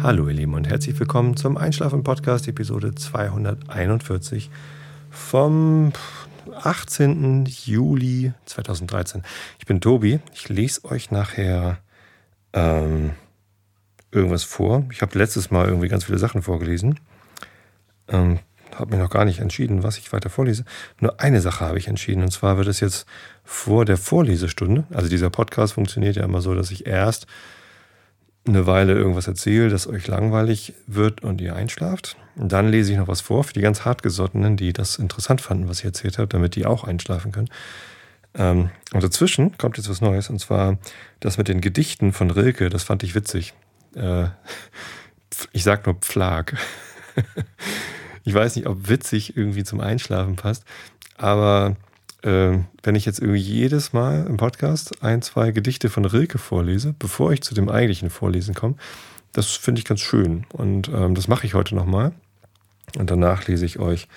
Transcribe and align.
Hallo 0.00 0.28
ihr 0.28 0.34
Lieben 0.34 0.54
und 0.54 0.68
herzlich 0.68 0.98
willkommen 1.00 1.36
zum 1.36 1.56
Einschlafen 1.56 2.04
Podcast 2.04 2.46
Episode 2.46 2.94
241 2.94 4.48
vom 5.10 5.92
18. 6.54 7.46
Juli 7.46 8.32
2013. 8.46 9.24
Ich 9.58 9.66
bin 9.66 9.80
Tobi. 9.80 10.20
Ich 10.32 10.48
lese 10.48 10.84
euch 10.84 11.10
nachher 11.10 11.78
ähm, 12.52 13.10
irgendwas 14.12 14.44
vor. 14.44 14.84
Ich 14.92 15.02
habe 15.02 15.18
letztes 15.18 15.50
Mal 15.50 15.66
irgendwie 15.66 15.88
ganz 15.88 16.04
viele 16.04 16.18
Sachen 16.18 16.42
vorgelesen. 16.42 17.00
Ähm, 18.06 18.38
habe 18.76 18.96
mir 18.96 19.02
noch 19.02 19.10
gar 19.10 19.24
nicht 19.24 19.40
entschieden, 19.40 19.82
was 19.82 19.98
ich 19.98 20.12
weiter 20.12 20.30
vorlese. 20.30 20.64
Nur 21.00 21.20
eine 21.20 21.40
Sache 21.40 21.64
habe 21.64 21.78
ich 21.78 21.88
entschieden. 21.88 22.22
Und 22.22 22.30
zwar 22.30 22.56
wird 22.56 22.68
es 22.68 22.78
jetzt 22.78 23.04
vor 23.42 23.84
der 23.84 23.96
Vorlesestunde. 23.96 24.84
Also 24.94 25.08
dieser 25.08 25.30
Podcast 25.30 25.72
funktioniert 25.72 26.14
ja 26.14 26.22
immer 26.22 26.40
so, 26.40 26.54
dass 26.54 26.70
ich 26.70 26.86
erst 26.86 27.26
eine 28.48 28.66
Weile 28.66 28.94
irgendwas 28.94 29.26
erzähle, 29.26 29.68
das 29.68 29.86
euch 29.86 30.06
langweilig 30.06 30.74
wird 30.86 31.22
und 31.22 31.40
ihr 31.40 31.54
einschlaft. 31.54 32.16
Und 32.36 32.52
dann 32.52 32.68
lese 32.68 32.92
ich 32.92 32.98
noch 32.98 33.08
was 33.08 33.20
vor 33.20 33.44
für 33.44 33.52
die 33.52 33.60
ganz 33.60 33.84
hartgesottenen, 33.84 34.56
die 34.56 34.72
das 34.72 34.96
interessant 34.96 35.40
fanden, 35.40 35.68
was 35.68 35.80
ich 35.80 35.84
erzählt 35.84 36.18
habe, 36.18 36.28
damit 36.28 36.56
die 36.56 36.66
auch 36.66 36.84
einschlafen 36.84 37.32
können. 37.32 37.50
Ähm, 38.34 38.70
und 38.92 39.02
dazwischen 39.02 39.56
kommt 39.58 39.76
jetzt 39.76 39.88
was 39.88 40.00
Neues, 40.00 40.30
und 40.30 40.38
zwar 40.38 40.78
das 41.20 41.38
mit 41.38 41.48
den 41.48 41.60
Gedichten 41.60 42.12
von 42.12 42.30
Rilke, 42.30 42.68
das 42.70 42.82
fand 42.82 43.02
ich 43.02 43.14
witzig. 43.14 43.54
Äh, 43.94 44.26
ich 45.52 45.64
sag 45.64 45.86
nur 45.86 45.96
Pflag. 45.96 46.56
ich 48.24 48.34
weiß 48.34 48.56
nicht, 48.56 48.66
ob 48.66 48.88
witzig 48.88 49.36
irgendwie 49.36 49.64
zum 49.64 49.80
Einschlafen 49.80 50.36
passt, 50.36 50.64
aber 51.16 51.76
äh, 52.22 52.58
wenn 52.82 52.94
ich 52.94 53.04
jetzt 53.04 53.20
irgendwie 53.20 53.40
jedes 53.40 53.92
Mal 53.92 54.26
im 54.26 54.36
Podcast 54.36 55.02
ein, 55.02 55.22
zwei 55.22 55.50
Gedichte 55.50 55.88
von 55.90 56.04
Rilke 56.04 56.38
vorlese, 56.38 56.94
bevor 56.98 57.32
ich 57.32 57.42
zu 57.42 57.54
dem 57.54 57.68
eigentlichen 57.68 58.10
Vorlesen 58.10 58.54
komme, 58.54 58.74
das 59.32 59.52
finde 59.52 59.80
ich 59.80 59.84
ganz 59.84 60.00
schön. 60.00 60.46
Und 60.52 60.88
ähm, 60.88 61.14
das 61.14 61.28
mache 61.28 61.46
ich 61.46 61.54
heute 61.54 61.74
nochmal. 61.74 62.12
Und 62.98 63.10
danach 63.10 63.46
lese 63.46 63.66
ich 63.66 63.78
euch 63.78 64.08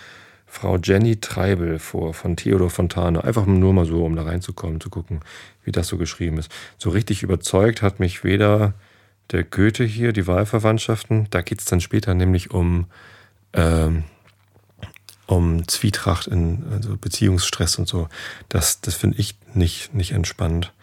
Frau 0.45 0.77
Jenny 0.77 1.19
Treibel 1.19 1.80
vor 1.80 2.13
von 2.13 2.35
Theodor 2.35 2.69
Fontane. 2.69 3.23
Einfach 3.23 3.45
nur 3.45 3.73
mal 3.73 3.85
so, 3.85 4.03
um 4.05 4.15
da 4.15 4.23
reinzukommen, 4.23 4.81
zu 4.81 4.89
gucken, 4.89 5.21
wie 5.63 5.71
das 5.71 5.88
so 5.88 5.97
geschrieben 5.97 6.38
ist. 6.38 6.52
So 6.77 6.89
richtig 6.89 7.23
überzeugt 7.23 7.81
hat 7.81 7.99
mich 7.99 8.23
weder 8.23 8.73
der 9.31 9.43
Goethe 9.43 9.86
hier, 9.86 10.11
die 10.11 10.27
Wahlverwandtschaften, 10.27 11.27
da 11.30 11.41
geht 11.41 11.59
es 11.59 11.65
dann 11.65 11.80
später 11.80 12.13
nämlich 12.13 12.52
um 12.52 12.88
ähm, 13.53 14.03
um 15.31 15.67
Zwietracht 15.67 16.27
in 16.27 16.63
also 16.71 16.97
Beziehungsstress 16.97 17.77
und 17.77 17.87
so. 17.87 18.09
Das, 18.49 18.81
das 18.81 18.95
finde 18.95 19.17
ich 19.17 19.37
nicht, 19.53 19.93
nicht 19.93 20.11
entspannt. 20.11 20.73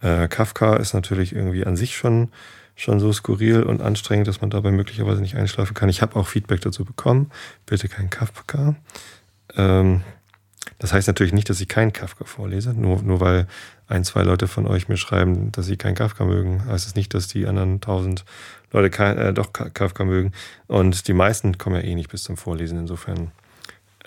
Äh, 0.00 0.28
Kafka 0.28 0.76
ist 0.76 0.92
natürlich 0.92 1.34
irgendwie 1.34 1.64
an 1.64 1.76
sich 1.76 1.96
schon, 1.96 2.28
schon 2.76 3.00
so 3.00 3.12
skurril 3.12 3.62
und 3.62 3.80
anstrengend, 3.80 4.28
dass 4.28 4.40
man 4.40 4.50
dabei 4.50 4.70
möglicherweise 4.72 5.22
nicht 5.22 5.36
einschlafen 5.36 5.74
kann. 5.74 5.88
Ich 5.88 6.02
habe 6.02 6.16
auch 6.16 6.28
Feedback 6.28 6.60
dazu 6.60 6.84
bekommen. 6.84 7.30
Bitte 7.66 7.88
kein 7.88 8.10
Kafka. 8.10 8.76
Ähm, 9.56 10.02
das 10.78 10.92
heißt 10.92 11.06
natürlich 11.06 11.32
nicht, 11.32 11.48
dass 11.48 11.60
ich 11.60 11.68
keinen 11.68 11.92
Kafka 11.92 12.26
vorlese. 12.26 12.74
Nur, 12.74 13.02
nur 13.02 13.20
weil 13.20 13.46
ein, 13.86 14.04
zwei 14.04 14.22
Leute 14.22 14.48
von 14.48 14.66
euch 14.66 14.88
mir 14.88 14.96
schreiben, 14.98 15.50
dass 15.52 15.66
sie 15.66 15.76
keinen 15.76 15.94
Kafka 15.94 16.24
mögen, 16.24 16.66
heißt 16.66 16.86
es 16.86 16.94
nicht, 16.94 17.14
dass 17.14 17.26
die 17.26 17.46
anderen 17.46 17.80
tausend 17.80 18.24
Leute 18.70 19.02
äh, 19.02 19.32
doch 19.32 19.52
Kafka 19.52 20.04
mögen. 20.04 20.32
Und 20.66 21.08
die 21.08 21.14
meisten 21.14 21.56
kommen 21.56 21.76
ja 21.76 21.82
eh 21.82 21.94
nicht 21.94 22.10
bis 22.10 22.24
zum 22.24 22.36
Vorlesen. 22.36 22.78
Insofern 22.78 23.30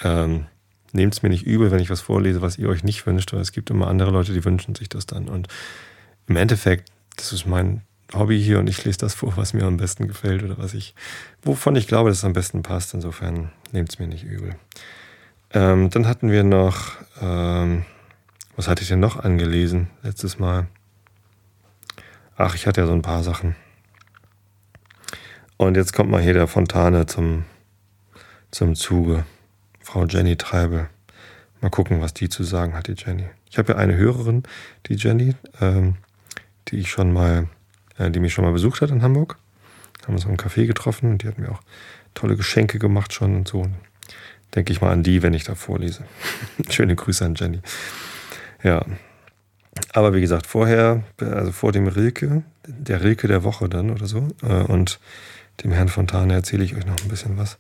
ähm, 0.02 0.46
nehmt 0.94 1.14
es 1.14 1.24
mir 1.24 1.30
nicht 1.30 1.46
übel, 1.46 1.72
wenn 1.72 1.80
ich 1.80 1.90
was 1.90 2.02
vorlese, 2.02 2.42
was 2.42 2.58
ihr 2.58 2.70
euch 2.70 2.84
nicht 2.84 3.06
wünscht, 3.06 3.34
weil 3.34 3.42
es 3.42 3.52
gibt 3.52 3.70
immer 3.70 3.88
andere 3.88 4.12
Leute, 4.12 4.34
die 4.34 4.46
wünschen 4.46 4.76
sich 4.76 4.90
das 4.90 5.06
dann. 5.06 5.28
Und 5.28 5.48
im 6.28 6.36
Endeffekt, 6.36 6.92
das 7.16 7.34
ist 7.34 7.46
mein 7.46 7.82
Hobby 8.14 8.42
hier 8.42 8.60
und 8.60 8.68
ich 8.68 8.84
lese 8.86 9.00
das 9.00 9.14
vor, 9.14 9.36
was 9.36 9.54
mir 9.54 9.66
am 9.66 9.78
besten 9.78 10.08
gefällt 10.08 10.44
oder 10.44 10.58
was 10.58 10.74
ich, 10.74 10.96
wovon 11.42 11.76
ich 11.76 11.88
glaube, 11.88 12.10
dass 12.10 12.20
es 12.20 12.26
am 12.26 12.34
besten 12.34 12.64
passt. 12.64 12.94
Insofern 12.94 13.52
nehmt 13.72 13.90
es 13.90 14.00
mir 14.00 14.08
nicht 14.08 14.24
übel. 14.24 14.56
Ähm, 15.52 15.90
dann 15.90 16.08
hatten 16.08 16.32
wir 16.32 16.44
noch, 16.44 16.94
ähm, 17.22 17.86
was 18.56 18.68
hatte 18.68 18.82
ich 18.82 18.88
denn 18.88 19.00
noch 19.00 19.18
angelesen 19.18 19.90
letztes 20.04 20.40
Mal? 20.40 20.68
Ach, 22.36 22.56
ich 22.56 22.68
hatte 22.68 22.82
ja 22.82 22.88
so 22.88 22.94
ein 22.94 23.02
paar 23.02 23.24
Sachen. 23.24 23.56
Und 25.58 25.76
jetzt 25.76 25.94
kommt 25.94 26.12
mal 26.12 26.22
hier 26.22 26.34
der 26.34 26.48
Fontane 26.48 27.08
zum, 27.08 27.46
zum 28.52 28.76
Zuge. 28.76 29.26
Frau 29.88 30.06
Jenny 30.06 30.36
Treibel. 30.36 30.90
Mal 31.62 31.70
gucken, 31.70 32.02
was 32.02 32.14
die 32.14 32.28
zu 32.28 32.44
sagen 32.44 32.74
hat, 32.74 32.88
die 32.88 32.96
Jenny. 32.98 33.24
Ich 33.50 33.58
habe 33.58 33.72
ja 33.72 33.78
eine 33.78 33.96
Hörerin, 33.96 34.44
die 34.88 34.96
Jenny, 34.96 35.34
ähm, 35.62 35.96
die 36.68 36.80
ich 36.80 36.92
schon 36.92 37.14
mal, 37.14 37.48
äh, 37.98 38.12
die 38.12 38.20
mich 38.20 38.34
schon 38.34 38.44
mal 38.44 38.52
besucht 38.52 38.82
hat 38.82 38.92
in 38.92 39.02
Hamburg. 39.02 39.38
Haben 40.04 40.16
uns 40.16 40.26
im 40.26 40.36
Café 40.36 40.68
getroffen 40.68 41.12
und 41.12 41.24
die 41.24 41.28
hat 41.30 41.38
mir 41.38 41.50
auch 41.50 41.62
tolle 42.16 42.36
Geschenke 42.36 42.80
gemacht 42.80 43.14
schon 43.14 43.34
und 43.34 43.48
so. 43.48 43.66
Denke 44.54 44.74
ich 44.74 44.82
mal 44.82 44.92
an 44.92 45.04
die, 45.04 45.24
wenn 45.24 45.34
ich 45.34 45.46
da 45.46 45.56
vorlese. 45.56 46.04
Schöne 46.70 46.98
Grüße 46.98 47.24
an 47.24 47.36
Jenny. 47.36 47.62
Ja. 48.64 48.86
Aber 49.94 50.14
wie 50.14 50.22
gesagt, 50.22 50.48
vorher, 50.48 51.04
also 51.22 51.54
vor 51.54 51.72
dem 51.72 51.88
Rilke, 51.88 52.44
der 52.68 53.06
Rilke 53.06 53.30
der 53.30 53.46
Woche 53.46 53.70
dann 53.70 53.92
oder 53.92 54.06
so, 54.06 54.28
äh, 54.44 54.64
und 54.64 55.00
dem 55.64 55.72
Herrn 55.72 55.88
Fontane 55.88 56.34
erzähle 56.34 56.66
ich 56.66 56.76
euch 56.76 56.86
noch 56.86 56.98
ein 57.02 57.08
bisschen 57.08 57.38
was 57.38 57.58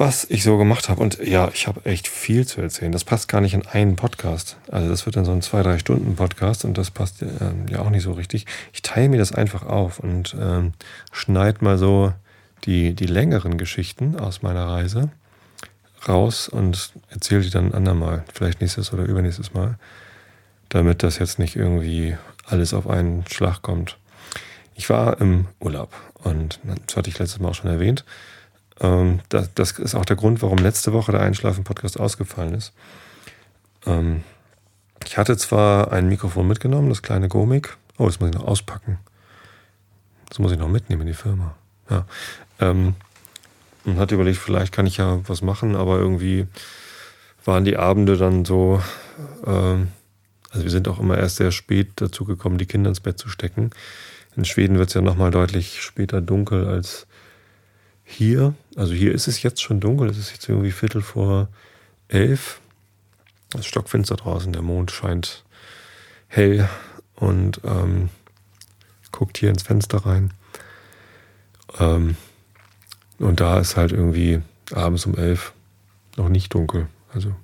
was 0.00 0.24
ich 0.24 0.42
so 0.42 0.56
gemacht 0.56 0.88
habe. 0.88 1.02
Und 1.02 1.18
ja, 1.18 1.50
ich 1.52 1.68
habe 1.68 1.84
echt 1.84 2.08
viel 2.08 2.46
zu 2.46 2.62
erzählen. 2.62 2.90
Das 2.90 3.04
passt 3.04 3.28
gar 3.28 3.42
nicht 3.42 3.52
in 3.52 3.66
einen 3.66 3.96
Podcast. 3.96 4.56
Also 4.70 4.88
das 4.88 5.04
wird 5.04 5.16
dann 5.16 5.26
so 5.26 5.32
ein 5.32 5.42
zwei, 5.42 5.62
drei 5.62 5.78
Stunden 5.78 6.16
Podcast 6.16 6.64
und 6.64 6.78
das 6.78 6.90
passt 6.90 7.20
äh, 7.20 7.26
ja 7.70 7.80
auch 7.80 7.90
nicht 7.90 8.02
so 8.02 8.12
richtig. 8.12 8.46
Ich 8.72 8.80
teile 8.80 9.10
mir 9.10 9.18
das 9.18 9.32
einfach 9.32 9.66
auf 9.66 9.98
und 9.98 10.34
ähm, 10.40 10.72
schneide 11.12 11.62
mal 11.62 11.76
so 11.76 12.14
die, 12.64 12.94
die 12.94 13.04
längeren 13.04 13.58
Geschichten 13.58 14.18
aus 14.18 14.40
meiner 14.40 14.66
Reise 14.68 15.10
raus 16.08 16.48
und 16.48 16.94
erzähle 17.10 17.42
die 17.42 17.50
dann 17.50 17.66
ein 17.66 17.74
andermal. 17.74 18.24
Vielleicht 18.32 18.62
nächstes 18.62 18.94
oder 18.94 19.04
übernächstes 19.04 19.52
Mal. 19.52 19.78
Damit 20.70 21.02
das 21.02 21.18
jetzt 21.18 21.38
nicht 21.38 21.56
irgendwie 21.56 22.16
alles 22.46 22.72
auf 22.72 22.88
einen 22.88 23.26
Schlag 23.30 23.60
kommt. 23.60 23.98
Ich 24.74 24.88
war 24.88 25.20
im 25.20 25.46
Urlaub 25.60 25.92
und 26.14 26.58
das 26.86 26.96
hatte 26.96 27.10
ich 27.10 27.18
letztes 27.18 27.38
Mal 27.38 27.50
auch 27.50 27.54
schon 27.54 27.70
erwähnt. 27.70 28.06
Ähm, 28.80 29.20
das, 29.28 29.52
das, 29.54 29.72
ist 29.72 29.94
auch 29.94 30.04
der 30.04 30.16
Grund, 30.16 30.42
warum 30.42 30.58
letzte 30.58 30.92
Woche 30.92 31.12
der 31.12 31.20
Einschlafen-Podcast 31.20 32.00
ausgefallen 32.00 32.54
ist. 32.54 32.72
Ähm, 33.86 34.22
ich 35.04 35.18
hatte 35.18 35.36
zwar 35.36 35.92
ein 35.92 36.08
Mikrofon 36.08 36.46
mitgenommen, 36.46 36.88
das 36.88 37.02
kleine 37.02 37.28
Gomik. 37.28 37.76
Oh, 37.98 38.06
das 38.06 38.20
muss 38.20 38.30
ich 38.30 38.34
noch 38.34 38.46
auspacken. 38.46 38.98
Das 40.28 40.38
muss 40.38 40.52
ich 40.52 40.58
noch 40.58 40.68
mitnehmen 40.68 41.02
in 41.02 41.08
die 41.08 41.14
Firma. 41.14 41.54
Ja. 41.88 42.06
Ähm, 42.60 42.94
und 43.84 43.98
hatte 43.98 44.14
überlegt, 44.14 44.38
vielleicht 44.38 44.72
kann 44.72 44.86
ich 44.86 44.98
ja 44.98 45.20
was 45.28 45.42
machen, 45.42 45.74
aber 45.74 45.98
irgendwie 45.98 46.46
waren 47.44 47.64
die 47.64 47.76
Abende 47.76 48.16
dann 48.16 48.44
so. 48.44 48.82
Ähm, 49.46 49.88
also 50.50 50.64
wir 50.64 50.70
sind 50.70 50.88
auch 50.88 50.98
immer 50.98 51.16
erst 51.16 51.36
sehr 51.36 51.52
spät 51.52 51.92
dazu 51.96 52.24
gekommen, 52.24 52.58
die 52.58 52.66
Kinder 52.66 52.88
ins 52.88 53.00
Bett 53.00 53.18
zu 53.18 53.28
stecken. 53.28 53.70
In 54.36 54.44
Schweden 54.44 54.78
wird 54.78 54.88
es 54.88 54.94
ja 54.94 55.00
nochmal 55.00 55.30
deutlich 55.30 55.82
später 55.82 56.20
dunkel 56.20 56.66
als 56.66 57.06
hier, 58.10 58.54
also 58.76 58.92
hier 58.92 59.12
ist 59.14 59.28
es 59.28 59.42
jetzt 59.42 59.62
schon 59.62 59.80
dunkel, 59.80 60.10
es 60.10 60.18
ist 60.18 60.32
jetzt 60.32 60.48
irgendwie 60.48 60.72
Viertel 60.72 61.00
vor 61.00 61.48
elf. 62.08 62.60
Es 63.54 63.60
ist 63.60 63.66
stockfinster 63.66 64.16
draußen, 64.16 64.52
der 64.52 64.62
Mond 64.62 64.90
scheint 64.90 65.44
hell 66.28 66.68
und 67.14 67.60
ähm, 67.64 68.10
guckt 69.12 69.38
hier 69.38 69.50
ins 69.50 69.62
Fenster 69.62 69.98
rein. 69.98 70.32
Ähm, 71.78 72.16
und 73.18 73.40
da 73.40 73.58
ist 73.58 73.76
halt 73.76 73.92
irgendwie 73.92 74.40
abends 74.72 75.06
um 75.06 75.16
elf 75.16 75.52
noch 76.16 76.28
nicht 76.28 76.52
dunkel. 76.52 76.88
Also 77.12 77.34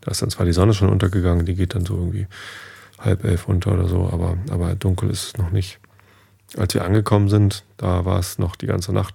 da 0.00 0.10
ist 0.10 0.22
dann 0.22 0.30
zwar 0.30 0.46
die 0.46 0.52
Sonne 0.52 0.74
schon 0.74 0.88
untergegangen, 0.88 1.46
die 1.46 1.54
geht 1.54 1.74
dann 1.74 1.86
so 1.86 1.96
irgendwie 1.96 2.26
halb 2.98 3.24
elf 3.24 3.48
unter 3.48 3.72
oder 3.72 3.88
so, 3.88 4.08
aber, 4.12 4.36
aber 4.50 4.74
dunkel 4.74 5.10
ist 5.10 5.24
es 5.24 5.36
noch 5.38 5.50
nicht. 5.50 5.78
Als 6.56 6.74
wir 6.74 6.84
angekommen 6.84 7.28
sind, 7.28 7.64
da 7.78 8.04
war 8.04 8.18
es 8.18 8.38
noch 8.38 8.56
die 8.56 8.66
ganze 8.66 8.92
Nacht 8.92 9.14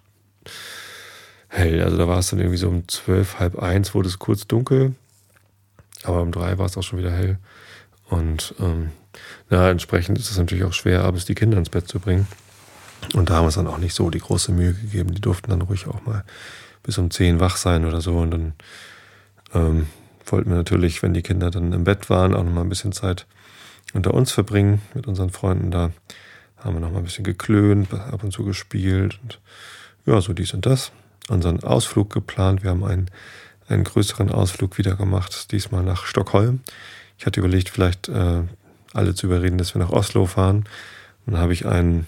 hell. 1.47 1.81
Also 1.81 1.97
da 1.97 2.07
war 2.07 2.19
es 2.19 2.29
dann 2.29 2.39
irgendwie 2.39 2.57
so 2.57 2.67
um 2.67 2.87
zwölf, 2.87 3.39
halb 3.39 3.57
eins 3.57 3.93
wurde 3.93 4.09
es 4.09 4.19
kurz 4.19 4.47
dunkel, 4.47 4.95
aber 6.03 6.21
um 6.21 6.31
drei 6.31 6.57
war 6.57 6.65
es 6.65 6.77
auch 6.77 6.83
schon 6.83 6.99
wieder 6.99 7.11
hell. 7.11 7.37
Und 8.09 8.55
ähm, 8.59 8.91
na, 9.49 9.69
entsprechend 9.69 10.17
ist 10.17 10.31
es 10.31 10.37
natürlich 10.37 10.63
auch 10.63 10.73
schwer, 10.73 11.03
abends 11.03 11.25
die 11.25 11.35
Kinder 11.35 11.57
ins 11.57 11.69
Bett 11.69 11.87
zu 11.87 11.99
bringen. 11.99 12.27
Und 13.13 13.29
da 13.29 13.35
haben 13.35 13.43
wir 13.43 13.47
uns 13.47 13.55
dann 13.55 13.67
auch 13.67 13.77
nicht 13.77 13.93
so 13.93 14.09
die 14.09 14.19
große 14.19 14.51
Mühe 14.51 14.73
gegeben. 14.73 15.13
Die 15.13 15.21
durften 15.21 15.49
dann 15.49 15.61
ruhig 15.61 15.87
auch 15.87 16.05
mal 16.05 16.23
bis 16.83 16.97
um 16.97 17.11
zehn 17.11 17.39
wach 17.39 17.57
sein 17.57 17.85
oder 17.85 18.01
so. 18.01 18.17
Und 18.17 18.31
dann 18.31 18.53
ähm, 19.53 19.87
wollten 20.25 20.49
wir 20.49 20.57
natürlich, 20.57 21.03
wenn 21.03 21.13
die 21.13 21.21
Kinder 21.21 21.51
dann 21.51 21.73
im 21.73 21.83
Bett 21.83 22.09
waren, 22.09 22.33
auch 22.33 22.43
noch 22.43 22.51
mal 22.51 22.61
ein 22.61 22.69
bisschen 22.69 22.91
Zeit 22.91 23.25
unter 23.93 24.13
uns 24.13 24.31
verbringen 24.31 24.81
mit 24.93 25.07
unseren 25.07 25.29
Freunden 25.29 25.71
da. 25.71 25.91
Haben 26.57 26.75
wir 26.75 26.79
noch 26.79 26.91
mal 26.91 26.99
ein 26.99 27.03
bisschen 27.03 27.23
geklönt, 27.23 27.93
ab 27.93 28.23
und 28.23 28.31
zu 28.31 28.43
gespielt 28.43 29.19
und 29.21 29.39
ja, 30.05 30.19
so 30.21 30.33
dies 30.33 30.53
und 30.53 30.65
das 30.65 30.91
unseren 31.29 31.63
Ausflug 31.63 32.11
geplant. 32.11 32.63
Wir 32.63 32.71
haben 32.71 32.83
einen, 32.83 33.09
einen 33.67 33.83
größeren 33.83 34.31
Ausflug 34.31 34.77
wieder 34.77 34.95
gemacht, 34.95 35.51
diesmal 35.51 35.83
nach 35.83 36.05
Stockholm. 36.05 36.61
Ich 37.17 37.25
hatte 37.25 37.39
überlegt, 37.39 37.69
vielleicht 37.69 38.09
äh, 38.09 38.43
alle 38.93 39.15
zu 39.15 39.27
überreden, 39.27 39.57
dass 39.57 39.75
wir 39.75 39.79
nach 39.79 39.91
Oslo 39.91 40.25
fahren. 40.25 40.65
Und 41.25 41.33
dann 41.33 41.41
habe 41.41 41.53
ich 41.53 41.65
einen 41.65 42.07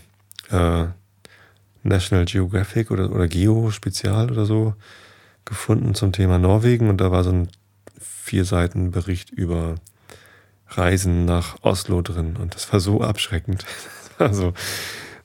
äh, 0.50 0.86
National 1.84 2.26
Geographic 2.26 2.92
oder, 2.92 3.12
oder 3.12 3.28
Geo 3.28 3.72
Spezial 3.72 4.32
oder 4.32 4.46
so 4.46 4.74
gefunden 5.46 5.96
zum 5.96 6.12
Thema 6.12 6.38
Norwegen 6.38 6.90
und 6.90 6.98
da 6.98 7.12
war 7.12 7.24
so 7.24 7.32
ein 7.32 7.50
vier 8.00 8.46
Seiten 8.46 8.92
Bericht 8.92 9.32
über 9.32 9.76
Reisen 10.68 11.26
nach 11.26 11.58
Oslo 11.62 12.02
drin 12.02 12.38
und 12.38 12.56
das 12.56 12.72
war 12.72 12.80
so 12.80 13.02
abschreckend. 13.02 13.66
Also, 14.20 14.54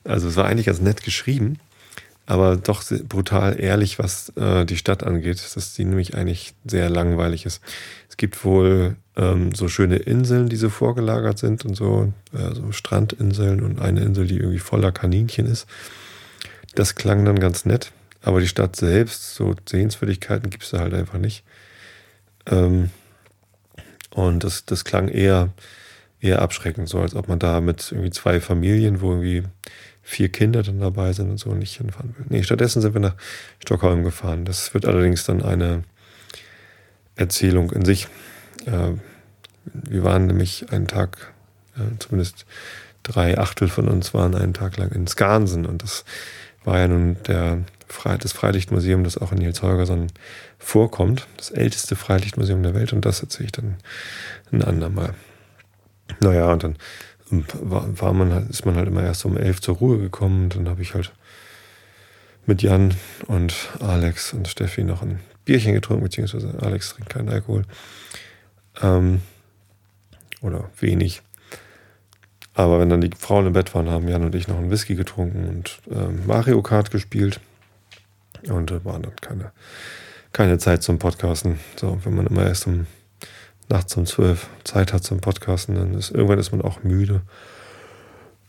also 0.05 0.29
es 0.29 0.37
war 0.37 0.45
eigentlich 0.45 0.67
ganz 0.67 0.79
nett 0.79 1.03
geschrieben, 1.03 1.59
aber 2.25 2.57
doch 2.57 2.83
brutal 3.07 3.59
ehrlich, 3.59 3.99
was 3.99 4.29
äh, 4.35 4.65
die 4.65 4.77
Stadt 4.77 5.03
angeht, 5.03 5.41
dass 5.55 5.73
die 5.73 5.85
nämlich 5.85 6.15
eigentlich 6.15 6.55
sehr 6.65 6.89
langweilig 6.89 7.45
ist. 7.45 7.61
Es 8.09 8.17
gibt 8.17 8.43
wohl 8.43 8.95
ähm, 9.15 9.53
so 9.53 9.67
schöne 9.67 9.97
Inseln, 9.97 10.49
die 10.49 10.55
so 10.55 10.69
vorgelagert 10.69 11.37
sind 11.37 11.65
und 11.65 11.75
so, 11.75 12.13
äh, 12.33 12.53
so 12.55 12.71
Strandinseln 12.71 13.61
und 13.61 13.79
eine 13.79 14.01
Insel, 14.01 14.25
die 14.25 14.37
irgendwie 14.37 14.59
voller 14.59 14.91
Kaninchen 14.91 15.45
ist. 15.45 15.67
Das 16.73 16.95
klang 16.95 17.25
dann 17.25 17.39
ganz 17.39 17.65
nett, 17.65 17.91
aber 18.21 18.39
die 18.39 18.47
Stadt 18.47 18.75
selbst, 18.75 19.35
so 19.35 19.53
Sehenswürdigkeiten 19.67 20.49
gibt 20.49 20.63
es 20.63 20.71
da 20.71 20.79
halt 20.79 20.93
einfach 20.93 21.19
nicht. 21.19 21.43
Ähm, 22.47 22.89
und 24.11 24.43
das, 24.43 24.65
das 24.65 24.83
klang 24.83 25.09
eher, 25.09 25.49
eher 26.21 26.41
abschreckend, 26.41 26.89
so 26.89 27.01
als 27.01 27.15
ob 27.15 27.27
man 27.27 27.37
da 27.37 27.61
mit 27.61 27.91
irgendwie 27.91 28.11
zwei 28.11 28.41
Familien, 28.41 29.01
wo 29.01 29.11
irgendwie 29.11 29.43
vier 30.07 30.29
Kinder 30.29 30.61
dann 30.61 30.79
dabei 30.79 31.13
sind 31.13 31.31
und 31.31 31.39
so 31.39 31.53
nicht 31.55 31.77
hinfahren 31.77 32.15
will. 32.15 32.25
Nee, 32.29 32.43
stattdessen 32.43 32.79
sind 32.79 32.93
wir 32.93 33.01
nach 33.01 33.15
Stockholm 33.59 34.03
gefahren. 34.03 34.45
Das 34.45 34.73
wird 34.75 34.85
allerdings 34.85 35.25
dann 35.25 35.41
eine 35.41 35.83
Erzählung 37.15 37.71
in 37.71 37.83
sich. 37.83 38.07
Äh, 38.67 38.91
wir 39.65 40.03
waren 40.03 40.27
nämlich 40.27 40.71
einen 40.71 40.87
Tag, 40.87 41.33
äh, 41.75 41.97
zumindest 41.97 42.45
drei 43.01 43.39
Achtel 43.39 43.67
von 43.67 43.87
uns 43.87 44.13
waren 44.13 44.35
einen 44.35 44.53
Tag 44.53 44.77
lang 44.77 44.91
in 44.91 45.07
Skansen 45.07 45.65
und 45.65 45.81
das 45.81 46.05
war 46.63 46.79
ja 46.79 46.87
nun 46.87 47.17
der 47.27 47.63
das 48.19 48.33
Freilichtmuseum, 48.33 49.03
das 49.03 49.17
auch 49.17 49.31
in 49.31 49.37
Nils 49.37 49.61
Holgersson 49.61 50.07
vorkommt. 50.57 51.27
Das 51.37 51.51
älteste 51.51 51.95
Freilichtmuseum 51.95 52.61
der 52.61 52.73
Welt 52.73 52.93
und 52.93 53.05
das 53.05 53.21
erzähle 53.21 53.45
ich 53.45 53.51
dann 53.53 53.75
ein 54.51 54.63
andermal. 54.63 55.13
Naja, 56.19 56.51
und 56.51 56.63
dann 56.63 56.77
war, 57.29 57.99
war 57.99 58.13
man 58.13 58.33
halt, 58.33 58.49
ist 58.49 58.65
man 58.65 58.75
halt 58.75 58.87
immer 58.87 59.03
erst 59.03 59.25
um 59.25 59.37
elf 59.37 59.61
zur 59.61 59.77
Ruhe 59.77 59.97
gekommen 59.97 60.49
dann 60.49 60.69
habe 60.69 60.81
ich 60.81 60.93
halt 60.93 61.11
mit 62.45 62.61
Jan 62.61 62.93
und 63.27 63.53
Alex 63.79 64.33
und 64.33 64.47
Steffi 64.47 64.83
noch 64.83 65.01
ein 65.01 65.19
Bierchen 65.45 65.73
getrunken, 65.73 66.03
beziehungsweise 66.03 66.57
Alex 66.61 66.89
trinkt 66.89 67.09
keinen 67.09 67.29
Alkohol. 67.29 67.63
Ähm, 68.81 69.21
oder 70.41 70.69
wenig. 70.79 71.21
Aber 72.53 72.79
wenn 72.79 72.89
dann 72.89 73.01
die 73.01 73.11
Frauen 73.17 73.47
im 73.47 73.53
Bett 73.53 73.73
waren, 73.75 73.89
haben 73.89 74.07
Jan 74.07 74.23
und 74.23 74.35
ich 74.35 74.47
noch 74.47 74.57
einen 74.57 74.71
Whisky 74.71 74.95
getrunken 74.95 75.47
und 75.47 75.79
ähm, 75.91 76.25
Mario 76.25 76.61
Kart 76.61 76.91
gespielt. 76.91 77.39
Und 78.47 78.71
da 78.71 78.83
war 78.85 78.99
dann 78.99 79.15
keine, 79.17 79.51
keine 80.31 80.57
Zeit 80.57 80.83
zum 80.83 80.99
Podcasten. 80.99 81.59
So, 81.75 81.99
wenn 82.03 82.15
man 82.15 82.27
immer 82.27 82.45
erst 82.45 82.67
um 82.67 82.87
nachts 83.69 83.95
um 83.97 84.05
zwölf 84.05 84.47
Zeit 84.63 84.93
hat 84.93 85.03
zum 85.03 85.19
Podcasten, 85.19 85.75
dann 85.75 85.93
ist 85.93 86.11
irgendwann 86.11 86.39
ist 86.39 86.51
man 86.51 86.61
auch 86.61 86.83
müde. 86.83 87.21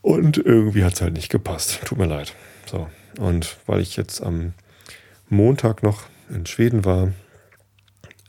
Und 0.03 0.39
irgendwie 0.39 0.85
hat 0.85 0.95
es 0.95 1.01
halt 1.01 1.15
nicht 1.15 1.31
gepasst. 1.31 1.81
Tut 1.85 1.99
mir 1.99 2.07
leid. 2.07 2.35
So. 2.67 2.89
Und 3.19 3.57
weil 3.67 3.81
ich 3.81 3.97
jetzt 3.97 4.23
am 4.23 4.53
Montag 5.29 5.83
noch 5.83 6.05
in 6.29 6.47
Schweden 6.47 6.85
war, 6.85 7.13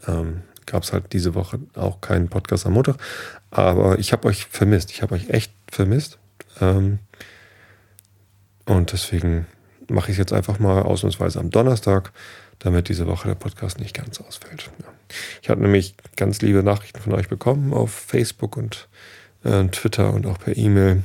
ähm, 0.07 0.41
gab 0.65 0.83
es 0.83 0.93
halt 0.93 1.13
diese 1.13 1.35
Woche 1.35 1.59
auch 1.75 2.01
keinen 2.01 2.29
Podcast 2.29 2.65
am 2.65 2.73
Montag. 2.73 2.97
Aber 3.51 3.99
ich 3.99 4.11
habe 4.11 4.27
euch 4.27 4.45
vermisst. 4.45 4.91
Ich 4.91 5.01
habe 5.01 5.15
euch 5.15 5.29
echt 5.29 5.51
vermisst. 5.69 6.17
Ähm, 6.59 6.99
und 8.65 8.91
deswegen 8.91 9.45
mache 9.89 10.11
ich 10.11 10.15
es 10.15 10.17
jetzt 10.17 10.33
einfach 10.33 10.59
mal 10.59 10.81
ausnahmsweise 10.81 11.39
am 11.39 11.51
Donnerstag, 11.51 12.11
damit 12.59 12.89
diese 12.89 13.07
Woche 13.07 13.29
der 13.29 13.35
Podcast 13.35 13.79
nicht 13.79 13.95
ganz 13.95 14.19
ausfällt. 14.19 14.69
Ja. 14.81 14.96
Ich 15.41 15.49
hatte 15.49 15.61
nämlich 15.61 15.95
ganz 16.15 16.41
liebe 16.41 16.63
Nachrichten 16.63 16.99
von 16.99 17.13
euch 17.13 17.29
bekommen 17.29 17.73
auf 17.73 17.91
Facebook 17.91 18.57
und 18.57 18.87
äh, 19.43 19.65
Twitter 19.65 20.13
und 20.13 20.25
auch 20.25 20.39
per 20.39 20.57
E-Mail, 20.57 21.03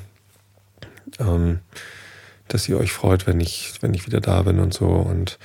ähm, 1.19 1.60
dass 2.49 2.69
ihr 2.69 2.78
euch 2.78 2.93
freut, 2.93 3.26
wenn 3.26 3.40
ich, 3.40 3.75
wenn 3.81 3.94
ich 3.94 4.06
wieder 4.06 4.20
da 4.20 4.43
bin 4.43 4.58
und 4.58 4.75
so. 4.75 4.88
Und 4.88 5.38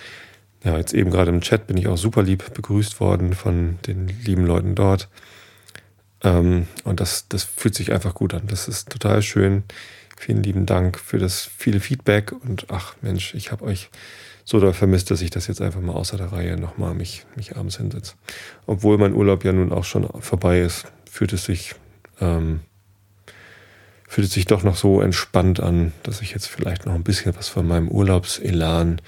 ja, 0.63 0.77
jetzt 0.77 0.94
eben 0.94 1.12
gerade 1.12 1.31
im 1.31 1.42
Chat 1.42 1.68
bin 1.68 1.77
ich 1.77 1.88
auch 1.88 1.98
super 1.98 2.24
lieb 2.24 2.54
begrüßt 2.54 3.00
worden 3.00 3.33
von 3.33 3.80
den 3.88 4.07
lieben 4.07 4.45
Leuten 4.45 4.75
dort. 4.75 5.10
Ähm, 6.24 6.68
und 6.83 7.00
das, 7.00 7.27
das 7.30 7.44
fühlt 7.44 7.75
sich 7.75 7.92
einfach 7.92 8.13
gut 8.13 8.33
an. 8.33 8.48
Das 8.48 8.68
ist 8.68 8.89
total 8.89 9.21
schön. 9.21 9.63
Vielen 10.18 10.42
lieben 10.42 10.65
Dank 10.65 11.00
für 11.00 11.19
das 11.19 11.50
viele 11.57 11.80
Feedback 11.80 12.31
und 12.31 12.65
ach 12.69 12.95
Mensch, 13.01 13.36
ich 13.36 13.51
habe 13.51 13.65
euch 13.65 13.89
so 14.47 14.61
da 14.61 14.71
vermisst, 14.71 15.11
dass 15.11 15.21
ich 15.21 15.29
das 15.29 15.47
jetzt 15.47 15.61
einfach 15.61 15.81
mal 15.81 15.91
außer 15.91 16.15
der 16.15 16.31
Reihe 16.31 16.55
nochmal 16.55 16.94
mich, 16.94 17.25
mich 17.35 17.57
abends 17.57 17.75
hinsetze. 17.75 18.13
Obwohl 18.65 18.97
mein 18.97 19.13
Urlaub 19.13 19.44
ja 19.44 19.51
nun 19.51 19.73
auch 19.73 19.83
schon 19.83 20.07
vorbei 20.21 20.61
ist, 20.61 20.85
fühlt 21.11 21.33
es 21.33 21.44
sich, 21.44 21.75
ähm, 22.21 22.61
fühlt 24.07 24.25
es 24.25 24.33
sich 24.33 24.45
doch 24.45 24.63
noch 24.63 24.77
so 24.77 25.01
entspannt 25.01 25.59
an, 25.59 25.91
dass 26.03 26.21
ich 26.21 26.31
jetzt 26.31 26.47
vielleicht 26.47 26.85
noch 26.85 26.95
ein 26.95 27.03
bisschen 27.03 27.35
was 27.35 27.49
von 27.49 27.67
meinem 27.67 27.89
Urlaubselan 27.89 29.01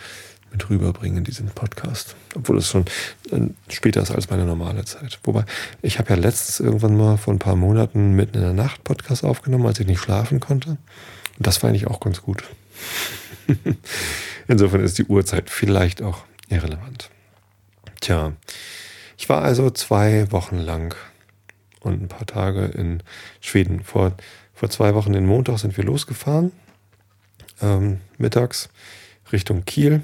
mit 0.51 0.69
rüberbringen 0.69 1.19
in 1.19 1.24
diesem 1.24 1.47
Podcast. 1.47 2.18
Obwohl 2.35 2.57
es 2.57 2.68
schon 2.68 2.83
äh, 3.31 3.39
später 3.69 4.01
ist 4.01 4.12
als 4.12 4.30
meine 4.30 4.44
normale 4.44 4.83
Zeit. 4.83 5.19
Wobei, 5.24 5.45
ich 5.81 6.00
habe 6.00 6.09
ja 6.09 6.15
letztens 6.18 6.59
irgendwann 6.59 6.97
mal 6.97 7.15
vor 7.15 7.33
ein 7.33 7.39
paar 7.39 7.56
Monaten 7.56 8.13
mitten 8.13 8.35
in 8.35 8.44
der 8.44 8.51
Nacht 8.51 8.83
Podcast 8.83 9.24
aufgenommen, 9.24 9.68
als 9.68 9.80
ich 9.80 9.88
nicht 9.88 10.01
schlafen 10.01 10.42
konnte. 10.42 10.71
Und 10.71 11.47
das 11.47 11.63
war 11.63 11.69
eigentlich 11.69 11.88
auch 11.88 12.01
ganz 12.01 12.21
gut. 12.21 12.44
Insofern 14.48 14.84
ist 14.84 14.98
die 14.98 15.06
Uhrzeit 15.06 15.50
vielleicht 15.50 16.01
auch 16.01 16.25
irrelevant. 16.50 17.10
Tja, 18.01 18.34
ich 19.18 19.30
war 19.30 19.42
also 19.42 19.69
zwei 19.69 20.31
Wochen 20.31 20.57
lang 20.57 20.96
und 21.81 22.01
ein 22.01 22.07
paar 22.07 22.25
Tage 22.25 22.66
in 22.66 23.04
Schweden. 23.42 23.84
Vor, 23.84 24.13
vor 24.54 24.69
zwei 24.69 24.96
Wochen, 24.96 25.13
den 25.13 25.25
Montag, 25.25 25.60
sind 25.60 25.78
wir 25.78 25.84
losgefahren, 25.84 26.51
ähm, 27.62 28.01
mittags 28.18 28.69
Richtung 29.31 29.66
Kiel 29.66 30.02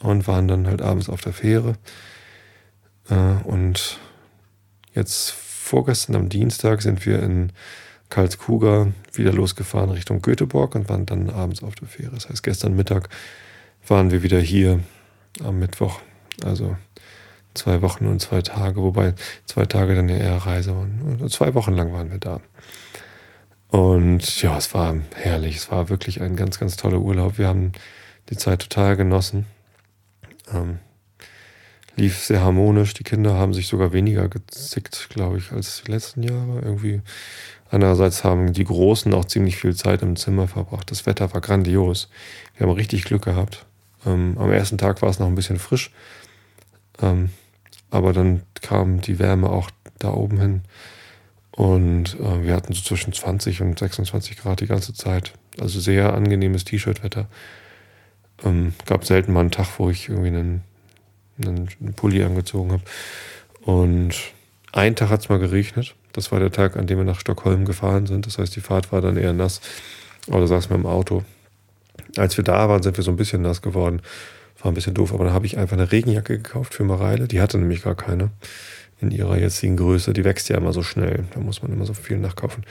und 0.00 0.26
waren 0.26 0.48
dann 0.48 0.66
halt 0.66 0.82
abends 0.82 1.08
auf 1.08 1.20
der 1.20 1.32
Fähre. 1.32 1.76
Äh, 3.08 3.14
und 3.44 3.98
jetzt 4.94 5.30
vorgestern 5.30 6.16
am 6.16 6.28
Dienstag 6.28 6.82
sind 6.82 7.06
wir 7.06 7.22
in 7.22 7.52
Karlskuga 8.12 8.92
wieder 9.14 9.32
losgefahren 9.32 9.88
Richtung 9.88 10.20
Göteborg 10.20 10.74
und 10.74 10.90
waren 10.90 11.06
dann 11.06 11.30
abends 11.30 11.62
auf 11.62 11.74
der 11.74 11.88
Fähre. 11.88 12.10
Das 12.12 12.28
heißt, 12.28 12.42
gestern 12.42 12.76
Mittag 12.76 13.08
waren 13.88 14.10
wir 14.10 14.22
wieder 14.22 14.38
hier 14.38 14.80
am 15.42 15.58
Mittwoch. 15.58 15.98
Also 16.44 16.76
zwei 17.54 17.80
Wochen 17.80 18.06
und 18.06 18.20
zwei 18.20 18.42
Tage, 18.42 18.82
wobei 18.82 19.14
zwei 19.46 19.64
Tage 19.64 19.94
dann 19.94 20.10
ja 20.10 20.16
eher 20.16 20.36
Reise 20.36 20.76
waren. 20.76 21.26
Zwei 21.30 21.54
Wochen 21.54 21.72
lang 21.72 21.94
waren 21.94 22.10
wir 22.10 22.18
da. 22.18 22.40
Und 23.68 24.42
ja, 24.42 24.58
es 24.58 24.74
war 24.74 24.94
herrlich. 25.14 25.56
Es 25.56 25.70
war 25.70 25.88
wirklich 25.88 26.20
ein 26.20 26.36
ganz, 26.36 26.58
ganz 26.58 26.76
toller 26.76 27.00
Urlaub. 27.00 27.38
Wir 27.38 27.48
haben 27.48 27.72
die 28.28 28.36
Zeit 28.36 28.60
total 28.60 28.96
genossen. 28.96 29.46
Ähm, 30.52 30.80
lief 31.96 32.18
sehr 32.18 32.42
harmonisch. 32.42 32.92
Die 32.92 33.04
Kinder 33.04 33.34
haben 33.34 33.54
sich 33.54 33.68
sogar 33.68 33.94
weniger 33.94 34.28
gezickt, 34.28 35.08
glaube 35.08 35.38
ich, 35.38 35.50
als 35.52 35.82
die 35.82 35.90
letzten 35.90 36.22
Jahre. 36.22 36.60
Irgendwie. 36.60 37.00
Andererseits 37.72 38.22
haben 38.22 38.52
die 38.52 38.64
Großen 38.64 39.14
auch 39.14 39.24
ziemlich 39.24 39.56
viel 39.56 39.74
Zeit 39.74 40.02
im 40.02 40.14
Zimmer 40.16 40.46
verbracht. 40.46 40.90
Das 40.90 41.06
Wetter 41.06 41.32
war 41.32 41.40
grandios. 41.40 42.10
Wir 42.54 42.66
haben 42.66 42.74
richtig 42.74 43.04
Glück 43.04 43.24
gehabt. 43.24 43.64
Ähm, 44.04 44.36
am 44.38 44.52
ersten 44.52 44.76
Tag 44.76 45.00
war 45.00 45.08
es 45.08 45.18
noch 45.18 45.26
ein 45.26 45.34
bisschen 45.34 45.58
frisch. 45.58 45.90
Ähm, 47.00 47.30
aber 47.90 48.12
dann 48.12 48.42
kam 48.60 49.00
die 49.00 49.18
Wärme 49.18 49.48
auch 49.48 49.70
da 49.98 50.12
oben 50.12 50.38
hin. 50.38 50.62
Und 51.50 52.20
äh, 52.20 52.44
wir 52.44 52.54
hatten 52.54 52.74
so 52.74 52.82
zwischen 52.82 53.14
20 53.14 53.62
und 53.62 53.78
26 53.78 54.36
Grad 54.36 54.60
die 54.60 54.66
ganze 54.66 54.92
Zeit. 54.92 55.32
Also 55.58 55.80
sehr 55.80 56.12
angenehmes 56.12 56.66
T-Shirt-Wetter. 56.66 57.26
Ähm, 58.44 58.74
gab 58.84 59.06
selten 59.06 59.32
mal 59.32 59.40
einen 59.40 59.50
Tag, 59.50 59.78
wo 59.78 59.88
ich 59.88 60.10
irgendwie 60.10 60.28
einen, 60.28 60.62
einen 61.42 61.94
Pulli 61.96 62.22
angezogen 62.22 62.72
habe. 62.72 62.82
Und 63.62 64.14
einen 64.72 64.94
Tag 64.94 65.08
hat 65.08 65.20
es 65.20 65.30
mal 65.30 65.38
geregnet. 65.38 65.94
Das 66.12 66.32
war 66.32 66.40
der 66.40 66.52
Tag, 66.52 66.76
an 66.76 66.86
dem 66.86 66.98
wir 66.98 67.04
nach 67.04 67.20
Stockholm 67.20 67.64
gefahren 67.64 68.06
sind. 68.06 68.26
Das 68.26 68.38
heißt, 68.38 68.54
die 68.54 68.60
Fahrt 68.60 68.92
war 68.92 69.00
dann 69.00 69.16
eher 69.16 69.32
nass. 69.32 69.60
Aber 70.28 70.40
da 70.40 70.46
saßen 70.46 70.70
wir 70.70 70.76
im 70.76 70.86
Auto. 70.86 71.24
Als 72.16 72.36
wir 72.36 72.44
da 72.44 72.68
waren, 72.68 72.82
sind 72.82 72.96
wir 72.96 73.04
so 73.04 73.10
ein 73.10 73.16
bisschen 73.16 73.42
nass 73.42 73.62
geworden. 73.62 74.02
War 74.60 74.70
ein 74.70 74.74
bisschen 74.74 74.94
doof, 74.94 75.12
aber 75.12 75.24
dann 75.24 75.32
habe 75.32 75.46
ich 75.46 75.58
einfach 75.58 75.76
eine 75.76 75.90
Regenjacke 75.90 76.36
gekauft 76.36 76.74
für 76.74 76.84
Mareile. 76.84 77.26
Die 77.26 77.40
hatte 77.40 77.58
nämlich 77.58 77.82
gar 77.82 77.94
keine 77.94 78.30
in 79.00 79.10
ihrer 79.10 79.38
jetzigen 79.38 79.76
Größe. 79.76 80.12
Die 80.12 80.24
wächst 80.24 80.48
ja 80.48 80.56
immer 80.56 80.72
so 80.72 80.82
schnell. 80.82 81.24
Da 81.34 81.40
muss 81.40 81.62
man 81.62 81.72
immer 81.72 81.86
so 81.86 81.94
viel 81.94 82.18
nachkaufen. 82.18 82.64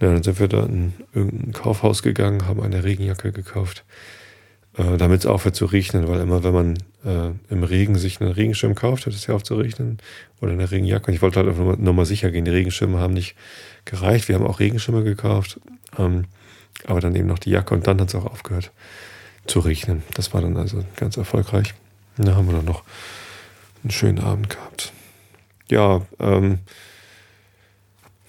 Ja, 0.00 0.12
dann 0.12 0.22
sind 0.22 0.38
wir 0.38 0.48
da 0.48 0.64
in 0.64 0.92
irgendein 1.14 1.52
Kaufhaus 1.52 2.02
gegangen, 2.02 2.46
haben 2.46 2.62
eine 2.62 2.84
Regenjacke 2.84 3.32
gekauft 3.32 3.84
äh, 4.78 4.96
damit 4.96 5.20
es 5.20 5.26
aufhört 5.26 5.56
zu 5.56 5.66
regnen, 5.66 6.08
weil 6.08 6.20
immer 6.20 6.44
wenn 6.44 6.52
man 6.52 6.74
äh, 7.04 7.32
im 7.52 7.62
Regen 7.62 7.96
sich 7.96 8.20
einen 8.20 8.32
Regenschirm 8.32 8.74
kauft, 8.74 9.06
hört 9.06 9.16
es 9.16 9.26
ja 9.26 9.34
auf 9.34 9.42
zu 9.42 9.56
regnen 9.56 9.98
oder 10.40 10.52
eine 10.52 10.70
Regenjacke. 10.70 11.06
Und 11.08 11.14
ich 11.14 11.22
wollte 11.22 11.40
halt 11.40 11.48
einfach 11.48 11.78
nochmal 11.78 12.04
sicher 12.04 12.30
gehen. 12.30 12.44
Die 12.44 12.50
Regenschirme 12.50 12.98
haben 12.98 13.14
nicht 13.14 13.36
gereicht. 13.84 14.28
Wir 14.28 14.34
haben 14.34 14.46
auch 14.46 14.60
Regenschirme 14.60 15.02
gekauft, 15.02 15.60
ähm, 15.98 16.24
aber 16.84 17.00
dann 17.00 17.14
eben 17.14 17.26
noch 17.26 17.38
die 17.38 17.50
Jacke 17.50 17.74
und 17.74 17.86
dann 17.86 18.00
hat 18.00 18.08
es 18.08 18.14
auch 18.14 18.26
aufgehört 18.26 18.70
zu 19.46 19.60
regnen. 19.60 20.02
Das 20.14 20.34
war 20.34 20.42
dann 20.42 20.56
also 20.56 20.84
ganz 20.96 21.16
erfolgreich. 21.16 21.74
Da 22.18 22.34
haben 22.34 22.46
wir 22.46 22.56
dann 22.56 22.64
noch 22.64 22.82
einen 23.82 23.90
schönen 23.90 24.18
Abend 24.18 24.50
gehabt. 24.50 24.92
Ja, 25.70 26.02
ähm, 26.18 26.58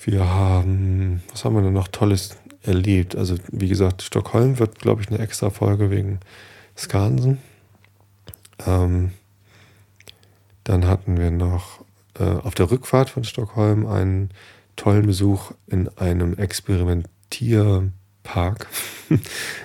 wir 0.03 0.25
haben, 0.25 1.23
was 1.31 1.43
haben 1.43 1.55
wir 1.55 1.61
denn 1.61 1.73
noch 1.73 1.87
Tolles 1.89 2.37
erlebt? 2.67 3.15
Also, 3.15 3.35
wie 3.51 3.69
gesagt, 3.69 4.01
Stockholm 4.01 4.59
wird, 4.59 4.79
glaube 4.79 5.01
ich, 5.01 5.09
eine 5.09 5.19
extra 5.19 5.49
Folge 5.49 5.89
wegen 5.89 6.19
Skansen. 6.75 7.39
Ähm, 8.65 9.11
dann 10.63 10.85
hatten 10.85 11.17
wir 11.17 11.31
noch 11.31 11.83
äh, 12.19 12.23
auf 12.23 12.55
der 12.55 12.69
Rückfahrt 12.69 13.09
von 13.09 13.23
Stockholm 13.23 13.85
einen 13.85 14.31
tollen 14.75 15.05
Besuch 15.05 15.51
in 15.67 15.87
einem 15.97 16.37
Experimentierpark. 16.37 18.67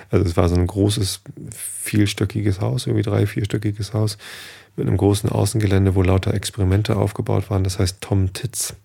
also 0.09 0.25
es 0.25 0.37
war 0.37 0.49
so 0.49 0.55
ein 0.55 0.67
großes, 0.67 1.21
vielstöckiges 1.51 2.61
Haus, 2.61 2.87
irgendwie 2.87 3.03
drei, 3.03 3.27
vierstöckiges 3.27 3.93
Haus 3.93 4.17
mit 4.75 4.87
einem 4.87 4.97
großen 4.97 5.29
Außengelände, 5.29 5.95
wo 5.95 6.01
lauter 6.01 6.33
Experimente 6.33 6.95
aufgebaut 6.95 7.49
waren. 7.49 7.63
Das 7.63 7.79
heißt 7.79 8.01
Tom 8.01 8.33
Tits. 8.33 8.75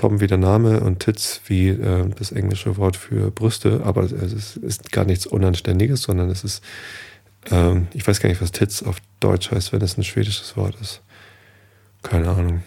Tom 0.00 0.22
wie 0.22 0.26
der 0.26 0.38
Name 0.38 0.80
und 0.80 1.00
Tits 1.00 1.42
wie 1.46 1.68
äh, 1.68 2.08
das 2.18 2.32
englische 2.32 2.78
Wort 2.78 2.96
für 2.96 3.30
Brüste, 3.30 3.82
aber 3.84 4.04
es 4.04 4.56
ist 4.56 4.92
gar 4.92 5.04
nichts 5.04 5.26
Unanständiges, 5.26 6.00
sondern 6.00 6.30
es 6.30 6.42
ist, 6.42 6.64
ähm, 7.50 7.86
ich 7.92 8.08
weiß 8.08 8.18
gar 8.18 8.30
nicht, 8.30 8.40
was 8.40 8.50
Tits 8.50 8.82
auf 8.82 8.96
Deutsch 9.20 9.50
heißt, 9.50 9.74
wenn 9.74 9.82
es 9.82 9.98
ein 9.98 10.04
schwedisches 10.04 10.56
Wort 10.56 10.74
ist. 10.80 11.02
Keine 12.02 12.30
Ahnung. 12.30 12.62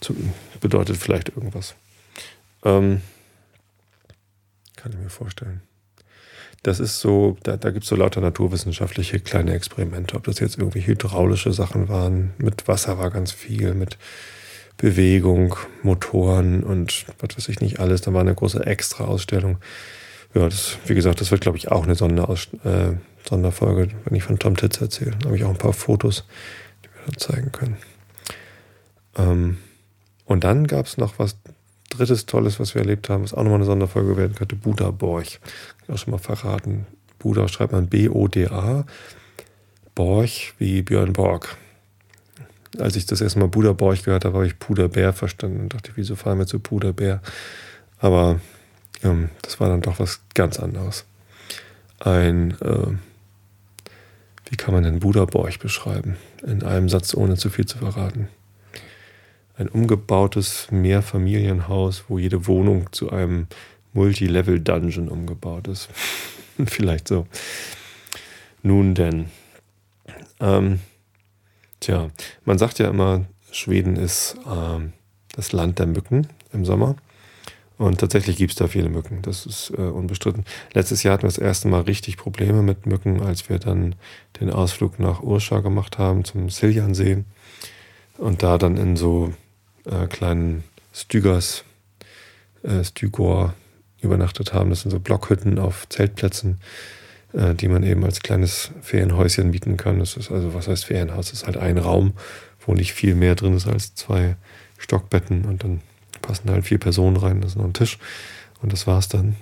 Zum, 0.00 0.32
bedeutet 0.62 0.96
vielleicht 0.96 1.28
irgendwas. 1.28 1.74
Ähm, 2.64 3.02
kann 4.76 4.92
ich 4.92 4.98
mir 4.98 5.10
vorstellen. 5.10 5.60
Das 6.62 6.80
ist 6.80 7.00
so, 7.00 7.36
da, 7.42 7.58
da 7.58 7.70
gibt 7.70 7.82
es 7.82 7.90
so 7.90 7.96
lauter 7.96 8.22
naturwissenschaftliche 8.22 9.20
kleine 9.20 9.52
Experimente, 9.52 10.16
ob 10.16 10.24
das 10.24 10.38
jetzt 10.38 10.56
irgendwie 10.56 10.86
hydraulische 10.86 11.52
Sachen 11.52 11.90
waren, 11.90 12.32
mit 12.38 12.66
Wasser 12.66 12.98
war 12.98 13.10
ganz 13.10 13.30
viel, 13.30 13.74
mit 13.74 13.98
Bewegung, 14.76 15.56
Motoren 15.82 16.62
und 16.62 17.06
was 17.18 17.36
weiß 17.36 17.48
ich 17.48 17.60
nicht 17.60 17.80
alles. 17.80 18.00
Da 18.00 18.12
war 18.12 18.20
eine 18.20 18.34
große 18.34 18.64
Extra-Ausstellung. 18.64 19.58
Ja, 20.34 20.44
das, 20.44 20.78
wie 20.86 20.94
gesagt, 20.94 21.20
das 21.20 21.30
wird, 21.30 21.42
glaube 21.42 21.58
ich, 21.58 21.70
auch 21.70 21.84
eine 21.84 21.94
Sonderaus 21.94 22.48
äh, 22.64 22.92
Sonderfolge, 23.28 23.88
wenn 24.04 24.16
ich 24.16 24.24
von 24.24 24.38
Tom 24.38 24.56
Titz 24.56 24.80
erzähle. 24.80 25.12
Da 25.20 25.26
habe 25.26 25.36
ich 25.36 25.44
auch 25.44 25.50
ein 25.50 25.56
paar 25.58 25.72
Fotos, 25.72 26.24
die 26.84 26.88
wir 26.88 27.06
dann 27.06 27.16
zeigen 27.18 27.52
können. 27.52 27.76
Ähm, 29.16 29.58
und 30.24 30.44
dann 30.44 30.66
gab 30.66 30.86
es 30.86 30.96
noch 30.96 31.18
was 31.18 31.36
drittes 31.90 32.26
Tolles, 32.26 32.58
was 32.58 32.74
wir 32.74 32.82
erlebt 32.82 33.08
haben, 33.08 33.22
was 33.22 33.32
auch 33.32 33.42
nochmal 33.42 33.56
eine 33.56 33.64
Sonderfolge 33.64 34.16
werden 34.16 34.34
könnte, 34.34 34.56
Buda 34.56 34.90
Borch. 34.90 35.40
Kann 35.40 35.84
ich 35.84 35.94
auch 35.94 35.98
schon 35.98 36.10
mal 36.10 36.18
verraten. 36.18 36.86
Buda 37.18 37.48
schreibt 37.48 37.72
man 37.72 37.86
B-O-D-A. 37.86 38.84
Borch 39.94 40.54
wie 40.58 40.82
Björn 40.82 41.12
Borg 41.12 41.56
als 42.78 42.96
ich 42.96 43.06
das 43.06 43.20
erste 43.20 43.38
Mal 43.38 43.48
Puderborch 43.48 44.02
gehört 44.02 44.24
habe, 44.24 44.36
habe 44.36 44.46
ich 44.46 44.58
Puderbär 44.58 45.12
verstanden 45.12 45.60
und 45.60 45.74
dachte, 45.74 45.92
wieso 45.94 46.16
fahren 46.16 46.38
wir 46.38 46.46
zu 46.46 46.58
Puderbär? 46.58 47.20
Aber 47.98 48.40
ähm, 49.02 49.30
das 49.42 49.60
war 49.60 49.68
dann 49.68 49.80
doch 49.80 49.98
was 49.98 50.20
ganz 50.34 50.58
anderes. 50.58 51.04
Ein, 52.00 52.52
äh, 52.60 52.92
wie 54.50 54.56
kann 54.56 54.74
man 54.74 54.84
denn 54.84 55.00
Buderborch 55.00 55.58
beschreiben? 55.58 56.16
In 56.42 56.62
einem 56.62 56.88
Satz, 56.88 57.14
ohne 57.14 57.36
zu 57.36 57.50
viel 57.50 57.66
zu 57.66 57.78
verraten. 57.78 58.28
Ein 59.56 59.68
umgebautes 59.68 60.68
Mehrfamilienhaus, 60.70 62.04
wo 62.08 62.18
jede 62.18 62.46
Wohnung 62.46 62.92
zu 62.92 63.10
einem 63.10 63.46
Multilevel-Dungeon 63.92 65.08
umgebaut 65.08 65.68
ist. 65.68 65.88
Vielleicht 66.66 67.08
so. 67.08 67.26
Nun 68.62 68.94
denn. 68.94 69.26
Ähm, 70.40 70.80
Tja, 71.84 72.08
man 72.46 72.56
sagt 72.56 72.78
ja 72.78 72.88
immer, 72.88 73.26
Schweden 73.50 73.96
ist 73.96 74.38
äh, 74.46 74.80
das 75.36 75.52
Land 75.52 75.78
der 75.78 75.84
Mücken 75.84 76.28
im 76.50 76.64
Sommer. 76.64 76.96
Und 77.76 78.00
tatsächlich 78.00 78.38
gibt 78.38 78.52
es 78.52 78.56
da 78.56 78.68
viele 78.68 78.88
Mücken, 78.88 79.20
das 79.20 79.44
ist 79.44 79.70
äh, 79.76 79.82
unbestritten. 79.82 80.46
Letztes 80.72 81.02
Jahr 81.02 81.12
hatten 81.12 81.24
wir 81.24 81.28
das 81.28 81.36
erste 81.36 81.68
Mal 81.68 81.82
richtig 81.82 82.16
Probleme 82.16 82.62
mit 82.62 82.86
Mücken, 82.86 83.20
als 83.20 83.50
wir 83.50 83.58
dann 83.58 83.96
den 84.40 84.48
Ausflug 84.48 84.98
nach 84.98 85.22
Urscha 85.22 85.60
gemacht 85.60 85.98
haben 85.98 86.24
zum 86.24 86.48
Siljansee 86.48 87.24
und 88.16 88.42
da 88.42 88.56
dann 88.56 88.78
in 88.78 88.96
so 88.96 89.34
äh, 89.84 90.06
kleinen 90.06 90.64
Stügers, 90.94 91.64
äh, 92.62 92.82
Stygor 92.82 93.52
übernachtet 94.00 94.54
haben. 94.54 94.70
Das 94.70 94.80
sind 94.80 94.90
so 94.90 95.00
Blockhütten 95.00 95.58
auf 95.58 95.86
Zeltplätzen 95.90 96.60
die 97.34 97.66
man 97.66 97.82
eben 97.82 98.04
als 98.04 98.20
kleines 98.20 98.70
Ferienhäuschen 98.80 99.50
mieten 99.50 99.76
kann. 99.76 99.98
Das 99.98 100.16
ist 100.16 100.30
also, 100.30 100.54
was 100.54 100.68
heißt 100.68 100.84
Ferienhaus? 100.84 101.30
Das 101.30 101.40
ist 101.40 101.46
halt 101.46 101.56
ein 101.56 101.78
Raum, 101.78 102.12
wo 102.64 102.74
nicht 102.74 102.92
viel 102.92 103.14
mehr 103.14 103.34
drin 103.34 103.56
ist 103.56 103.66
als 103.66 103.94
zwei 103.94 104.36
Stockbetten 104.78 105.44
und 105.44 105.64
dann 105.64 105.80
passen 106.22 106.50
halt 106.50 106.64
vier 106.64 106.78
Personen 106.78 107.16
rein, 107.16 107.40
das 107.40 107.52
ist 107.52 107.56
noch 107.56 107.64
ein 107.64 107.72
Tisch 107.72 107.98
und 108.62 108.72
das 108.72 108.86
war's 108.86 109.08
dann. 109.08 109.36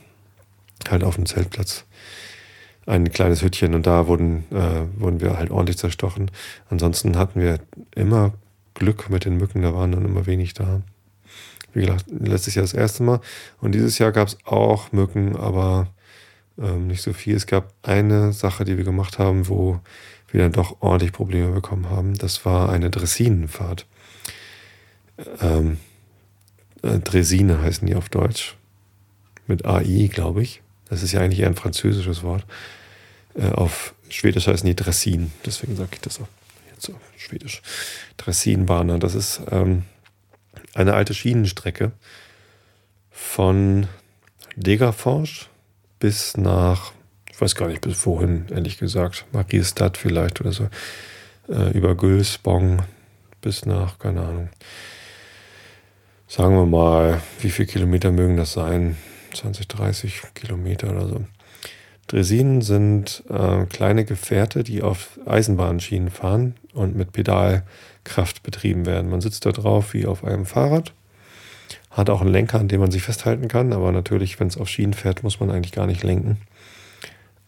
Halt 0.88 1.04
auf 1.04 1.14
dem 1.14 1.26
Zeltplatz. 1.26 1.84
Ein 2.86 3.12
kleines 3.12 3.42
Hütchen 3.42 3.74
und 3.74 3.86
da 3.86 4.08
wurden, 4.08 4.44
äh, 4.50 5.00
wurden 5.00 5.20
wir 5.20 5.36
halt 5.38 5.52
ordentlich 5.52 5.78
zerstochen. 5.78 6.30
Ansonsten 6.68 7.16
hatten 7.16 7.40
wir 7.40 7.60
immer 7.94 8.32
Glück 8.74 9.08
mit 9.08 9.24
den 9.24 9.36
Mücken, 9.36 9.62
da 9.62 9.74
waren 9.74 9.92
dann 9.92 10.04
immer 10.04 10.26
wenig 10.26 10.54
da. 10.54 10.82
Wie 11.72 11.82
gesagt, 11.82 12.06
letztes 12.08 12.56
Jahr 12.56 12.64
das 12.64 12.74
erste 12.74 13.04
Mal. 13.04 13.20
Und 13.60 13.72
dieses 13.72 13.98
Jahr 13.98 14.10
gab 14.10 14.26
es 14.26 14.38
auch 14.44 14.90
Mücken, 14.90 15.36
aber 15.36 15.86
ähm, 16.58 16.86
nicht 16.86 17.02
so 17.02 17.12
viel. 17.12 17.36
Es 17.36 17.46
gab 17.46 17.72
eine 17.82 18.32
Sache, 18.32 18.64
die 18.64 18.76
wir 18.76 18.84
gemacht 18.84 19.18
haben, 19.18 19.48
wo 19.48 19.80
wir 20.30 20.42
dann 20.42 20.52
doch 20.52 20.80
ordentlich 20.80 21.12
Probleme 21.12 21.52
bekommen 21.52 21.90
haben. 21.90 22.14
Das 22.14 22.44
war 22.44 22.70
eine 22.70 22.90
Dressinenfahrt. 22.90 23.86
Ähm, 25.40 25.78
äh, 26.82 26.98
Dresine 26.98 27.60
heißen 27.60 27.86
die 27.86 27.94
auf 27.94 28.08
Deutsch. 28.08 28.56
Mit 29.46 29.66
AI, 29.66 30.08
glaube 30.12 30.42
ich. 30.42 30.62
Das 30.88 31.02
ist 31.02 31.12
ja 31.12 31.20
eigentlich 31.20 31.40
eher 31.40 31.48
ein 31.48 31.56
französisches 31.56 32.22
Wort. 32.22 32.46
Äh, 33.34 33.50
auf 33.50 33.94
Schwedisch 34.08 34.46
heißen 34.46 34.66
die 34.66 34.76
Dressin. 34.76 35.32
Deswegen 35.44 35.76
sage 35.76 35.90
ich 35.94 36.00
das 36.00 36.20
auch 36.20 36.28
jetzt 36.70 36.86
so 36.86 36.94
Schwedisch. 37.16 37.62
Dressinbahner. 38.16 38.98
Das 38.98 39.14
ist 39.14 39.42
ähm, 39.50 39.84
eine 40.74 40.94
alte 40.94 41.14
Schienenstrecke 41.14 41.92
von 43.10 43.86
Degerfors 44.56 45.48
bis 46.02 46.36
nach, 46.36 46.90
ich 47.30 47.40
weiß 47.40 47.54
gar 47.54 47.68
nicht 47.68 47.80
bis 47.80 48.04
wohin, 48.04 48.46
ehrlich 48.50 48.76
gesagt, 48.76 49.24
Mariestadt 49.30 49.96
vielleicht 49.96 50.40
oder 50.40 50.50
so, 50.50 50.68
äh, 51.48 51.70
über 51.78 51.94
Gülsbong 51.94 52.82
bis 53.40 53.66
nach, 53.66 54.00
keine 54.00 54.22
Ahnung. 54.22 54.48
Sagen 56.26 56.56
wir 56.56 56.66
mal, 56.66 57.22
wie 57.38 57.50
viele 57.50 57.68
Kilometer 57.68 58.10
mögen 58.10 58.36
das 58.36 58.52
sein? 58.52 58.96
20, 59.32 59.68
30 59.68 60.22
Kilometer 60.34 60.90
oder 60.90 61.06
so. 61.06 61.24
Dresinen 62.08 62.62
sind 62.62 63.22
äh, 63.28 63.66
kleine 63.66 64.04
Gefährte, 64.04 64.64
die 64.64 64.82
auf 64.82 65.20
Eisenbahnschienen 65.24 66.10
fahren 66.10 66.56
und 66.74 66.96
mit 66.96 67.12
Pedalkraft 67.12 68.42
betrieben 68.42 68.86
werden. 68.86 69.08
Man 69.08 69.20
sitzt 69.20 69.46
da 69.46 69.52
drauf 69.52 69.94
wie 69.94 70.06
auf 70.06 70.24
einem 70.24 70.46
Fahrrad 70.46 70.94
hat 71.92 72.10
auch 72.10 72.20
einen 72.20 72.32
Lenker, 72.32 72.58
an 72.58 72.68
dem 72.68 72.80
man 72.80 72.90
sich 72.90 73.02
festhalten 73.02 73.48
kann, 73.48 73.72
aber 73.72 73.92
natürlich, 73.92 74.40
wenn 74.40 74.48
es 74.48 74.56
auf 74.56 74.68
Schienen 74.68 74.94
fährt, 74.94 75.22
muss 75.22 75.40
man 75.40 75.50
eigentlich 75.50 75.72
gar 75.72 75.86
nicht 75.86 76.02
lenken. 76.02 76.38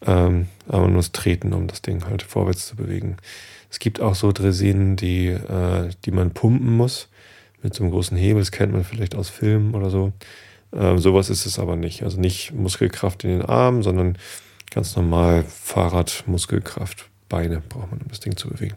Ähm, 0.05 0.47
aber 0.67 0.83
man 0.83 0.93
muss 0.93 1.11
treten, 1.11 1.53
um 1.53 1.67
das 1.67 1.81
Ding 1.81 2.05
halt 2.05 2.21
vorwärts 2.21 2.67
zu 2.67 2.75
bewegen. 2.75 3.17
Es 3.71 3.79
gibt 3.79 3.99
auch 3.99 4.15
so 4.15 4.31
Dresinen, 4.31 4.95
die, 4.95 5.27
äh, 5.27 5.89
die 6.05 6.11
man 6.11 6.31
pumpen 6.31 6.77
muss 6.77 7.09
mit 7.63 7.73
so 7.73 7.83
einem 7.83 7.91
großen 7.91 8.15
Hebel. 8.15 8.41
Das 8.41 8.51
kennt 8.51 8.71
man 8.71 8.83
vielleicht 8.83 9.15
aus 9.15 9.29
Filmen 9.29 9.73
oder 9.73 9.89
so. 9.89 10.13
Ähm, 10.73 10.99
sowas 10.99 11.29
ist 11.29 11.45
es 11.45 11.57
aber 11.57 11.75
nicht. 11.75 12.03
Also 12.03 12.19
nicht 12.19 12.53
Muskelkraft 12.53 13.23
in 13.23 13.31
den 13.31 13.41
Armen, 13.41 13.81
sondern 13.81 14.17
ganz 14.69 14.95
normal 14.95 15.43
Fahrrad, 15.43 16.23
Muskelkraft, 16.27 17.09
Beine 17.29 17.61
braucht 17.67 17.91
man, 17.91 18.01
um 18.01 18.07
das 18.09 18.19
Ding 18.19 18.37
zu 18.37 18.49
bewegen. 18.49 18.75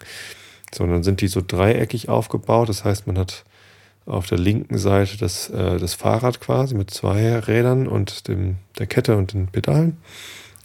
So, 0.75 0.87
dann 0.87 1.03
sind 1.03 1.21
die 1.21 1.29
so 1.29 1.43
dreieckig 1.47 2.09
aufgebaut. 2.09 2.69
Das 2.69 2.85
heißt, 2.85 3.07
man 3.07 3.19
hat 3.19 3.45
auf 4.09 4.27
der 4.27 4.39
linken 4.39 4.79
Seite 4.79 5.19
das, 5.19 5.51
äh, 5.51 5.79
das 5.79 5.95
Fahrrad 5.95 6.41
quasi 6.41 6.75
mit 6.75 6.91
zwei 6.91 7.39
Rädern 7.39 7.87
und 7.87 8.29
dem, 8.29 8.57
der 8.79 8.87
Kette 8.87 9.17
und 9.17 9.35
den 9.35 9.49
Pedalen 9.49 9.99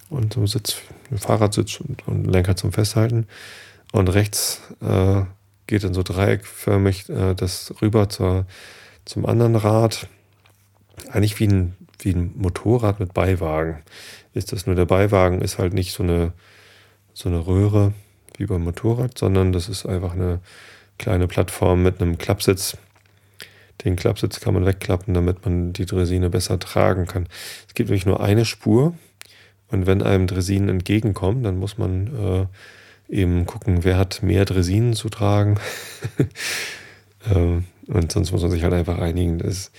und 0.09 0.33
so 0.33 0.45
Sitz, 0.45 0.77
Fahrradsitz 1.15 1.79
und, 1.81 2.07
und 2.07 2.25
Lenker 2.25 2.55
zum 2.55 2.71
Festhalten. 2.71 3.27
Und 3.91 4.07
rechts 4.09 4.62
äh, 4.81 5.23
geht 5.67 5.83
dann 5.83 5.93
so 5.93 6.03
dreieckförmig 6.03 7.09
äh, 7.09 7.35
das 7.35 7.73
rüber 7.81 8.09
zur, 8.09 8.45
zum 9.05 9.25
anderen 9.25 9.55
Rad. 9.55 10.07
Eigentlich 11.12 11.39
wie 11.39 11.47
ein, 11.47 11.75
wie 12.00 12.12
ein 12.12 12.31
Motorrad 12.35 13.00
mit 13.00 13.13
Beiwagen 13.13 13.81
ist 14.33 14.51
das 14.51 14.65
nur. 14.65 14.75
Der 14.75 14.85
Beiwagen 14.85 15.41
ist 15.41 15.59
halt 15.59 15.73
nicht 15.73 15.93
so 15.93 16.03
eine, 16.03 16.33
so 17.13 17.29
eine 17.29 17.45
Röhre 17.45 17.93
wie 18.38 18.45
beim 18.45 18.63
Motorrad, 18.63 19.17
sondern 19.17 19.51
das 19.51 19.69
ist 19.69 19.85
einfach 19.85 20.13
eine 20.13 20.39
kleine 20.97 21.27
Plattform 21.27 21.83
mit 21.83 22.01
einem 22.01 22.17
Klappsitz, 22.17 22.77
den 23.83 23.95
Klappsitz 23.95 24.39
kann 24.39 24.53
man 24.53 24.65
wegklappen, 24.65 25.13
damit 25.13 25.45
man 25.45 25.73
die 25.73 25.85
Dresine 25.85 26.29
besser 26.29 26.59
tragen 26.59 27.05
kann. 27.05 27.27
Es 27.67 27.73
gibt 27.73 27.89
nämlich 27.89 28.05
nur 28.05 28.21
eine 28.21 28.45
Spur 28.45 28.95
Und 29.67 29.87
wenn 29.87 30.03
einem 30.03 30.27
Dresinen 30.27 30.69
entgegenkommen, 30.69 31.43
dann 31.43 31.57
muss 31.57 31.77
man 31.77 32.49
äh, 33.09 33.13
eben 33.13 33.45
gucken, 33.45 33.83
wer 33.83 33.97
hat 33.97 34.21
mehr 34.23 34.45
Dresinen 34.45 34.93
zu 34.93 35.09
tragen. 35.09 35.59
ähm, 37.31 37.65
und 37.87 38.11
sonst 38.11 38.31
muss 38.31 38.41
man 38.41 38.51
sich 38.51 38.63
halt 38.63 38.73
einfach 38.73 38.99
einigen, 38.99 39.39
dass 39.39 39.71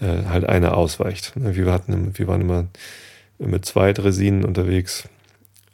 äh, 0.00 0.24
halt 0.26 0.44
einer 0.44 0.76
ausweicht. 0.76 1.32
Wir, 1.34 1.72
hatten, 1.72 2.16
wir 2.18 2.26
waren 2.26 2.40
immer 2.40 2.66
mit 3.38 3.64
zwei 3.64 3.92
Dresinen 3.92 4.44
unterwegs. 4.44 5.08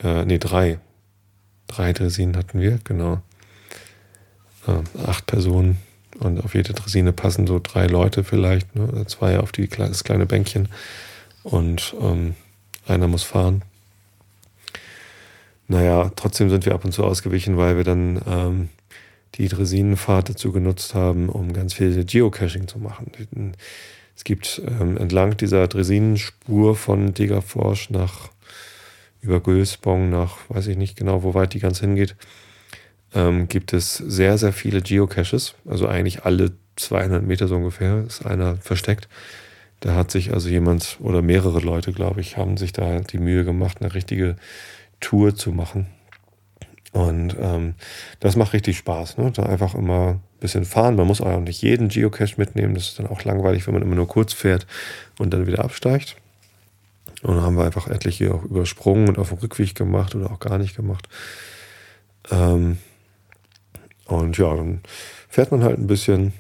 Äh, 0.02 0.24
nee, 0.24 0.38
drei. 0.38 0.78
Drei 1.66 1.92
Dresinen 1.92 2.36
hatten 2.36 2.60
wir, 2.60 2.78
genau. 2.84 3.20
Äh, 4.66 5.00
acht 5.06 5.26
Personen. 5.26 5.78
Und 6.20 6.42
auf 6.44 6.54
jede 6.54 6.72
Dresine 6.72 7.12
passen 7.12 7.46
so 7.46 7.60
drei 7.62 7.86
Leute 7.86 8.24
vielleicht, 8.24 8.74
ne? 8.74 9.04
zwei 9.06 9.38
auf 9.38 9.52
die, 9.52 9.68
das 9.68 10.04
kleine 10.04 10.26
Bänkchen. 10.26 10.68
Und 11.42 11.94
ähm, 12.00 12.34
einer 12.86 13.08
muss 13.08 13.22
fahren. 13.22 13.62
Naja, 15.68 16.12
trotzdem 16.16 16.48
sind 16.48 16.64
wir 16.64 16.74
ab 16.74 16.84
und 16.84 16.92
zu 16.92 17.04
ausgewichen, 17.04 17.56
weil 17.56 17.76
wir 17.76 17.84
dann 17.84 18.20
ähm, 18.26 18.68
die 19.34 19.48
Dresinenfahrt 19.48 20.30
dazu 20.30 20.52
genutzt 20.52 20.94
haben, 20.94 21.28
um 21.28 21.52
ganz 21.52 21.74
viel 21.74 22.04
Geocaching 22.04 22.68
zu 22.68 22.78
machen. 22.78 23.10
Es 24.14 24.24
gibt 24.24 24.62
ähm, 24.66 24.96
entlang 24.96 25.36
dieser 25.36 25.66
Dresinenspur 25.68 26.76
von 26.76 27.12
Degerforsch 27.12 27.90
nach 27.90 28.30
über 29.20 29.40
Gülsbong 29.40 30.08
nach, 30.08 30.38
weiß 30.48 30.68
ich 30.68 30.76
nicht 30.76 30.96
genau, 30.96 31.22
wo 31.22 31.34
weit 31.34 31.52
die 31.52 31.58
ganz 31.58 31.80
hingeht, 31.80 32.14
ähm, 33.14 33.48
gibt 33.48 33.72
es 33.72 33.96
sehr, 33.96 34.38
sehr 34.38 34.52
viele 34.52 34.82
Geocaches. 34.82 35.54
Also 35.66 35.88
eigentlich 35.88 36.24
alle 36.24 36.52
200 36.76 37.22
Meter 37.22 37.48
so 37.48 37.56
ungefähr 37.56 38.04
ist 38.06 38.24
einer 38.24 38.56
versteckt. 38.56 39.08
Da 39.80 39.94
hat 39.94 40.10
sich 40.10 40.32
also 40.32 40.48
jemand 40.48 40.98
oder 41.00 41.22
mehrere 41.22 41.60
Leute, 41.60 41.92
glaube 41.92 42.20
ich, 42.20 42.36
haben 42.36 42.56
sich 42.56 42.72
da 42.72 43.00
die 43.00 43.18
Mühe 43.18 43.44
gemacht, 43.44 43.78
eine 43.80 43.94
richtige 43.94 44.36
Tour 45.00 45.34
zu 45.34 45.52
machen. 45.52 45.86
Und 46.92 47.36
ähm, 47.38 47.74
das 48.20 48.36
macht 48.36 48.54
richtig 48.54 48.78
Spaß, 48.78 49.18
ne? 49.18 49.30
da 49.30 49.42
einfach 49.42 49.74
immer 49.74 50.12
ein 50.12 50.20
bisschen 50.40 50.64
fahren. 50.64 50.96
Man 50.96 51.06
muss 51.06 51.20
auch 51.20 51.40
nicht 51.40 51.60
jeden 51.60 51.88
Geocache 51.88 52.34
mitnehmen. 52.38 52.74
Das 52.74 52.88
ist 52.88 52.98
dann 52.98 53.06
auch 53.06 53.22
langweilig, 53.24 53.66
wenn 53.66 53.74
man 53.74 53.82
immer 53.82 53.96
nur 53.96 54.08
kurz 54.08 54.32
fährt 54.32 54.66
und 55.18 55.34
dann 55.34 55.46
wieder 55.46 55.62
absteigt. 55.62 56.16
Und 57.22 57.36
dann 57.36 57.44
haben 57.44 57.56
wir 57.56 57.64
einfach 57.64 57.88
etliche 57.88 58.32
auch 58.32 58.44
übersprungen 58.44 59.08
und 59.08 59.18
auf 59.18 59.28
dem 59.28 59.38
Rückweg 59.38 59.74
gemacht 59.74 60.14
oder 60.14 60.30
auch 60.30 60.38
gar 60.38 60.56
nicht 60.56 60.74
gemacht. 60.74 61.06
Ähm, 62.30 62.78
und 64.06 64.38
ja, 64.38 64.54
dann 64.54 64.80
fährt 65.28 65.50
man 65.50 65.62
halt 65.62 65.78
ein 65.78 65.86
bisschen. 65.86 66.32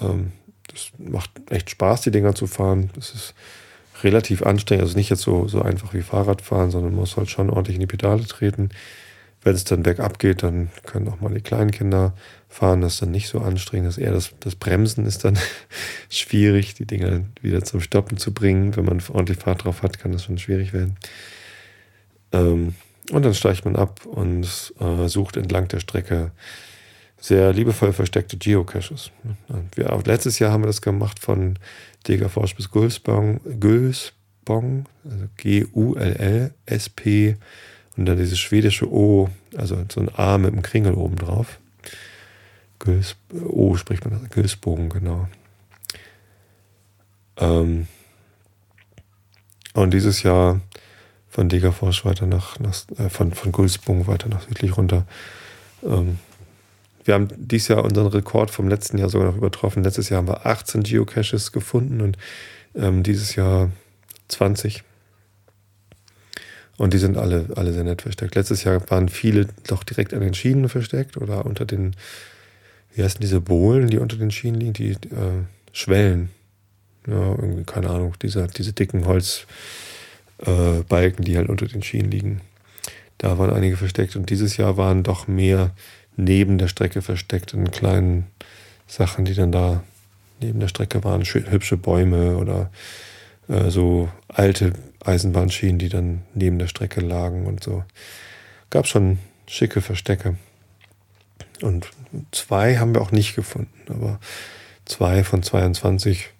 Ähm, 0.00 0.32
das 0.68 0.90
macht 0.98 1.30
echt 1.50 1.70
Spaß, 1.70 2.02
die 2.02 2.10
Dinger 2.10 2.34
zu 2.34 2.46
fahren. 2.46 2.90
Das 2.94 3.14
ist 3.14 3.34
relativ 4.02 4.42
anstrengend. 4.42 4.84
Also 4.84 4.96
nicht 4.96 5.10
jetzt 5.10 5.22
so, 5.22 5.48
so 5.48 5.62
einfach 5.62 5.94
wie 5.94 6.02
Fahrradfahren, 6.02 6.70
sondern 6.70 6.92
man 6.92 7.00
muss 7.00 7.16
halt 7.16 7.30
schon 7.30 7.50
ordentlich 7.50 7.76
in 7.76 7.80
die 7.80 7.86
Pedale 7.86 8.24
treten. 8.24 8.70
Wenn 9.42 9.54
es 9.54 9.64
dann 9.64 9.82
bergab 9.82 10.18
geht, 10.18 10.42
dann 10.42 10.70
können 10.84 11.08
auch 11.08 11.20
mal 11.20 11.32
die 11.32 11.40
kleinen 11.40 11.70
Kinder 11.70 12.14
fahren. 12.48 12.80
Das 12.80 12.94
ist 12.94 13.02
dann 13.02 13.12
nicht 13.12 13.28
so 13.28 13.40
anstrengend. 13.40 13.88
Das 13.88 13.98
eher 13.98 14.12
das, 14.12 14.34
das 14.40 14.56
Bremsen 14.56 15.06
ist 15.06 15.24
dann 15.24 15.38
schwierig, 16.10 16.74
die 16.74 16.86
Dinger 16.86 17.22
wieder 17.40 17.62
zum 17.62 17.80
Stoppen 17.80 18.18
zu 18.18 18.32
bringen. 18.34 18.76
Wenn 18.76 18.84
man 18.84 19.02
ordentlich 19.08 19.38
Fahrt 19.38 19.64
drauf 19.64 19.82
hat, 19.82 19.98
kann 19.98 20.12
das 20.12 20.24
schon 20.24 20.38
schwierig 20.38 20.72
werden. 20.72 20.96
Ähm, 22.32 22.74
und 23.10 23.24
dann 23.24 23.34
steigt 23.34 23.64
man 23.64 23.76
ab 23.76 24.04
und 24.06 24.74
äh, 24.80 25.08
sucht 25.08 25.36
entlang 25.36 25.68
der 25.68 25.80
Strecke 25.80 26.32
sehr 27.20 27.52
liebevoll 27.52 27.92
versteckte 27.92 28.36
Geocaches. 28.36 29.10
Wir, 29.74 29.92
auch 29.92 30.04
letztes 30.04 30.38
Jahr 30.38 30.52
haben 30.52 30.62
wir 30.62 30.68
das 30.68 30.82
gemacht 30.82 31.18
von 31.18 31.58
Degerforsch 32.06 32.54
bis 32.54 32.70
Gulsbong, 32.70 33.40
Gulsbong, 33.58 34.86
also 35.04 35.24
G-U-L-L-S-P 35.36 37.36
und 37.96 38.06
dann 38.06 38.18
dieses 38.18 38.38
schwedische 38.38 38.88
O, 38.90 39.28
also 39.56 39.84
so 39.90 40.00
ein 40.00 40.10
A 40.14 40.38
mit 40.38 40.52
einem 40.52 40.62
Kringel 40.62 40.94
oben 40.94 41.16
drauf. 41.16 41.58
Güls, 42.78 43.16
o 43.32 43.74
spricht 43.74 44.04
man 44.04 44.20
das, 44.20 44.30
Gülsbogen, 44.30 44.88
genau. 44.88 45.26
Ähm, 47.36 47.88
und 49.74 49.92
dieses 49.92 50.22
Jahr 50.22 50.60
von 51.28 51.48
Degerforsch 51.48 52.04
weiter 52.04 52.26
nach, 52.26 52.58
nach 52.58 52.74
äh, 52.98 53.08
von, 53.08 53.32
von 53.32 53.52
Gulsbogen 53.52 54.06
weiter 54.06 54.28
nach 54.28 54.42
südlich 54.42 54.76
runter. 54.76 55.06
Ähm, 55.84 56.18
wir 57.04 57.14
haben 57.14 57.28
dieses 57.36 57.68
Jahr 57.68 57.84
unseren 57.84 58.08
Rekord 58.08 58.50
vom 58.50 58.68
letzten 58.68 58.98
Jahr 58.98 59.08
sogar 59.08 59.28
noch 59.28 59.36
übertroffen. 59.36 59.82
Letztes 59.82 60.10
Jahr 60.10 60.18
haben 60.18 60.28
wir 60.28 60.44
18 60.44 60.82
Geocaches 60.82 61.52
gefunden 61.52 62.00
und 62.02 62.18
ähm, 62.74 63.02
dieses 63.02 63.34
Jahr 63.34 63.70
20. 64.28 64.84
Und 66.76 66.92
die 66.92 66.98
sind 66.98 67.16
alle, 67.16 67.46
alle 67.56 67.72
sehr 67.72 67.84
nett 67.84 68.02
versteckt. 68.02 68.34
Letztes 68.34 68.62
Jahr 68.64 68.88
waren 68.90 69.08
viele 69.08 69.48
doch 69.66 69.84
direkt 69.84 70.14
an 70.14 70.20
den 70.20 70.34
Schienen 70.34 70.68
versteckt 70.68 71.16
oder 71.16 71.44
unter 71.44 71.64
den, 71.64 71.96
wie 72.94 73.02
heißen 73.02 73.20
diese 73.20 73.40
Bohlen, 73.40 73.88
die 73.88 73.98
unter 73.98 74.16
den 74.16 74.30
Schienen 74.30 74.60
liegen, 74.60 74.72
die 74.74 74.90
äh, 74.90 75.44
Schwellen. 75.72 76.30
Ja, 77.06 77.30
irgendwie, 77.30 77.64
keine 77.64 77.88
Ahnung, 77.88 78.14
diese, 78.20 78.46
diese 78.48 78.74
dicken 78.74 79.06
Holzbalken, 79.06 79.48
äh, 80.38 81.12
die 81.18 81.36
halt 81.36 81.48
unter 81.48 81.66
den 81.66 81.82
Schienen 81.82 82.10
liegen. 82.10 82.40
Da 83.18 83.38
waren 83.38 83.52
einige 83.52 83.76
versteckt 83.76 84.16
und 84.16 84.30
dieses 84.30 84.56
Jahr 84.56 84.76
waren 84.76 85.02
doch 85.02 85.26
mehr 85.26 85.72
neben 86.16 86.58
der 86.58 86.68
Strecke 86.68 87.02
versteckt 87.02 87.52
in 87.52 87.70
kleinen 87.70 88.26
Sachen, 88.86 89.24
die 89.24 89.34
dann 89.34 89.52
da 89.52 89.82
neben 90.40 90.60
der 90.60 90.68
Strecke 90.68 91.02
waren. 91.04 91.22
Hübsche 91.22 91.76
Bäume 91.76 92.36
oder 92.36 92.70
äh, 93.48 93.70
so 93.70 94.08
alte 94.28 94.72
Eisenbahnschienen, 95.04 95.78
die 95.78 95.88
dann 95.88 96.22
neben 96.34 96.58
der 96.58 96.68
Strecke 96.68 97.00
lagen 97.00 97.46
und 97.46 97.62
so. 97.62 97.84
Gab 98.70 98.86
schon 98.86 99.18
schicke 99.46 99.80
Verstecke. 99.80 100.36
Und 101.62 101.90
zwei 102.30 102.76
haben 102.78 102.94
wir 102.94 103.00
auch 103.00 103.10
nicht 103.10 103.34
gefunden, 103.34 103.72
aber 103.88 104.20
zwei 104.84 105.24
von 105.24 105.42
22 105.42 106.30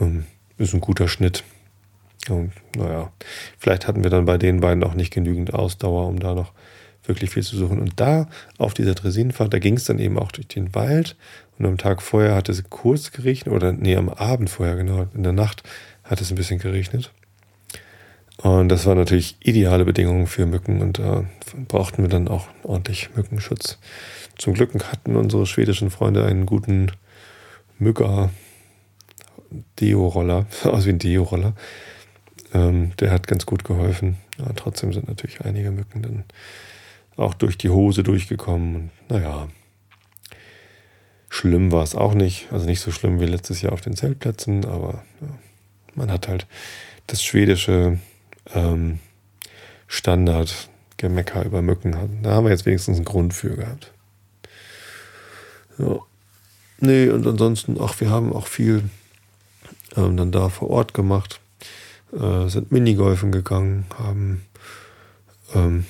ähm, 0.00 0.26
ist 0.58 0.74
ein 0.74 0.80
guter 0.80 1.08
Schnitt. 1.08 1.44
Und 2.30 2.52
naja, 2.76 3.12
vielleicht 3.58 3.86
hatten 3.86 4.02
wir 4.02 4.10
dann 4.10 4.24
bei 4.24 4.38
den 4.38 4.60
beiden 4.60 4.84
auch 4.84 4.94
nicht 4.94 5.12
genügend 5.12 5.54
Ausdauer, 5.54 6.08
um 6.08 6.18
da 6.18 6.34
noch 6.34 6.52
wirklich 7.04 7.30
viel 7.30 7.42
zu 7.42 7.56
suchen. 7.56 7.80
Und 7.80 8.00
da 8.00 8.28
auf 8.58 8.74
dieser 8.74 8.94
Dresinenfahrt, 8.94 9.52
da 9.52 9.58
ging 9.58 9.76
es 9.76 9.84
dann 9.84 9.98
eben 9.98 10.18
auch 10.18 10.32
durch 10.32 10.48
den 10.48 10.74
Wald. 10.74 11.16
Und 11.58 11.66
am 11.66 11.78
Tag 11.78 12.02
vorher 12.02 12.34
hat 12.34 12.48
es 12.48 12.64
kurz 12.70 13.12
geregnet, 13.12 13.54
oder 13.54 13.72
nee, 13.72 13.96
am 13.96 14.08
Abend 14.08 14.50
vorher, 14.50 14.76
genau, 14.76 15.06
in 15.14 15.22
der 15.22 15.32
Nacht 15.32 15.62
hat 16.02 16.20
es 16.20 16.30
ein 16.30 16.36
bisschen 16.36 16.58
geregnet. 16.58 17.12
Und 18.38 18.68
das 18.68 18.84
waren 18.84 18.98
natürlich 18.98 19.36
ideale 19.40 19.84
Bedingungen 19.84 20.26
für 20.26 20.44
Mücken 20.44 20.82
und 20.82 20.98
da 20.98 21.20
äh, 21.20 21.24
brauchten 21.68 22.02
wir 22.02 22.08
dann 22.08 22.26
auch 22.28 22.48
ordentlich 22.64 23.14
Mückenschutz. 23.14 23.78
Zum 24.36 24.54
Glück 24.54 24.72
hatten 24.90 25.14
unsere 25.14 25.46
schwedischen 25.46 25.90
Freunde 25.90 26.24
einen 26.24 26.44
guten 26.44 26.90
Mücker 27.78 28.30
Deo-Roller, 29.80 30.46
aus 30.64 30.84
wie 30.84 30.90
ein 30.90 30.98
Deo-Roller. 30.98 31.54
Ähm, 32.54 32.92
der 33.00 33.10
hat 33.10 33.26
ganz 33.26 33.44
gut 33.44 33.64
geholfen. 33.64 34.16
Ja, 34.38 34.46
trotzdem 34.54 34.92
sind 34.92 35.08
natürlich 35.08 35.42
einige 35.42 35.70
Mücken 35.70 36.02
dann 36.02 36.24
auch 37.16 37.34
durch 37.34 37.58
die 37.58 37.70
Hose 37.70 38.02
durchgekommen. 38.02 38.76
Und 38.76 38.90
naja, 39.08 39.48
schlimm 41.28 41.72
war 41.72 41.82
es 41.82 41.94
auch 41.94 42.14
nicht. 42.14 42.50
Also 42.52 42.66
nicht 42.66 42.80
so 42.80 42.92
schlimm 42.92 43.20
wie 43.20 43.26
letztes 43.26 43.60
Jahr 43.60 43.72
auf 43.72 43.80
den 43.80 43.96
Zeltplätzen, 43.96 44.64
aber 44.64 45.04
ja, 45.20 45.28
man 45.94 46.10
hat 46.10 46.28
halt 46.28 46.46
das 47.08 47.22
schwedische 47.22 47.98
ähm, 48.54 49.00
Standard-Gemecker 49.88 51.44
über 51.44 51.60
Mücken. 51.60 52.22
Da 52.22 52.30
haben 52.30 52.44
wir 52.44 52.50
jetzt 52.50 52.66
wenigstens 52.66 52.96
einen 52.96 53.04
Grund 53.04 53.34
für 53.34 53.56
gehabt. 53.56 53.92
Ja. 55.78 55.98
Nee, 56.80 57.08
und 57.08 57.26
ansonsten, 57.26 57.76
ach, 57.80 58.00
wir 58.00 58.10
haben 58.10 58.32
auch 58.32 58.46
viel 58.46 58.90
ähm, 59.96 60.16
dann 60.16 60.32
da 60.32 60.48
vor 60.48 60.70
Ort 60.70 60.94
gemacht, 60.94 61.40
äh, 62.18 62.48
sind 62.48 62.72
Minigolfen 62.72 63.32
gegangen, 63.32 63.86
haben 63.98 64.42
ähm, 65.54 65.84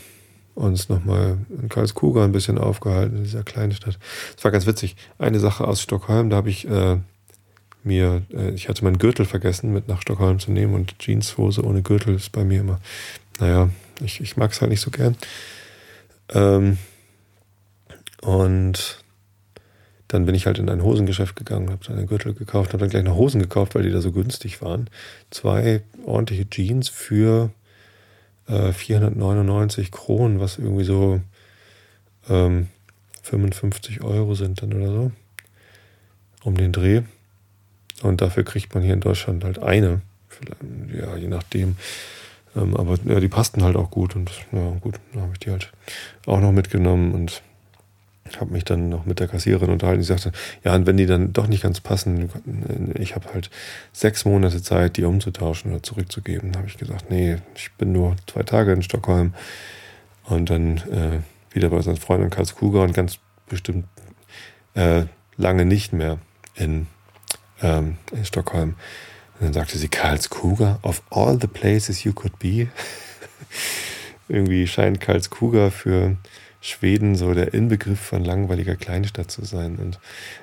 uns 0.55 0.89
nochmal 0.89 1.39
in 1.61 1.69
Karlskoga 1.69 2.25
ein 2.25 2.33
bisschen 2.33 2.59
aufgehalten, 2.59 3.17
in 3.17 3.25
dieser 3.25 3.43
kleinen 3.43 3.73
Stadt. 3.73 3.99
Es 4.37 4.45
war 4.45 4.51
ganz 4.51 4.67
witzig. 4.67 4.97
Eine 5.19 5.41
Sache 5.41 5.67
aus 5.67 5.83
Stockholm, 5.83 6.31
da 6.31 6.37
habe 6.37 6.51
ich 6.51 6.69
äh, 6.69 6.99
mir, 7.83 8.23
äh, 8.33 8.51
ich 8.51 8.69
hatte 8.69 8.85
meinen 8.85 8.99
Gürtel 8.99 9.27
vergessen, 9.27 9.73
mit 9.73 9.89
nach 9.89 10.03
Stockholm 10.03 10.39
zu 10.39 10.53
nehmen 10.53 10.75
und 10.75 10.99
Jeanshose 10.99 11.65
ohne 11.65 11.83
Gürtel 11.83 12.15
ist 12.15 12.33
bei 12.33 12.45
mir 12.45 12.61
immer, 12.61 12.81
naja, 13.41 13.69
ich, 14.01 14.21
ich 14.21 14.37
mag 14.37 14.53
es 14.53 14.61
halt 14.61 14.71
nicht 14.71 14.81
so 14.81 14.91
gern. 14.91 15.17
Ähm, 16.31 16.79
und 18.23 19.04
dann 20.15 20.27
bin 20.27 20.37
ich 20.37 20.47
halt 20.47 20.61
in 20.61 20.71
ein 20.71 20.85
Hosengeschäft 20.85 21.35
gegangen, 21.35 21.71
habe 21.71 21.85
dann 21.85 21.99
einen 21.99 22.07
Gürtel 22.07 22.35
gekauft, 22.35 22.73
habe 22.73 22.79
dann 22.79 22.89
gleich 22.89 23.03
noch 23.03 23.17
Hosen 23.17 23.43
gekauft, 23.43 23.75
weil 23.75 23.83
die 23.83 23.91
da 23.91 24.01
so 24.01 24.13
günstig 24.13 24.63
waren. 24.63 24.89
Zwei 25.31 25.83
ordentliche 26.05 26.49
Jeans 26.49 26.89
für 26.89 27.51
äh, 28.47 28.71
499 28.73 29.91
Kronen, 29.91 30.39
was 30.39 30.59
irgendwie 30.59 30.85
so 30.85 31.21
ähm, 32.29 32.69
55 33.23 34.05
Euro 34.05 34.37
sind 34.37 34.63
dann 34.63 34.73
oder 34.73 34.87
so. 34.87 35.13
Um 36.45 36.57
den 36.57 36.71
Dreh. 36.71 37.03
Und 38.03 38.21
dafür 38.21 38.45
kriegt 38.45 38.73
man 38.73 38.85
hier 38.85 38.95
in 38.95 39.01
Deutschland 39.01 39.43
halt 39.43 39.59
eine. 39.59 40.01
Ja, 40.97 41.17
je 41.17 41.27
nachdem. 41.27 41.77
Ähm, 42.55 42.77
aber 42.77 42.99
ja, 43.05 43.19
die 43.19 43.29
passten 43.29 43.65
halt 43.65 43.75
auch 43.75 43.91
gut 43.91 44.15
und 44.15 44.31
ja, 44.53 44.71
gut, 44.81 45.01
dann 45.13 45.23
habe 45.23 45.33
ich 45.33 45.41
die 45.41 45.51
halt 45.51 45.73
auch 46.27 46.41
noch 46.41 46.53
mitgenommen 46.53 47.15
und 47.15 47.43
habe 48.41 48.53
mich 48.53 48.65
dann 48.65 48.89
noch 48.89 49.05
mit 49.05 49.21
der 49.21 49.29
Kassiererin 49.29 49.71
unterhalten. 49.71 50.01
Die 50.01 50.07
sagte, 50.07 50.33
ja, 50.65 50.75
und 50.75 50.87
wenn 50.87 50.97
die 50.97 51.07
dann 51.07 51.33
doch 51.33 51.47
nicht 51.47 51.63
ganz 51.63 51.81
passen, 51.81 52.31
ich 52.95 53.15
habe 53.15 53.33
halt 53.33 53.51
sechs 53.93 54.25
Monate 54.25 54.63
Zeit, 54.63 54.97
die 54.97 55.05
umzutauschen 55.05 55.73
oder 55.73 55.83
zurückzugeben. 55.83 56.53
Da 56.53 56.61
habe 56.61 56.69
ich 56.69 56.79
gesagt, 56.79 57.11
nee, 57.11 57.39
ich 57.55 57.73
bin 57.73 57.93
nur 57.93 58.17
zwei 58.27 58.43
Tage 58.43 58.73
in 58.73 58.83
Stockholm 58.83 59.35
und 60.25 60.51
dann 60.51 60.79
äh, 60.79 61.55
wieder 61.55 61.69
bei 61.69 61.77
unseren 61.77 61.97
Freunden 61.97 62.25
in 62.25 62.31
Karlsruhe 62.31 62.81
und 62.81 62.95
ganz 62.95 63.19
bestimmt 63.49 63.87
äh, 64.75 65.05
lange 65.37 65.65
nicht 65.65 65.93
mehr 65.93 66.19
in, 66.55 66.87
ähm, 67.63 67.99
in 68.13 68.25
Stockholm. 68.25 68.77
Und 69.35 69.47
dann 69.47 69.53
sagte 69.53 69.79
sie, 69.79 69.89
Karlsruhe, 69.89 70.79
of 70.83 71.03
all 71.11 71.39
the 71.41 71.47
places 71.47 72.05
you 72.05 72.13
could 72.13 72.39
be. 72.39 72.69
Irgendwie 74.29 74.67
scheint 74.67 75.01
Karlsruhe 75.01 75.71
für 75.71 76.17
Schweden 76.65 77.15
so 77.15 77.35
der 77.35 77.53
Inbegriff 77.53 78.01
von 78.01 78.25
langweiliger 78.25 78.75
Kleinstadt 78.75 79.31
zu 79.31 79.45
sein. 79.45 79.77
Und 79.77 79.99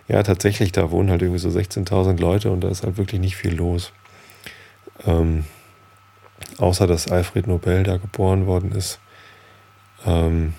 ja, 0.08 0.22
tatsächlich, 0.22 0.72
da 0.72 0.92
wohnen 0.92 1.10
halt 1.10 1.24
irgendwie 1.24 1.40
so 1.40 1.50
16.000 1.50 2.20
Leute 2.20 2.52
und 2.52 2.62
da 2.62 2.70
ist 2.70 2.84
halt 2.84 2.98
wirklich 2.98 3.20
nicht 3.20 3.36
viel 3.36 3.56
los. 3.56 3.92
Ähm, 5.08 5.46
außer 6.60 6.86
dass 6.86 7.12
Alfred 7.12 7.48
Nobel 7.48 7.82
da 7.82 7.98
geboren 7.98 8.46
worden 8.46 8.72
ist, 8.72 9.00
ähm, 10.06 10.54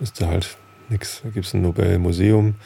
ist 0.00 0.20
da 0.20 0.26
halt 0.26 0.58
nichts. 0.90 1.22
Da 1.24 1.30
gibt 1.30 1.46
es 1.46 1.54
ein 1.54 1.62
Nobel-Museum 1.62 2.56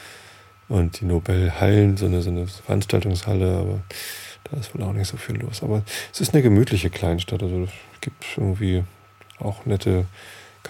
und 0.69 1.01
die 1.01 1.05
Nobelhallen, 1.05 1.97
so 1.97 2.07
eine, 2.07 2.21
so 2.21 2.31
eine 2.31 2.49
Veranstaltungshalle, 2.49 3.59
aber 3.59 3.81
da 4.43 4.57
ist 4.57 4.75
wohl 4.75 4.83
auch 4.83 4.93
nicht 4.93 5.07
so 5.07 5.17
viel 5.17 5.37
los. 5.37 5.63
Aber 5.63 5.85
es 6.13 6.21
ist 6.21 6.35
eine 6.35 6.43
gemütliche 6.43 6.91
Kleinstadt. 6.91 7.45
Also 7.45 7.63
es 7.63 8.01
gibt 8.01 8.25
irgendwie 8.37 8.83
auch 9.39 9.67
nette 9.67 10.07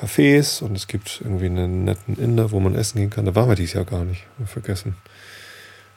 Cafés 0.00 0.62
und 0.62 0.76
es 0.76 0.86
gibt 0.86 1.20
irgendwie 1.22 1.46
einen 1.46 1.84
netten 1.84 2.16
Inder, 2.16 2.50
wo 2.52 2.60
man 2.60 2.74
essen 2.74 2.98
gehen 2.98 3.10
kann. 3.10 3.26
Da 3.26 3.34
waren 3.34 3.48
wir 3.48 3.54
dieses 3.54 3.74
Jahr 3.74 3.84
gar 3.84 4.04
nicht. 4.04 4.24
Vergessen. 4.46 4.96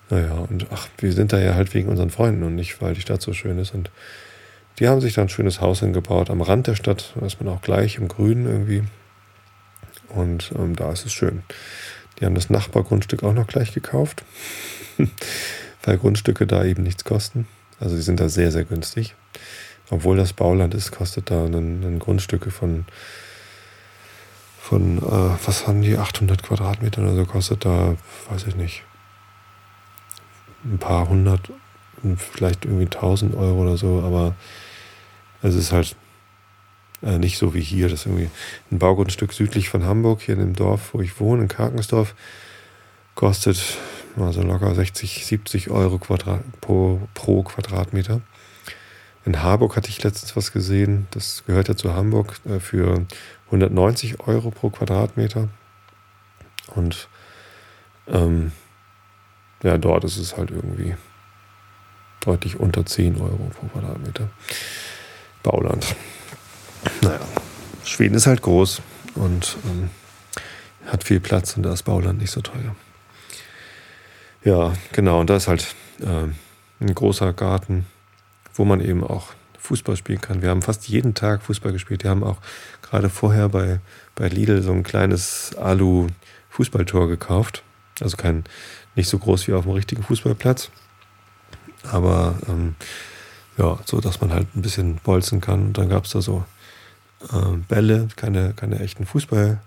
Naja, 0.10 0.34
und 0.34 0.68
ach, 0.72 0.90
wir 0.98 1.14
sind 1.14 1.32
da 1.32 1.40
ja 1.40 1.56
halt 1.56 1.74
wegen 1.74 1.88
unseren 1.90 2.10
Freunden 2.10 2.44
und 2.44 2.56
nicht, 2.56 2.82
weil 2.82 2.94
die 2.94 3.02
Stadt 3.02 3.22
so 3.22 3.34
schön 3.34 3.58
ist. 3.58 3.74
Und 3.74 3.90
die 4.80 4.88
haben 4.88 5.02
sich 5.02 5.14
da 5.14 5.22
ein 5.22 5.30
schönes 5.30 5.62
Haus 5.62 5.80
hingebaut 5.80 6.30
am 6.30 6.42
Rand 6.42 6.68
der 6.68 6.76
Stadt. 6.76 7.14
Da 7.20 7.26
ist 7.26 7.42
man 7.42 7.54
auch 7.54 7.62
gleich 7.62 7.96
im 7.96 8.10
Grünen 8.10 8.46
irgendwie. 8.46 8.84
Und 10.10 10.52
ähm, 10.58 10.76
da 10.76 10.92
ist 10.92 11.06
es 11.06 11.14
schön. 11.14 11.44
Die 12.20 12.26
haben 12.26 12.36
das 12.36 12.50
Nachbargrundstück 12.50 13.24
auch 13.24 13.34
noch 13.34 13.48
gleich 13.48 13.74
gekauft, 13.74 14.24
weil 15.84 15.98
Grundstücke 15.98 16.46
da 16.46 16.64
eben 16.64 16.84
nichts 16.84 17.06
kosten. 17.06 17.48
Also 17.80 17.96
die 17.96 18.02
sind 18.02 18.20
da 18.20 18.30
sehr, 18.30 18.52
sehr 18.52 18.66
günstig. 18.66 19.16
Obwohl 19.90 20.18
das 20.18 20.34
Bauland 20.34 20.74
ist, 20.74 20.92
kostet 20.92 21.32
da 21.32 21.46
ein, 21.46 21.84
ein 21.84 22.00
Grundstücke 22.00 22.52
von 22.52 22.86
von, 24.74 24.98
äh, 24.98 25.38
was 25.46 25.68
haben 25.68 25.84
die, 25.84 25.98
800 25.98 26.42
Quadratmeter 26.42 27.04
oder 27.04 27.16
so 27.16 27.26
kostet 27.26 27.64
da, 27.64 27.96
weiß 28.30 28.48
ich 28.48 28.56
nicht, 28.56 28.82
ein 30.64 30.80
paar 30.80 31.08
hundert, 31.08 31.52
vielleicht 32.18 32.66
irgendwie 32.66 32.86
1000 32.86 33.36
Euro 33.36 33.62
oder 33.62 33.78
so, 33.78 34.02
aber 34.04 34.34
es 35.44 35.54
ist 35.54 35.72
halt 35.72 35.96
äh, 37.04 37.20
nicht 37.20 37.38
so 37.38 37.54
wie 37.54 37.62
hier. 37.62 37.88
Das 37.88 38.00
ist 38.00 38.06
irgendwie 38.08 38.32
ein 38.72 38.80
Baugrundstück 38.80 39.32
südlich 39.32 39.70
von 39.70 39.84
Hamburg, 39.84 40.22
hier 40.22 40.34
in 40.34 40.40
dem 40.40 40.56
Dorf, 40.56 40.94
wo 40.94 41.02
ich 41.02 41.20
wohne, 41.20 41.44
in 41.44 41.50
Karkensdorf, 41.50 42.16
kostet 43.14 43.78
also 44.18 44.42
locker 44.42 44.74
60, 44.74 45.24
70 45.24 45.70
Euro 45.70 46.00
Quadrat, 46.00 46.42
pro, 46.62 47.00
pro 47.14 47.44
Quadratmeter. 47.44 48.22
In 49.26 49.42
Harburg 49.44 49.76
hatte 49.76 49.90
ich 49.90 50.04
letztens 50.04 50.36
was 50.36 50.52
gesehen, 50.52 51.08
das 51.12 51.44
gehört 51.46 51.68
ja 51.68 51.76
zu 51.76 51.94
Hamburg, 51.94 52.40
äh, 52.46 52.60
für 52.60 53.06
190 53.54 54.20
Euro 54.28 54.52
pro 54.52 54.70
Quadratmeter. 54.70 55.50
Und 56.76 57.08
ähm, 58.08 58.52
ja, 59.62 59.78
dort 59.78 60.04
ist 60.04 60.18
es 60.18 60.36
halt 60.38 60.52
irgendwie 60.52 60.96
deutlich 62.22 62.60
unter 62.60 62.86
10 62.86 63.20
Euro 63.22 63.52
pro 63.60 63.68
Quadratmeter. 63.68 64.30
Bauland. 65.42 65.96
Naja, 67.02 67.20
Schweden 67.84 68.16
ist 68.16 68.28
halt 68.28 68.42
groß 68.42 68.82
und 69.16 69.58
ähm, 69.66 69.90
hat 70.88 71.04
viel 71.04 71.20
Platz 71.20 71.56
und 71.58 71.64
da 71.64 71.74
ist 71.74 71.84
Bauland 71.84 72.20
nicht 72.20 72.32
so 72.32 72.42
teuer. 72.42 72.76
Ja, 74.44 74.74
genau, 74.92 75.20
und 75.20 75.30
da 75.30 75.38
ist 75.38 75.48
halt 75.48 75.76
äh, 76.02 76.28
ein 76.80 76.96
großer 76.96 77.34
Garten 77.34 77.86
wo 78.54 78.66
man 78.66 78.82
eben 78.82 79.04
auch 79.04 79.28
Fußball 79.64 79.96
spielen 79.96 80.20
kann. 80.20 80.42
Wir 80.42 80.50
haben 80.50 80.62
fast 80.62 80.90
jeden 80.90 81.14
Tag 81.14 81.42
Fußball 81.42 81.72
gespielt. 81.72 82.04
Wir 82.04 82.10
haben 82.10 82.24
auch 82.24 82.40
gerade 82.82 83.10
vorher 83.10 83.48
bei, 83.48 83.80
bei 84.14 84.28
Lidl 84.28 84.62
so 84.62 84.74
ein 84.74 84.84
kleines 84.84 85.56
Alu-Fußballtor 85.56 87.08
gekauft. 87.08 87.64
Also 88.02 88.18
kein, 88.18 88.44
nicht 88.96 89.08
so 89.08 89.18
groß 89.18 89.48
wie 89.48 89.54
auf 89.54 89.64
dem 89.64 89.72
richtigen 89.72 90.04
Fußballplatz. 90.04 90.70
Aber 91.90 92.36
ähm, 92.50 92.76
ja, 93.58 93.80
so 93.86 94.02
dass 94.02 94.20
man 94.20 94.34
halt 94.34 94.54
ein 94.54 94.62
bisschen 94.62 94.98
bolzen 94.98 95.40
kann. 95.40 95.68
Und 95.68 95.78
dann 95.78 95.88
gab 95.88 96.04
es 96.04 96.12
da 96.12 96.22
so 96.22 96.44
äh, 97.32 97.58
Bälle, 97.70 98.10
keine, 98.18 98.54
keine 98.54 98.80
echten 98.80 99.06
Fußballbälle, 99.06 99.62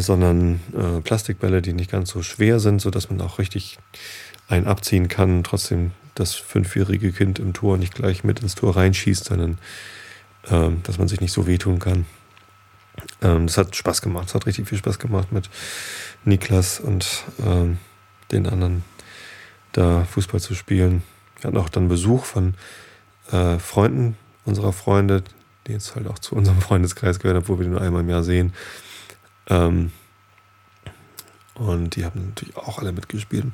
sondern 0.00 0.60
äh, 0.76 1.00
Plastikbälle, 1.00 1.62
die 1.62 1.74
nicht 1.74 1.92
ganz 1.92 2.10
so 2.10 2.24
schwer 2.24 2.58
sind, 2.58 2.80
sodass 2.80 3.08
man 3.08 3.20
auch 3.20 3.38
richtig 3.38 3.78
einen 4.48 4.66
abziehen 4.66 5.06
kann, 5.06 5.44
trotzdem 5.44 5.92
das 6.18 6.34
fünfjährige 6.34 7.12
Kind 7.12 7.38
im 7.38 7.52
Tor 7.52 7.78
nicht 7.78 7.94
gleich 7.94 8.24
mit 8.24 8.40
ins 8.40 8.54
Tor 8.54 8.76
reinschießt, 8.76 9.24
sondern 9.24 9.58
ähm, 10.50 10.82
dass 10.82 10.98
man 10.98 11.08
sich 11.08 11.20
nicht 11.20 11.32
so 11.32 11.46
wehtun 11.46 11.78
kann. 11.78 12.06
Ähm, 13.22 13.46
das 13.46 13.58
hat 13.58 13.76
Spaß 13.76 14.02
gemacht. 14.02 14.28
Es 14.28 14.34
hat 14.34 14.46
richtig 14.46 14.68
viel 14.68 14.78
Spaß 14.78 14.98
gemacht 14.98 15.32
mit 15.32 15.48
Niklas 16.24 16.80
und 16.80 17.24
ähm, 17.44 17.78
den 18.32 18.46
anderen 18.46 18.84
da 19.72 20.04
Fußball 20.04 20.40
zu 20.40 20.54
spielen. 20.54 21.02
Wir 21.40 21.48
hatten 21.48 21.56
auch 21.56 21.68
dann 21.68 21.88
Besuch 21.88 22.24
von 22.24 22.54
äh, 23.30 23.58
Freunden 23.58 24.16
unserer 24.44 24.72
Freunde, 24.72 25.22
die 25.66 25.72
jetzt 25.72 25.94
halt 25.94 26.08
auch 26.08 26.18
zu 26.18 26.34
unserem 26.34 26.60
Freundeskreis 26.60 27.20
gehören, 27.20 27.38
obwohl 27.38 27.58
wir 27.58 27.64
den 27.64 27.72
nur 27.72 27.82
einmal 27.82 28.02
im 28.02 28.08
Jahr 28.08 28.24
sehen. 28.24 28.52
Ähm, 29.48 29.92
und 31.54 31.96
die 31.96 32.04
haben 32.04 32.28
natürlich 32.28 32.56
auch 32.56 32.78
alle 32.78 32.92
mitgespielt. 32.92 33.46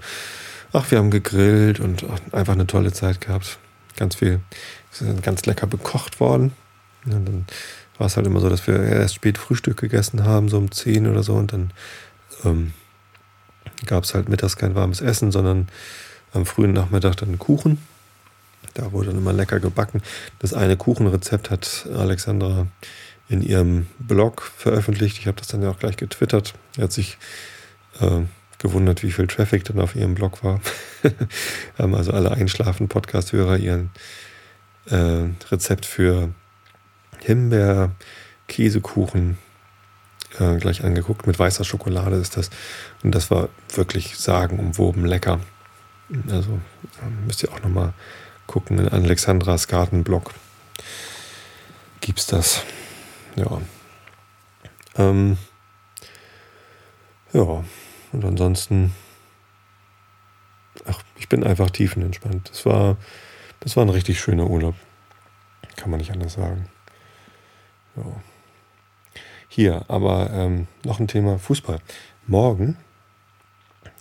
Ach, 0.77 0.91
wir 0.91 0.99
haben 0.99 1.13
gegrillt 1.13 1.79
und 1.79 2.05
einfach 2.33 2.55
eine 2.55 2.67
tolle 2.67 2.93
Zeit 2.93 3.21
gehabt. 3.21 3.59
Ganz 3.97 4.17
viel, 4.17 4.41
sind 4.91 5.23
ganz 5.23 5.47
lecker 5.47 5.69
bekocht 5.69 6.19
worden. 6.19 6.53
Und 7.07 7.13
dann 7.13 7.47
war 7.97 8.09
es 8.09 8.17
halt 8.17 8.27
immer 8.27 8.41
so, 8.41 8.49
dass 8.49 8.67
wir 8.67 8.81
erst 8.81 9.15
spät 9.15 9.39
Frühstück 9.39 9.77
gegessen 9.77 10.25
haben, 10.25 10.49
so 10.49 10.59
um 10.59 10.73
10 10.73 11.07
oder 11.07 11.23
so. 11.23 11.35
Und 11.35 11.53
dann 11.53 11.71
ähm, 12.45 12.73
gab 13.87 14.03
es 14.03 14.15
halt 14.15 14.29
mittags 14.29 14.57
kein 14.57 14.75
warmes 14.75 15.01
Essen, 15.01 15.31
sondern 15.31 15.69
am 16.33 16.45
frühen 16.45 16.73
Nachmittag 16.73 17.19
dann 17.19 17.39
Kuchen. 17.39 17.79
Da 18.75 18.91
wurde 18.91 19.11
dann 19.11 19.19
immer 19.19 19.33
lecker 19.33 19.61
gebacken. 19.61 20.03
Das 20.41 20.55
eine 20.55 20.77
Kuchenrezept 20.77 21.53
hat 21.53 21.87
Alexandra 21.95 22.67
in 23.29 23.43
ihrem 23.43 23.87
Blog 24.01 24.43
veröffentlicht. 24.57 25.19
Ich 25.19 25.29
habe 25.29 25.37
das 25.37 25.47
dann 25.47 25.63
ja 25.63 25.71
auch 25.71 25.79
gleich 25.79 25.97
getwittert. 25.97 26.55
Er 26.77 26.85
hat 26.85 26.93
sich 26.93 27.17
äh, 28.01 28.23
gewundert, 28.65 29.03
wie 29.03 29.13
viel 29.13 29.27
Traffic 29.27 29.65
dann 29.65 29.79
auf 29.79 29.95
ihrem 29.95 30.15
Blog 30.15 30.43
war. 30.43 30.63
haben 31.79 31.95
also 31.95 32.13
alle 32.13 32.31
Einschlafen-Podcast-Hörer 32.31 33.59
ihren 33.59 33.91
äh, 34.87 35.27
Rezept 35.51 35.85
für 35.85 36.31
Himbeer-Käsekuchen 37.21 39.37
äh, 40.39 40.57
gleich 40.57 40.83
angeguckt. 40.83 41.27
Mit 41.27 41.39
weißer 41.39 41.65
Schokolade 41.65 42.17
ist 42.17 42.39
das. 42.39 42.49
Und 43.03 43.15
das 43.15 43.31
war 43.31 43.51
wirklich 43.75 44.17
sagenumwoben 44.17 45.05
lecker. 45.05 45.41
Also 46.31 46.59
müsst 47.27 47.43
ihr 47.43 47.53
auch 47.53 47.63
nochmal 47.63 47.93
gucken. 48.47 48.79
In 48.79 48.89
Alexandras 48.89 49.69
Gartenblog 49.69 50.33
gibt 52.01 52.19
es 52.19 52.27
das. 52.27 52.63
Ja. 53.37 53.61
Ähm, 54.97 55.37
ja. 57.35 57.63
Und 58.15 58.25
ansonsten, 58.25 58.95
ach, 60.87 61.03
ich 61.17 61.29
bin 61.29 61.43
einfach 61.43 61.71
tiefenentspannt. 61.71 62.49
Das 62.49 62.65
war, 62.65 62.97
das 63.61 63.77
war 63.77 63.85
ein 63.85 63.91
richtig 63.91 64.21
schöner 64.21 64.49
Urlaub. 64.49 64.77
Kann 65.77 65.91
man 65.91 65.99
nicht 65.99 66.13
anders 66.13 66.35
sagen. 66.35 66.69
Ja. 67.97 68.05
Hier, 69.49 69.85
aber 69.89 70.31
ähm, 70.33 70.69
noch 70.85 71.01
ein 71.01 71.09
Thema 71.09 71.39
Fußball. 71.39 71.81
Morgen 72.27 72.77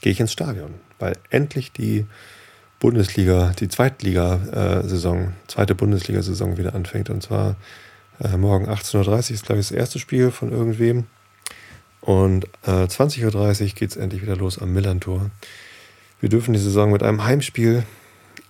gehe 0.01 0.11
ich 0.11 0.19
ins 0.19 0.31
Stadion, 0.31 0.75
weil 0.99 1.17
endlich 1.31 1.71
die 1.71 2.05
Bundesliga, 2.79 3.53
die 3.59 3.67
Zweitliga-Saison, 3.67 5.33
zweite 5.47 5.73
Bundesliga-Saison 5.73 6.57
wieder 6.57 6.75
anfängt. 6.75 7.09
Und 7.09 7.23
zwar 7.23 7.55
äh, 8.19 8.37
morgen 8.37 8.67
18.30 8.67 9.07
Uhr 9.07 9.19
ist, 9.19 9.45
glaube 9.45 9.61
ich, 9.61 9.69
das 9.69 9.77
erste 9.77 9.99
Spiel 9.99 10.29
von 10.29 10.51
irgendwem. 10.51 11.07
Und 12.03 12.45
äh, 12.63 12.83
20.30 12.83 13.61
Uhr 13.61 13.67
geht 13.75 13.91
es 13.91 13.95
endlich 13.95 14.21
wieder 14.21 14.35
los 14.35 14.59
am 14.59 14.73
Millantor. 14.73 15.31
Wir 16.19 16.27
dürfen 16.27 16.53
die 16.53 16.59
Saison 16.59 16.91
mit 16.91 17.01
einem 17.01 17.23
Heimspiel 17.23 17.85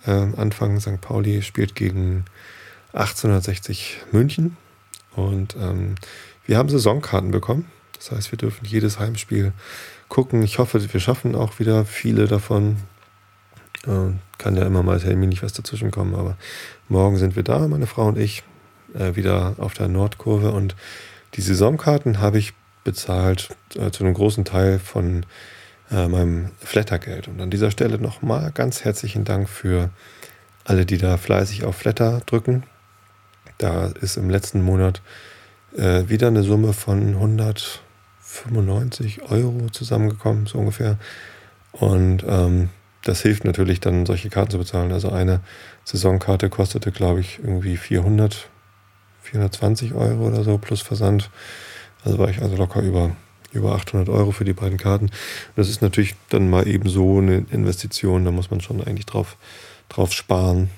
äh, 0.06 0.10
anfangen. 0.10 0.80
St. 0.80 1.00
Pauli 1.00 1.40
spielt 1.42 1.76
gegen 1.76 2.24
1860 2.94 3.98
München. 4.10 4.56
Und 5.14 5.54
ähm, 5.54 5.94
wir 6.46 6.58
haben 6.58 6.68
Saisonkarten 6.68 7.30
bekommen. 7.30 7.70
Das 7.96 8.10
heißt, 8.10 8.32
wir 8.32 8.38
dürfen 8.38 8.64
jedes 8.64 8.98
Heimspiel 8.98 9.52
gucken. 10.08 10.42
Ich 10.42 10.58
hoffe, 10.58 10.92
wir 10.92 11.00
schaffen 11.00 11.36
auch 11.36 11.60
wieder 11.60 11.84
viele 11.84 12.26
davon. 12.26 12.78
Äh, 13.86 14.18
kann 14.36 14.56
ja 14.56 14.66
immer 14.66 14.82
mal 14.82 14.98
terminlich 14.98 15.44
was 15.44 15.52
dazwischen 15.52 15.92
kommen, 15.92 16.16
aber 16.16 16.36
morgen 16.88 17.18
sind 17.18 17.36
wir 17.36 17.44
da, 17.44 17.68
meine 17.68 17.86
Frau 17.86 18.08
und 18.08 18.18
ich, 18.18 18.42
äh, 18.94 19.14
wieder 19.14 19.54
auf 19.58 19.74
der 19.74 19.86
Nordkurve. 19.86 20.50
Und 20.50 20.74
die 21.34 21.40
Saisonkarten 21.40 22.18
habe 22.18 22.38
ich 22.38 22.52
bezahlt 22.84 23.48
äh, 23.74 23.90
zu 23.90 24.04
einem 24.04 24.14
großen 24.14 24.44
Teil 24.44 24.78
von 24.78 25.26
äh, 25.90 26.06
meinem 26.08 26.50
Flattergeld. 26.60 27.28
Und 27.28 27.40
an 27.40 27.50
dieser 27.50 27.70
Stelle 27.70 27.98
nochmal 27.98 28.52
ganz 28.52 28.84
herzlichen 28.84 29.24
Dank 29.24 29.48
für 29.48 29.90
alle, 30.64 30.84
die 30.86 30.98
da 30.98 31.16
fleißig 31.16 31.64
auf 31.64 31.76
Flatter 31.76 32.20
drücken. 32.26 32.64
Da 33.58 33.86
ist 34.00 34.16
im 34.16 34.30
letzten 34.30 34.62
Monat 34.62 35.02
äh, 35.76 36.08
wieder 36.08 36.28
eine 36.28 36.42
Summe 36.42 36.72
von 36.72 37.14
195 37.14 39.30
Euro 39.30 39.68
zusammengekommen, 39.70 40.46
so 40.46 40.58
ungefähr. 40.58 40.98
Und 41.72 42.24
ähm, 42.26 42.70
das 43.04 43.20
hilft 43.20 43.44
natürlich 43.44 43.80
dann, 43.80 44.06
solche 44.06 44.30
Karten 44.30 44.52
zu 44.52 44.58
bezahlen. 44.58 44.92
Also 44.92 45.10
eine 45.10 45.40
Saisonkarte 45.84 46.48
kostete, 46.48 46.92
glaube 46.92 47.20
ich, 47.20 47.40
irgendwie 47.40 47.76
400, 47.76 48.48
420 49.22 49.94
Euro 49.94 50.28
oder 50.28 50.42
so 50.42 50.56
plus 50.58 50.80
Versand. 50.80 51.30
Also 52.04 52.18
war 52.18 52.28
ich 52.28 52.40
also 52.42 52.56
locker 52.56 52.82
über 52.82 53.16
über 53.54 53.74
800 53.74 54.08
Euro 54.08 54.32
für 54.32 54.44
die 54.44 54.52
beiden 54.52 54.78
Karten. 54.78 55.10
Das 55.56 55.68
ist 55.68 55.80
natürlich 55.80 56.14
dann 56.28 56.50
mal 56.50 56.66
eben 56.66 56.88
so 56.88 57.18
eine 57.18 57.46
Investition, 57.50 58.24
da 58.24 58.30
muss 58.30 58.50
man 58.50 58.60
schon 58.60 58.82
eigentlich 58.82 59.06
drauf, 59.06 59.36
drauf 59.88 60.12
sparen. 60.12 60.70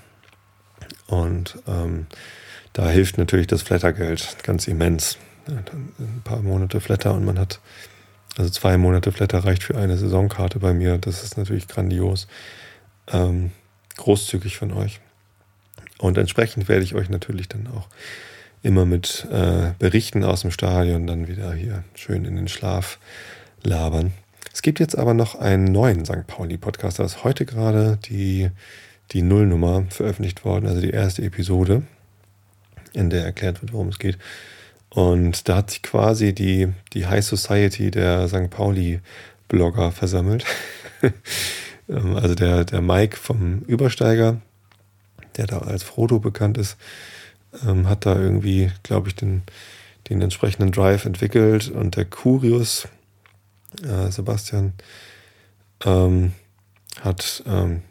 Und 1.06 1.58
ähm, 1.66 2.06
da 2.72 2.88
hilft 2.88 3.18
natürlich 3.18 3.46
das 3.46 3.62
Flattergeld 3.62 4.36
ganz 4.42 4.68
immens. 4.68 5.18
ein 5.46 6.22
paar 6.24 6.42
Monate 6.42 6.80
Flatter 6.80 7.14
und 7.14 7.24
man 7.24 7.38
hat, 7.38 7.60
also 8.36 8.50
zwei 8.50 8.76
Monate 8.76 9.12
Flatter 9.12 9.44
reicht 9.44 9.62
für 9.62 9.76
eine 9.76 9.96
Saisonkarte 9.96 10.58
bei 10.58 10.74
mir. 10.74 10.98
Das 10.98 11.24
ist 11.24 11.38
natürlich 11.38 11.68
grandios. 11.68 12.26
Ähm, 13.08 13.52
großzügig 13.96 14.56
von 14.58 14.72
euch. 14.72 15.00
Und 15.98 16.18
entsprechend 16.18 16.68
werde 16.68 16.84
ich 16.84 16.94
euch 16.94 17.08
natürlich 17.08 17.48
dann 17.48 17.68
auch 17.68 17.88
immer 18.66 18.84
mit 18.84 19.26
äh, 19.30 19.72
Berichten 19.78 20.24
aus 20.24 20.42
dem 20.42 20.50
Stadion 20.50 21.06
dann 21.06 21.28
wieder 21.28 21.54
hier 21.54 21.84
schön 21.94 22.24
in 22.24 22.34
den 22.34 22.48
Schlaf 22.48 22.98
labern. 23.62 24.12
Es 24.52 24.60
gibt 24.60 24.80
jetzt 24.80 24.98
aber 24.98 25.14
noch 25.14 25.36
einen 25.36 25.64
neuen 25.64 26.04
St. 26.04 26.26
Pauli-Podcast. 26.26 26.98
Da 26.98 27.04
ist 27.04 27.22
heute 27.22 27.46
gerade 27.46 27.96
die, 28.06 28.50
die 29.12 29.22
Nullnummer 29.22 29.84
veröffentlicht 29.90 30.44
worden, 30.44 30.66
also 30.66 30.80
die 30.80 30.90
erste 30.90 31.22
Episode, 31.22 31.84
in 32.92 33.08
der 33.08 33.24
erklärt 33.24 33.62
wird, 33.62 33.72
worum 33.72 33.88
es 33.88 34.00
geht. 34.00 34.18
Und 34.88 35.48
da 35.48 35.56
hat 35.58 35.70
sich 35.70 35.82
quasi 35.82 36.34
die, 36.34 36.72
die 36.92 37.06
High 37.06 37.24
Society 37.24 37.92
der 37.92 38.26
St. 38.26 38.50
Pauli-Blogger 38.50 39.92
versammelt. 39.92 40.44
Ähm, 41.88 42.16
also 42.16 42.34
der, 42.34 42.64
der 42.64 42.82
Mike 42.82 43.16
vom 43.16 43.60
Übersteiger, 43.60 44.40
der 45.36 45.46
da 45.46 45.58
als 45.58 45.84
Frodo 45.84 46.18
bekannt 46.18 46.58
ist, 46.58 46.76
ähm, 47.66 47.88
hat 47.88 48.06
da 48.06 48.18
irgendwie, 48.18 48.70
glaube 48.82 49.08
ich, 49.08 49.14
den, 49.14 49.42
den 50.08 50.22
entsprechenden 50.22 50.72
Drive 50.72 51.04
entwickelt 51.04 51.68
und 51.68 51.96
der 51.96 52.04
Curius, 52.04 52.88
äh, 53.82 54.10
Sebastian, 54.10 54.72
ähm, 55.84 56.32
hat 57.00 57.42
ähm, 57.46 57.82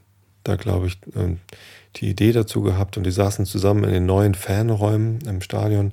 da, 0.44 0.56
glaube 0.56 0.88
ich, 0.88 0.98
ähm, 1.16 1.40
die 1.98 2.10
Idee 2.10 2.32
dazu 2.32 2.62
gehabt 2.62 2.98
und 2.98 3.04
die 3.04 3.12
saßen 3.12 3.46
zusammen 3.46 3.84
in 3.84 3.92
den 3.92 4.06
neuen 4.06 4.36
Fanräumen 4.36 5.20
im 5.22 5.42
Stadion. 5.42 5.92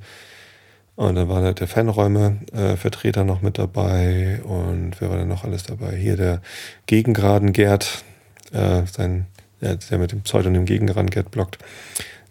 Und 0.94 1.14
dann 1.14 1.28
war 1.28 1.40
da 1.40 1.52
der 1.52 1.68
Fanräume-Vertreter 1.68 3.22
äh, 3.22 3.24
noch 3.24 3.40
mit 3.40 3.58
dabei 3.58 4.42
und 4.42 5.00
wer 5.00 5.10
war 5.10 5.16
denn 5.16 5.28
noch 5.28 5.44
alles 5.44 5.62
dabei? 5.62 5.96
Hier 5.96 6.16
der 6.16 6.42
Gegengraden 6.86 7.52
Gerd, 7.52 8.04
äh, 8.52 8.82
sein, 8.86 9.26
der, 9.60 9.76
der 9.76 9.98
mit 9.98 10.12
dem 10.12 10.20
Pseudonym 10.20 10.66
Gegengraden 10.66 11.08
Gerd 11.08 11.30
blockt, 11.30 11.58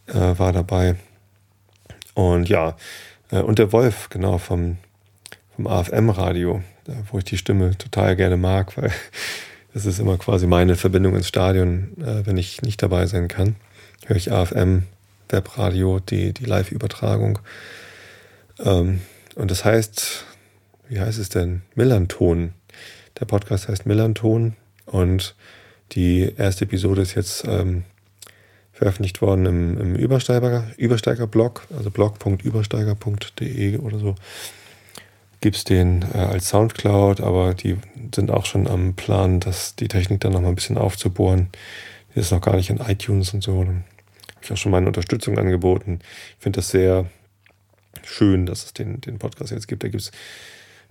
äh, 0.07 0.13
war 0.13 0.53
dabei. 0.53 0.95
Und 2.13 2.49
ja, 2.49 2.75
äh, 3.31 3.39
und 3.39 3.59
der 3.59 3.71
Wolf, 3.71 4.09
genau, 4.09 4.37
vom, 4.37 4.77
vom 5.55 5.67
AFM-Radio, 5.67 6.61
wo 7.11 7.17
ich 7.17 7.23
die 7.23 7.37
Stimme 7.37 7.77
total 7.77 8.15
gerne 8.15 8.37
mag, 8.37 8.75
weil 8.77 8.91
das 9.73 9.85
ist 9.85 9.99
immer 9.99 10.17
quasi 10.17 10.47
meine 10.47 10.75
Verbindung 10.75 11.15
ins 11.15 11.27
Stadion, 11.27 11.95
äh, 12.01 12.25
wenn 12.25 12.37
ich 12.37 12.61
nicht 12.61 12.81
dabei 12.81 13.05
sein 13.05 13.27
kann. 13.27 13.55
Höre 14.05 14.17
ich 14.17 14.31
AFM, 14.31 14.83
Webradio, 15.29 15.99
die, 15.99 16.33
die 16.33 16.45
Live-Übertragung. 16.45 17.39
Ähm, 18.59 19.01
und 19.35 19.51
das 19.51 19.63
heißt, 19.63 20.25
wie 20.89 20.99
heißt 20.99 21.19
es 21.19 21.29
denn? 21.29 21.61
Millanton. 21.75 22.53
Der 23.19 23.25
Podcast 23.25 23.67
heißt 23.67 23.85
Millanton 23.85 24.55
und 24.85 25.35
die 25.91 26.33
erste 26.37 26.65
Episode 26.65 27.01
ist 27.01 27.15
jetzt 27.15 27.45
ähm, 27.47 27.83
veröffentlicht 28.81 29.21
worden 29.21 29.45
im, 29.45 29.77
im 29.77 29.95
Übersteiger, 29.95 30.63
Übersteiger-Blog, 30.75 31.67
also 31.77 31.91
blog.übersteiger.de 31.91 33.77
oder 33.77 33.99
so. 33.99 34.15
Gibt 35.39 35.55
es 35.55 35.63
den 35.65 36.03
äh, 36.15 36.17
als 36.17 36.49
Soundcloud, 36.49 37.21
aber 37.21 37.53
die 37.53 37.77
sind 38.15 38.31
auch 38.31 38.47
schon 38.47 38.67
am 38.67 38.95
Plan, 38.95 39.39
dass 39.39 39.75
die 39.75 39.87
Technik 39.87 40.21
dann 40.21 40.31
noch 40.31 40.41
mal 40.41 40.47
ein 40.47 40.55
bisschen 40.55 40.79
aufzubohren. 40.79 41.49
Die 42.15 42.21
ist 42.21 42.31
noch 42.31 42.41
gar 42.41 42.55
nicht 42.55 42.71
in 42.71 42.77
iTunes 42.77 43.35
und 43.35 43.43
so. 43.43 43.63
Da 43.63 43.69
habe 43.69 43.83
ich 44.41 44.51
auch 44.51 44.57
schon 44.57 44.71
meine 44.71 44.87
Unterstützung 44.87 45.37
angeboten. 45.37 45.99
Ich 46.37 46.43
finde 46.43 46.57
das 46.57 46.69
sehr 46.69 47.05
schön, 48.03 48.47
dass 48.47 48.65
es 48.65 48.73
den, 48.73 48.99
den 48.99 49.19
Podcast 49.19 49.51
jetzt 49.51 49.67
gibt. 49.67 49.83
Da 49.83 49.89
gibt 49.89 50.01
es 50.01 50.11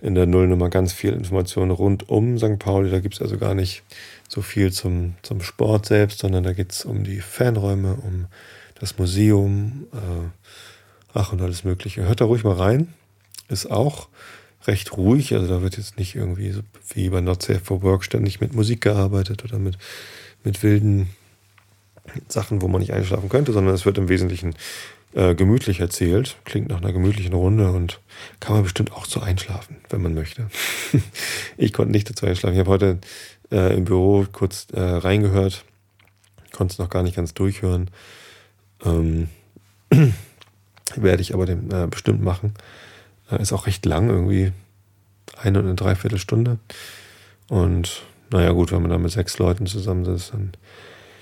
in 0.02 0.14
der 0.14 0.26
Nullnummer 0.26 0.70
ganz 0.70 0.92
viel 0.92 1.12
Informationen 1.12 1.70
rund 1.70 2.08
um 2.08 2.38
St. 2.38 2.58
Pauli. 2.58 2.90
Da 2.90 3.00
gibt 3.00 3.14
es 3.14 3.22
also 3.22 3.38
gar 3.38 3.54
nicht 3.54 3.82
so 4.28 4.42
viel 4.42 4.72
zum, 4.72 5.14
zum 5.22 5.42
Sport 5.42 5.86
selbst, 5.86 6.20
sondern 6.20 6.44
da 6.44 6.52
geht 6.52 6.72
es 6.72 6.84
um 6.84 7.04
die 7.04 7.20
Fanräume, 7.20 7.94
um 7.96 8.26
das 8.78 8.98
Museum, 8.98 9.86
äh, 9.92 10.28
ach 11.12 11.32
und 11.32 11.42
alles 11.42 11.64
Mögliche. 11.64 12.06
Hört 12.06 12.20
da 12.20 12.24
ruhig 12.24 12.44
mal 12.44 12.54
rein. 12.54 12.94
Ist 13.48 13.70
auch 13.70 14.08
recht 14.66 14.96
ruhig. 14.96 15.34
Also 15.34 15.48
da 15.48 15.62
wird 15.62 15.76
jetzt 15.76 15.98
nicht 15.98 16.14
irgendwie 16.14 16.50
so 16.50 16.62
wie 16.94 17.10
bei 17.10 17.20
Not 17.20 17.42
Safe 17.42 17.60
for 17.60 17.82
Work 17.82 18.04
ständig 18.04 18.40
mit 18.40 18.54
Musik 18.54 18.80
gearbeitet 18.80 19.44
oder 19.44 19.58
mit, 19.58 19.76
mit 20.44 20.62
wilden 20.62 21.10
Sachen, 22.28 22.62
wo 22.62 22.68
man 22.68 22.80
nicht 22.80 22.92
einschlafen 22.92 23.28
könnte, 23.28 23.52
sondern 23.52 23.74
es 23.74 23.84
wird 23.84 23.98
im 23.98 24.08
Wesentlichen 24.08 24.54
äh, 25.14 25.34
gemütlich 25.34 25.80
erzählt. 25.80 26.36
Klingt 26.44 26.68
nach 26.68 26.78
einer 26.78 26.92
gemütlichen 26.92 27.32
Runde 27.32 27.70
und 27.72 28.00
kann 28.38 28.54
man 28.54 28.62
bestimmt 28.62 28.92
auch 28.92 29.06
so 29.06 29.20
einschlafen, 29.20 29.76
wenn 29.88 30.02
man 30.02 30.14
möchte. 30.14 30.50
ich 31.56 31.72
konnte 31.72 31.92
nicht 31.92 32.08
dazu 32.08 32.26
einschlafen. 32.26 32.54
Ich 32.54 32.60
habe 32.60 32.70
heute 32.70 32.98
äh, 33.50 33.76
im 33.76 33.84
Büro 33.84 34.26
kurz 34.30 34.68
äh, 34.72 34.80
reingehört, 34.80 35.64
konnte 36.52 36.72
es 36.72 36.78
noch 36.78 36.90
gar 36.90 37.02
nicht 37.02 37.16
ganz 37.16 37.34
durchhören. 37.34 37.90
Ähm, 38.84 39.28
werde 40.96 41.22
ich 41.22 41.34
aber 41.34 41.46
dem, 41.46 41.70
äh, 41.72 41.86
bestimmt 41.86 42.22
machen. 42.22 42.54
Äh, 43.30 43.42
ist 43.42 43.52
auch 43.52 43.66
recht 43.66 43.84
lang, 43.86 44.08
irgendwie 44.08 44.52
eine 45.36 45.58
und 45.58 45.66
eine 45.66 45.74
Dreiviertelstunde. 45.74 46.58
Und 47.48 48.02
naja, 48.30 48.52
gut, 48.52 48.70
wenn 48.70 48.82
man 48.82 48.90
da 48.90 48.98
mit 48.98 49.10
sechs 49.10 49.38
Leuten 49.38 49.66
zusammensitzt, 49.66 50.32
dann, 50.32 50.52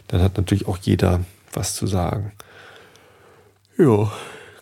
dann 0.08 0.22
hat 0.22 0.36
natürlich 0.36 0.66
auch 0.66 0.78
jeder 0.78 1.24
was 1.52 1.74
zu 1.74 1.86
sagen. 1.86 2.32
Ja, 3.78 4.10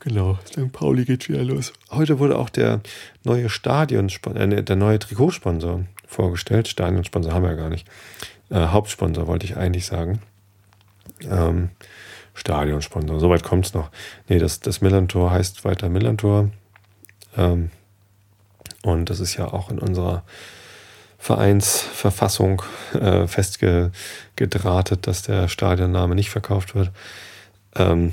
genau. 0.01 0.39
St. 0.45 0.71
Pauli 0.73 1.07
geht 1.07 1.31
wieder 1.31 1.43
los. 1.43 1.73
Heute 1.91 2.19
wurde 2.19 2.37
auch 2.37 2.51
der 2.51 2.83
neue 3.25 3.49
Stadion, 3.49 4.11
äh, 4.35 4.63
der 4.63 4.77
neue 4.77 4.99
Trikotsponsor 4.99 5.87
vorgestellt. 6.07 6.69
Stadionsponsor 6.69 7.33
haben 7.33 7.43
wir 7.43 7.53
ja 7.53 7.57
gar 7.57 7.71
nicht. 7.71 7.89
Äh, 8.51 8.67
Hauptsponsor 8.67 9.27
wollte 9.27 9.47
ich 9.47 9.57
eigentlich 9.57 9.87
sagen. 9.87 10.21
Ähm, 11.23 11.71
Stadionsponsor, 12.35 13.19
soweit 13.19 13.43
kommt 13.43 13.65
es 13.65 13.73
noch. 13.73 13.91
Nee, 14.29 14.39
das, 14.39 14.61
das 14.61 14.83
Millantor 14.83 15.31
heißt 15.31 15.65
weiter 15.65 15.89
Millantor. 15.89 16.51
Ähm, 17.39 17.71
und 18.83 19.09
das 19.09 19.21
ist 19.21 19.35
ja 19.37 19.47
auch 19.47 19.71
in 19.71 19.79
unserer 19.79 20.25
Vereinsverfassung 21.17 22.61
äh, 22.93 23.27
festgedrahtet, 23.27 25.07
dass 25.07 25.23
der 25.23 25.49
Stadionname 25.49 26.15
nicht 26.15 26.29
verkauft 26.29 26.75
wird. 26.75 26.93
Ähm, 27.75 28.13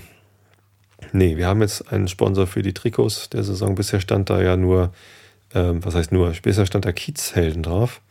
Nee, 1.15 1.37
wir 1.37 1.45
haben 1.45 1.61
jetzt 1.61 1.93
einen 1.93 2.07
Sponsor 2.07 2.47
für 2.47 2.63
die 2.63 2.73
Trikots 2.73 3.29
der 3.29 3.43
Saison. 3.43 3.75
Bisher 3.75 4.01
stand 4.01 4.31
da 4.31 4.41
ja 4.41 4.57
nur, 4.57 4.91
ähm, 5.53 5.85
was 5.85 5.93
heißt 5.93 6.11
nur, 6.11 6.31
bisher 6.41 6.65
stand 6.65 6.85
da 6.85 6.91
Kiezhelden 6.91 7.61
drauf, 7.61 8.01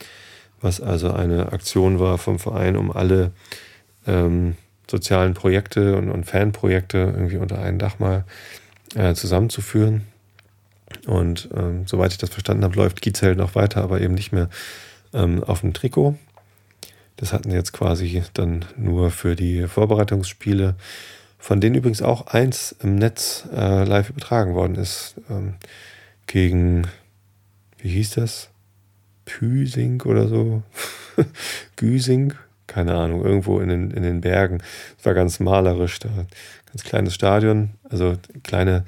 was 0.60 0.80
also 0.80 1.12
eine 1.12 1.52
Aktion 1.52 1.98
war 1.98 2.16
vom 2.16 2.38
Verein, 2.38 2.76
um 2.76 2.92
alle 2.92 3.32
ähm, 4.06 4.54
sozialen 4.88 5.34
Projekte 5.34 5.96
und, 5.96 6.12
und, 6.12 6.24
Fanprojekte 6.24 6.98
irgendwie 6.98 7.38
unter 7.38 7.58
ein 7.58 7.80
Dach 7.80 7.98
mal 7.98 8.24
äh, 8.94 9.14
zusammenzuführen. 9.14 10.02
Und 11.08 11.48
ähm, 11.56 11.88
soweit 11.88 12.12
ich 12.12 12.18
das 12.18 12.30
verstanden 12.30 12.62
habe, 12.62 12.76
läuft 12.76 13.02
Kiezhelden 13.02 13.42
noch 13.42 13.56
weiter, 13.56 13.82
aber 13.82 14.00
eben 14.00 14.14
nicht 14.14 14.30
mehr 14.30 14.48
ähm, 15.12 15.42
auf 15.42 15.62
dem 15.62 15.72
Trikot. 15.72 16.16
Das 17.16 17.32
hatten 17.32 17.50
sie 17.50 17.56
jetzt 17.56 17.72
quasi 17.72 18.22
dann 18.32 18.64
nur 18.76 19.10
für 19.10 19.34
die 19.34 19.66
Vorbereitungsspiele 19.66 20.76
von 21.42 21.60
denen 21.60 21.74
übrigens 21.74 22.02
auch 22.02 22.28
eins 22.28 22.70
im 22.84 22.94
Netz 22.94 23.48
äh, 23.52 23.82
live 23.82 24.10
übertragen 24.10 24.54
worden 24.54 24.76
ist. 24.76 25.16
Ähm, 25.28 25.54
gegen, 26.28 26.86
wie 27.78 27.88
hieß 27.88 28.10
das? 28.10 28.50
Püsing 29.24 30.00
oder 30.02 30.28
so? 30.28 30.62
Güsing? 31.76 32.34
Keine 32.68 32.94
Ahnung, 32.94 33.24
irgendwo 33.24 33.58
in 33.58 33.70
den, 33.70 33.90
in 33.90 34.04
den 34.04 34.20
Bergen. 34.20 34.62
Es 34.96 35.04
war 35.04 35.14
ganz 35.14 35.40
malerisch 35.40 35.98
da. 35.98 36.10
Ganz 36.66 36.84
kleines 36.84 37.12
Stadion, 37.12 37.70
also 37.90 38.14
kleine 38.44 38.84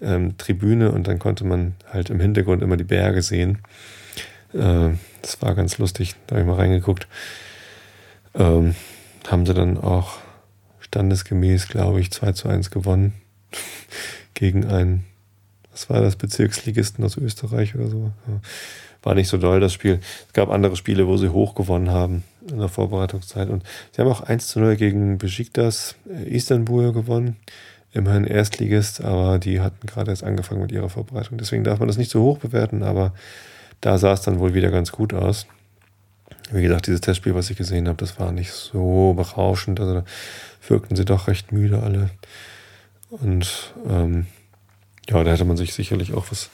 ähm, 0.00 0.38
Tribüne 0.38 0.90
und 0.92 1.08
dann 1.08 1.18
konnte 1.18 1.44
man 1.44 1.74
halt 1.92 2.08
im 2.08 2.20
Hintergrund 2.20 2.62
immer 2.62 2.78
die 2.78 2.84
Berge 2.84 3.20
sehen. 3.20 3.58
Äh, 4.54 4.92
das 5.20 5.42
war 5.42 5.54
ganz 5.54 5.76
lustig, 5.76 6.14
da 6.26 6.36
habe 6.36 6.40
ich 6.40 6.46
mal 6.46 6.56
reingeguckt. 6.56 7.06
Ähm, 8.34 8.74
haben 9.28 9.44
sie 9.44 9.52
dann 9.52 9.76
auch 9.76 10.16
standesgemäß, 10.88 11.68
glaube 11.68 12.00
ich, 12.00 12.10
2 12.10 12.32
zu 12.32 12.48
1 12.48 12.70
gewonnen. 12.70 13.14
Gegen 14.34 14.66
einen, 14.66 15.04
was 15.70 15.88
war 15.90 16.00
das, 16.00 16.16
Bezirksligisten 16.16 17.04
aus 17.04 17.16
Österreich 17.16 17.74
oder 17.74 17.88
so. 17.88 18.12
Ja. 18.26 18.40
War 19.02 19.14
nicht 19.14 19.28
so 19.28 19.38
doll, 19.38 19.60
das 19.60 19.72
Spiel. 19.72 20.00
Es 20.26 20.32
gab 20.32 20.50
andere 20.50 20.76
Spiele, 20.76 21.06
wo 21.06 21.16
sie 21.16 21.28
hoch 21.28 21.54
gewonnen 21.54 21.90
haben 21.90 22.24
in 22.50 22.58
der 22.58 22.68
Vorbereitungszeit. 22.68 23.48
Und 23.48 23.62
sie 23.92 24.02
haben 24.02 24.10
auch 24.10 24.22
1 24.22 24.48
zu 24.48 24.60
0 24.60 24.76
gegen 24.76 25.18
Besiktas 25.18 25.94
äh, 26.08 26.28
Istanbul 26.28 26.92
gewonnen. 26.92 27.36
Immerhin 27.92 28.24
Erstligist, 28.24 29.02
aber 29.02 29.38
die 29.38 29.60
hatten 29.60 29.86
gerade 29.86 30.10
erst 30.10 30.22
angefangen 30.22 30.60
mit 30.60 30.72
ihrer 30.72 30.90
Vorbereitung. 30.90 31.38
Deswegen 31.38 31.64
darf 31.64 31.78
man 31.78 31.88
das 31.88 31.96
nicht 31.96 32.10
so 32.10 32.22
hoch 32.22 32.38
bewerten, 32.38 32.82
aber 32.82 33.14
da 33.80 33.96
sah 33.96 34.12
es 34.12 34.20
dann 34.20 34.40
wohl 34.40 34.52
wieder 34.52 34.70
ganz 34.70 34.92
gut 34.92 35.14
aus. 35.14 35.46
Wie 36.50 36.62
gesagt, 36.62 36.86
dieses 36.86 37.00
Testspiel, 37.00 37.34
was 37.34 37.50
ich 37.50 37.56
gesehen 37.56 37.88
habe, 37.88 37.98
das 37.98 38.18
war 38.18 38.32
nicht 38.32 38.52
so 38.52 39.12
berauschend. 39.14 39.80
Also 39.80 39.94
da 39.94 40.04
wirkten 40.66 40.96
sie 40.96 41.04
doch 41.04 41.28
recht 41.28 41.52
müde 41.52 41.82
alle. 41.82 42.10
Und 43.10 43.74
ähm, 43.88 44.26
ja, 45.08 45.22
da 45.24 45.30
hätte 45.30 45.44
man 45.44 45.56
sich 45.56 45.74
sicherlich 45.74 46.14
auch 46.14 46.30
was 46.30 46.50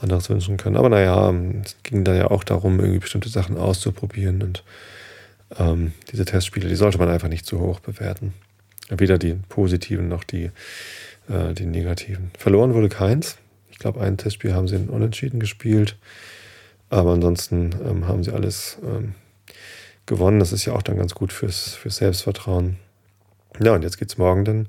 anderes 0.00 0.28
wünschen 0.30 0.56
können. 0.56 0.76
Aber 0.76 0.88
naja, 0.88 1.32
es 1.62 1.76
ging 1.82 2.04
da 2.04 2.14
ja 2.14 2.30
auch 2.30 2.44
darum, 2.44 2.78
irgendwie 2.78 3.00
bestimmte 3.00 3.28
Sachen 3.28 3.56
auszuprobieren. 3.56 4.42
Und 4.42 4.64
ähm, 5.58 5.92
diese 6.12 6.24
Testspiele, 6.24 6.68
die 6.68 6.74
sollte 6.74 6.98
man 6.98 7.08
einfach 7.08 7.28
nicht 7.28 7.46
zu 7.46 7.60
hoch 7.60 7.80
bewerten. 7.80 8.34
Weder 8.90 9.18
die 9.18 9.34
positiven 9.48 10.08
noch 10.08 10.24
die, 10.24 10.50
äh, 11.28 11.54
die 11.54 11.66
negativen. 11.66 12.30
Verloren 12.38 12.74
wurde 12.74 12.88
keins. 12.88 13.38
Ich 13.70 13.78
glaube, 13.78 14.00
ein 14.00 14.18
Testspiel 14.18 14.54
haben 14.54 14.68
sie 14.68 14.76
in 14.76 14.88
Unentschieden 14.88 15.40
gespielt. 15.40 15.96
Aber 16.94 17.10
ansonsten 17.10 17.74
ähm, 17.84 18.06
haben 18.06 18.22
sie 18.22 18.30
alles 18.30 18.78
ähm, 18.84 19.16
gewonnen. 20.06 20.38
Das 20.38 20.52
ist 20.52 20.64
ja 20.64 20.74
auch 20.74 20.82
dann 20.82 20.96
ganz 20.96 21.12
gut 21.12 21.32
fürs, 21.32 21.74
fürs 21.74 21.96
Selbstvertrauen. 21.96 22.76
Ja, 23.60 23.74
und 23.74 23.82
jetzt 23.82 23.98
geht 23.98 24.10
es 24.10 24.16
morgen 24.16 24.44
dann 24.44 24.68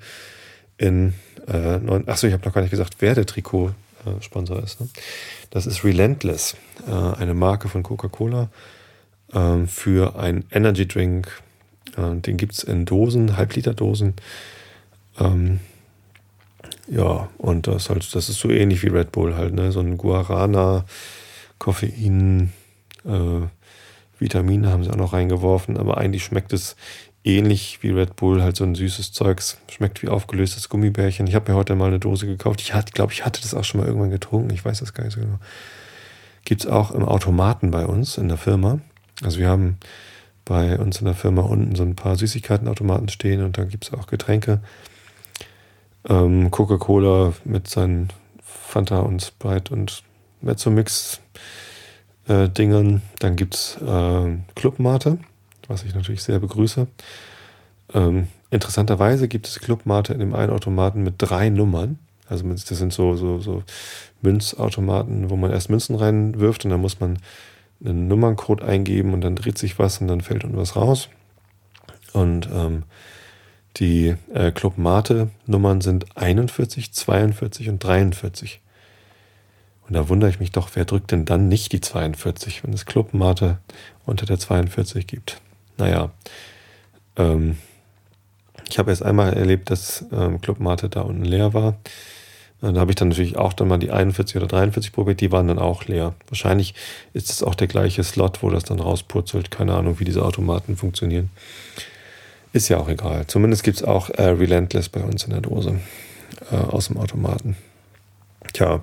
in 0.79 1.13
äh, 1.47 1.77
neun. 1.77 2.07
Achso, 2.07 2.25
ich 2.25 2.33
habe 2.33 2.43
noch 2.43 2.51
gar 2.51 2.61
nicht 2.61 2.71
gesagt, 2.71 2.95
wer 2.97 3.13
der 3.13 3.27
Trikot-Sponsor 3.27 4.63
ist. 4.63 4.81
Ne? 4.81 4.89
Das 5.51 5.67
ist 5.67 5.83
Relentless, 5.83 6.55
äh, 6.87 6.91
eine 6.91 7.35
Marke 7.35 7.69
von 7.69 7.83
Coca-Cola 7.83 8.49
äh, 9.31 9.67
für 9.67 10.17
einen 10.17 10.45
Energy 10.49 10.87
Drink. 10.87 11.27
Äh, 11.95 12.15
den 12.15 12.37
gibt 12.37 12.53
es 12.53 12.63
in 12.63 12.85
Dosen, 12.85 13.37
Halbliter-Dosen. 13.37 14.15
Ähm, 15.19 15.59
ja, 16.87 17.29
und 17.37 17.67
das, 17.67 17.91
halt, 17.91 18.15
das 18.15 18.29
ist 18.29 18.39
so 18.39 18.49
ähnlich 18.49 18.81
wie 18.81 18.87
Red 18.87 19.11
Bull 19.11 19.35
halt, 19.35 19.53
ne? 19.53 19.71
So 19.71 19.79
ein 19.79 19.97
Guarana, 19.97 20.85
Koffein, 21.59 22.51
äh, 23.05 23.41
Vitamine 24.19 24.69
haben 24.69 24.83
sie 24.83 24.91
auch 24.91 24.97
noch 24.97 25.13
reingeworfen, 25.13 25.77
aber 25.77 25.97
eigentlich 25.97 26.23
schmeckt 26.23 26.53
es 26.53 26.75
ähnlich 27.25 27.79
wie 27.81 27.89
Red 27.89 28.15
Bull, 28.15 28.41
halt 28.41 28.55
so 28.55 28.63
ein 28.63 28.75
süßes 28.75 29.11
Zeugs. 29.11 29.57
Schmeckt 29.69 30.03
wie 30.03 30.07
aufgelöstes 30.07 30.69
Gummibärchen. 30.69 31.27
Ich 31.27 31.35
habe 31.35 31.51
mir 31.51 31.57
heute 31.57 31.75
mal 31.75 31.87
eine 31.87 31.99
Dose 31.99 32.27
gekauft. 32.27 32.61
Ich 32.61 32.71
glaube, 32.93 33.11
ich 33.11 33.25
hatte 33.25 33.41
das 33.41 33.53
auch 33.53 33.63
schon 33.63 33.81
mal 33.81 33.87
irgendwann 33.87 34.11
getrunken. 34.11 34.51
Ich 34.51 34.63
weiß 34.63 34.79
das 34.79 34.93
gar 34.93 35.03
nicht 35.03 35.13
so 35.13 35.21
genau. 35.21 35.39
Gibt 36.45 36.61
es 36.61 36.67
auch 36.67 36.91
im 36.91 37.03
Automaten 37.03 37.71
bei 37.71 37.85
uns 37.85 38.17
in 38.17 38.27
der 38.27 38.37
Firma. 38.37 38.79
Also 39.23 39.39
wir 39.39 39.49
haben 39.49 39.77
bei 40.45 40.77
uns 40.77 40.99
in 40.99 41.05
der 41.05 41.15
Firma 41.15 41.41
unten 41.41 41.75
so 41.75 41.83
ein 41.83 41.95
paar 41.95 42.15
Süßigkeitenautomaten 42.15 43.09
stehen 43.09 43.43
und 43.43 43.57
dann 43.57 43.69
gibt 43.69 43.85
es 43.85 43.93
auch 43.93 44.05
Getränke. 44.05 44.61
Ähm, 46.07 46.51
Coca-Cola 46.51 47.33
mit 47.43 47.67
seinen 47.67 48.09
Fanta 48.43 48.99
und 48.99 49.23
Sprite 49.23 49.73
und 49.73 50.03
Mezzomix 50.41 51.19
äh, 52.27 52.49
Dingern. 52.49 53.01
Dann 53.19 53.35
gibt 53.35 53.55
es 53.55 53.77
äh, 53.81 54.37
Clubmate, 54.55 55.17
was 55.67 55.83
ich 55.83 55.95
natürlich 55.95 56.23
sehr 56.23 56.39
begrüße. 56.39 56.87
Ähm, 57.93 58.27
interessanterweise 58.51 59.27
gibt 59.27 59.47
es 59.47 59.59
Clubmate 59.59 60.13
in 60.13 60.19
dem 60.19 60.35
einen 60.35 60.51
Automaten 60.51 61.03
mit 61.03 61.15
drei 61.17 61.49
Nummern. 61.49 61.99
Also 62.27 62.47
das 62.47 62.65
sind 62.65 62.91
so, 62.91 63.15
so, 63.15 63.39
so 63.39 63.63
Münzautomaten, 64.21 65.29
wo 65.29 65.35
man 65.35 65.51
erst 65.51 65.69
Münzen 65.69 65.95
reinwirft 65.95 66.65
und 66.65 66.71
dann 66.71 66.81
muss 66.81 66.99
man 66.99 67.19
einen 67.83 68.07
Nummerncode 68.07 68.63
eingeben 68.63 69.13
und 69.13 69.21
dann 69.21 69.35
dreht 69.35 69.57
sich 69.57 69.77
was 69.77 69.99
und 69.99 70.07
dann 70.07 70.21
fällt 70.21 70.43
und 70.43 70.57
was 70.57 70.75
raus. 70.75 71.09
Und 72.13 72.49
ähm, 72.51 72.83
die 73.77 74.15
äh, 74.33 74.51
Club 74.51 74.77
Mate 74.77 75.29
Nummern 75.45 75.81
sind 75.81 76.17
41, 76.17 76.93
42 76.93 77.69
und 77.69 77.83
43. 77.83 78.61
Und 79.87 79.93
da 79.93 80.09
wundere 80.09 80.29
ich 80.29 80.39
mich 80.39 80.51
doch, 80.51 80.69
wer 80.73 80.85
drückt 80.85 81.11
denn 81.11 81.25
dann 81.25 81.47
nicht 81.47 81.71
die 81.71 81.81
42, 81.81 82.63
wenn 82.63 82.73
es 82.73 82.85
Clubmate 82.85 83.59
unter 84.05 84.25
der 84.25 84.39
42 84.39 85.05
gibt? 85.05 85.39
Naja, 85.77 86.11
ähm, 87.17 87.57
ich 88.67 88.79
habe 88.79 88.89
erst 88.89 89.03
einmal 89.03 89.33
erlebt, 89.33 89.69
dass 89.69 90.05
ähm, 90.11 90.41
Clubmate 90.41 90.89
da 90.89 91.01
unten 91.01 91.25
leer 91.25 91.53
war. 91.53 91.77
Da 92.61 92.79
habe 92.79 92.91
ich 92.91 92.95
dann 92.95 93.09
natürlich 93.09 93.37
auch 93.37 93.53
dann 93.53 93.67
mal 93.67 93.77
die 93.77 93.91
41 93.91 94.37
oder 94.37 94.47
43 94.47 94.91
probiert, 94.91 95.21
die 95.21 95.31
waren 95.31 95.47
dann 95.47 95.59
auch 95.59 95.85
leer. 95.85 96.15
Wahrscheinlich 96.29 96.73
ist 97.13 97.29
es 97.29 97.43
auch 97.43 97.53
der 97.53 97.67
gleiche 97.67 98.03
Slot, 98.03 98.41
wo 98.41 98.49
das 98.49 98.63
dann 98.63 98.79
rauspurzelt. 98.79 99.51
Keine 99.51 99.75
Ahnung, 99.75 99.99
wie 99.99 100.05
diese 100.05 100.23
Automaten 100.23 100.77
funktionieren. 100.77 101.29
Ist 102.53 102.69
ja 102.69 102.77
auch 102.77 102.89
egal. 102.89 103.27
Zumindest 103.27 103.63
gibt 103.63 103.77
es 103.77 103.83
auch 103.83 104.09
äh, 104.09 104.23
Relentless 104.23 104.89
bei 104.89 105.01
uns 105.01 105.25
in 105.25 105.31
der 105.31 105.41
Dose 105.41 105.79
äh, 106.51 106.55
aus 106.55 106.87
dem 106.87 106.97
Automaten. 106.97 107.57
Tja, 108.53 108.81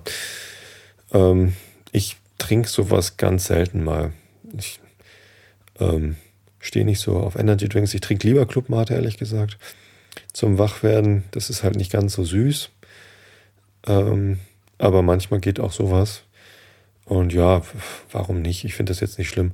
ähm, 1.12 1.54
ich 1.92 2.16
trinke 2.38 2.68
sowas 2.68 3.16
ganz 3.16 3.46
selten 3.46 3.84
mal. 3.84 4.12
Ich 4.56 4.80
ähm, 5.78 6.16
stehe 6.58 6.84
nicht 6.84 7.00
so 7.00 7.18
auf 7.18 7.36
Energy 7.36 7.68
Drinks. 7.68 7.94
Ich 7.94 8.00
trinke 8.00 8.26
lieber 8.26 8.46
Clubmate, 8.46 8.94
ehrlich 8.94 9.18
gesagt. 9.18 9.58
Zum 10.32 10.58
Wachwerden, 10.58 11.24
das 11.30 11.50
ist 11.50 11.62
halt 11.62 11.76
nicht 11.76 11.92
ganz 11.92 12.14
so 12.14 12.24
süß. 12.24 12.70
Ähm, 13.86 14.38
aber 14.78 15.02
manchmal 15.02 15.40
geht 15.40 15.60
auch 15.60 15.72
sowas. 15.72 16.24
Und 17.04 17.32
ja, 17.32 17.62
warum 18.10 18.42
nicht? 18.42 18.64
Ich 18.64 18.74
finde 18.74 18.90
das 18.90 19.00
jetzt 19.00 19.18
nicht 19.18 19.28
schlimm. 19.28 19.52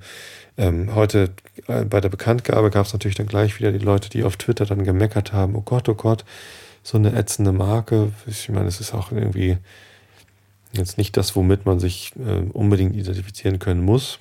Ähm, 0.57 0.95
heute 0.95 1.31
äh, 1.67 1.85
bei 1.85 2.01
der 2.01 2.09
Bekanntgabe 2.09 2.71
gab 2.71 2.87
es 2.87 2.93
natürlich 2.93 3.17
dann 3.17 3.27
gleich 3.27 3.59
wieder 3.59 3.73
die 3.73 3.79
Leute, 3.79 4.11
die 4.11 4.25
auf 4.25 4.37
Twitter 4.37 4.67
dann 4.67 4.85
gemeckert 4.85 5.33
haben, 5.33 5.55
oh 5.55 5.63
Gott, 5.63 5.89
oh 5.89 5.95
Gott, 5.95 6.25
so 6.83 6.99
eine 6.99 7.15
ätzende 7.15 7.53
Marke. 7.53 8.13
Ich 8.27 8.49
meine, 8.49 8.67
es 8.67 8.81
ist 8.81 8.95
auch 8.95 9.13
irgendwie 9.13 9.59
Jetzt 10.73 10.99
nicht 10.99 11.17
das, 11.17 11.35
womit 11.35 11.67
man 11.67 11.81
sich 11.81 12.13
äh, 12.17 12.51
unbedingt 12.53 12.95
identifizieren 12.95 13.59
können 13.59 13.83
muss. 13.83 14.19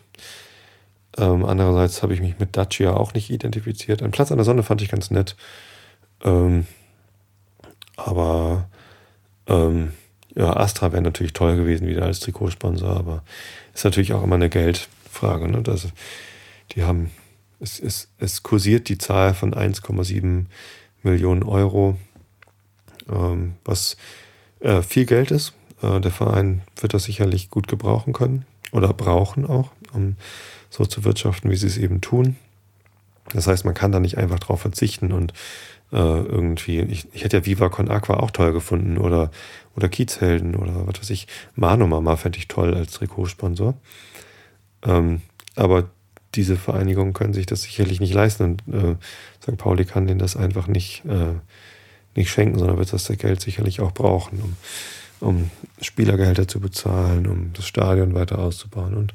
Ähm, 1.17 1.43
andererseits 1.45 2.03
habe 2.03 2.13
ich 2.13 2.21
mich 2.21 2.39
mit 2.39 2.55
Dacia 2.55 2.93
auch 2.93 3.13
nicht 3.13 3.29
identifiziert. 3.29 4.01
Ein 4.01 4.11
Platz 4.11 4.31
an 4.31 4.37
der 4.37 4.45
Sonne 4.45 4.63
fand 4.63 4.81
ich 4.81 4.89
ganz 4.89 5.11
nett. 5.11 5.35
Ähm, 6.23 6.65
aber 7.95 8.69
ähm, 9.47 9.93
ja, 10.35 10.55
Astra 10.55 10.91
wäre 10.91 11.01
natürlich 11.01 11.33
toll 11.33 11.55
gewesen 11.55 11.87
wieder 11.87 12.03
als 12.03 12.19
Trikotsponsor, 12.19 12.95
aber 12.95 13.23
ist 13.73 13.83
natürlich 13.83 14.13
auch 14.13 14.23
immer 14.23 14.35
eine 14.35 14.49
Geldfrage. 14.49 15.47
Ne? 15.49 15.63
Das, 15.63 15.87
die 16.73 16.83
haben, 16.83 17.11
es, 17.59 17.79
es, 17.79 18.09
es 18.19 18.43
kursiert 18.43 18.87
die 18.87 18.97
Zahl 18.97 19.33
von 19.33 19.53
1,7 19.53 20.45
Millionen 21.03 21.43
Euro, 21.43 21.97
ähm, 23.09 23.55
was 23.65 23.97
äh, 24.59 24.81
viel 24.81 25.05
Geld 25.05 25.31
ist 25.31 25.53
äh, 25.81 25.99
der 25.99 26.11
Verein 26.11 26.61
wird 26.79 26.93
das 26.93 27.03
sicherlich 27.03 27.49
gut 27.49 27.67
gebrauchen 27.67 28.13
können 28.13 28.45
oder 28.71 28.93
brauchen 28.93 29.45
auch, 29.45 29.71
um 29.93 30.15
so 30.69 30.85
zu 30.85 31.03
wirtschaften, 31.03 31.49
wie 31.49 31.55
sie 31.55 31.67
es 31.67 31.77
eben 31.77 32.01
tun. 32.01 32.35
Das 33.33 33.47
heißt, 33.47 33.65
man 33.65 33.73
kann 33.73 33.91
da 33.91 33.99
nicht 33.99 34.17
einfach 34.17 34.39
drauf 34.39 34.61
verzichten 34.61 35.11
und 35.11 35.33
äh, 35.91 35.97
irgendwie, 35.97 36.79
ich, 36.81 37.07
ich 37.13 37.23
hätte 37.23 37.37
ja 37.37 37.45
Viva 37.45 37.69
Con 37.69 37.89
Aqua 37.89 38.17
auch 38.17 38.31
toll 38.31 38.53
gefunden 38.53 38.97
oder, 38.97 39.31
oder 39.75 39.89
Kiezhelden 39.89 40.55
oder 40.55 40.87
was 40.87 40.99
weiß 40.99 41.09
ich, 41.11 41.27
Mano 41.55 41.87
Mama 41.87 42.15
fände 42.15 42.37
ich 42.37 42.47
toll 42.47 42.73
als 42.73 42.91
Trikotsponsor. 42.91 43.75
Ähm, 44.83 45.21
aber 45.55 45.89
diese 46.35 46.57
Vereinigungen 46.57 47.13
können 47.13 47.33
sich 47.33 47.45
das 47.45 47.63
sicherlich 47.63 47.99
nicht 47.99 48.13
leisten 48.13 48.43
und 48.43 48.73
äh, 48.73 48.95
St. 49.41 49.57
Pauli 49.57 49.85
kann 49.85 50.07
denen 50.07 50.19
das 50.19 50.35
einfach 50.35 50.67
nicht, 50.67 51.03
äh, 51.05 51.39
nicht 52.15 52.29
schenken, 52.29 52.59
sondern 52.59 52.77
wird 52.77 52.91
das 52.91 53.07
Geld 53.17 53.41
sicherlich 53.41 53.79
auch 53.79 53.93
brauchen, 53.93 54.41
um 54.41 54.55
um 55.19 55.49
Spielergehälter 55.81 56.47
zu 56.47 56.59
bezahlen, 56.59 57.27
um 57.27 57.51
das 57.53 57.65
Stadion 57.65 58.13
weiter 58.13 58.39
auszubauen 58.39 58.95
und 58.95 59.13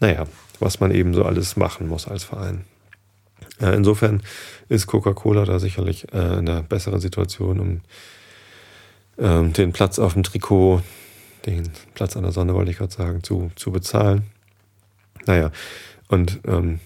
naja, 0.00 0.26
was 0.58 0.80
man 0.80 0.92
eben 0.92 1.14
so 1.14 1.24
alles 1.24 1.56
machen 1.56 1.88
muss 1.88 2.06
als 2.08 2.24
Verein. 2.24 2.64
Äh, 3.60 3.74
insofern 3.74 4.22
ist 4.68 4.86
Coca-Cola 4.86 5.44
da 5.44 5.58
sicherlich 5.58 6.12
äh, 6.12 6.38
in 6.38 6.48
einer 6.48 6.62
besseren 6.62 7.00
Situation, 7.00 7.60
um 7.60 7.80
ähm, 9.18 9.52
den 9.52 9.72
Platz 9.72 9.98
auf 9.98 10.14
dem 10.14 10.22
Trikot, 10.22 10.82
den 11.46 11.70
Platz 11.94 12.16
an 12.16 12.22
der 12.22 12.32
Sonne, 12.32 12.54
wollte 12.54 12.70
ich 12.70 12.78
gerade 12.78 12.92
sagen, 12.92 13.22
zu, 13.22 13.50
zu 13.56 13.70
bezahlen. 13.70 14.22
Naja, 15.26 15.50
und 16.08 16.40
ähm, 16.46 16.80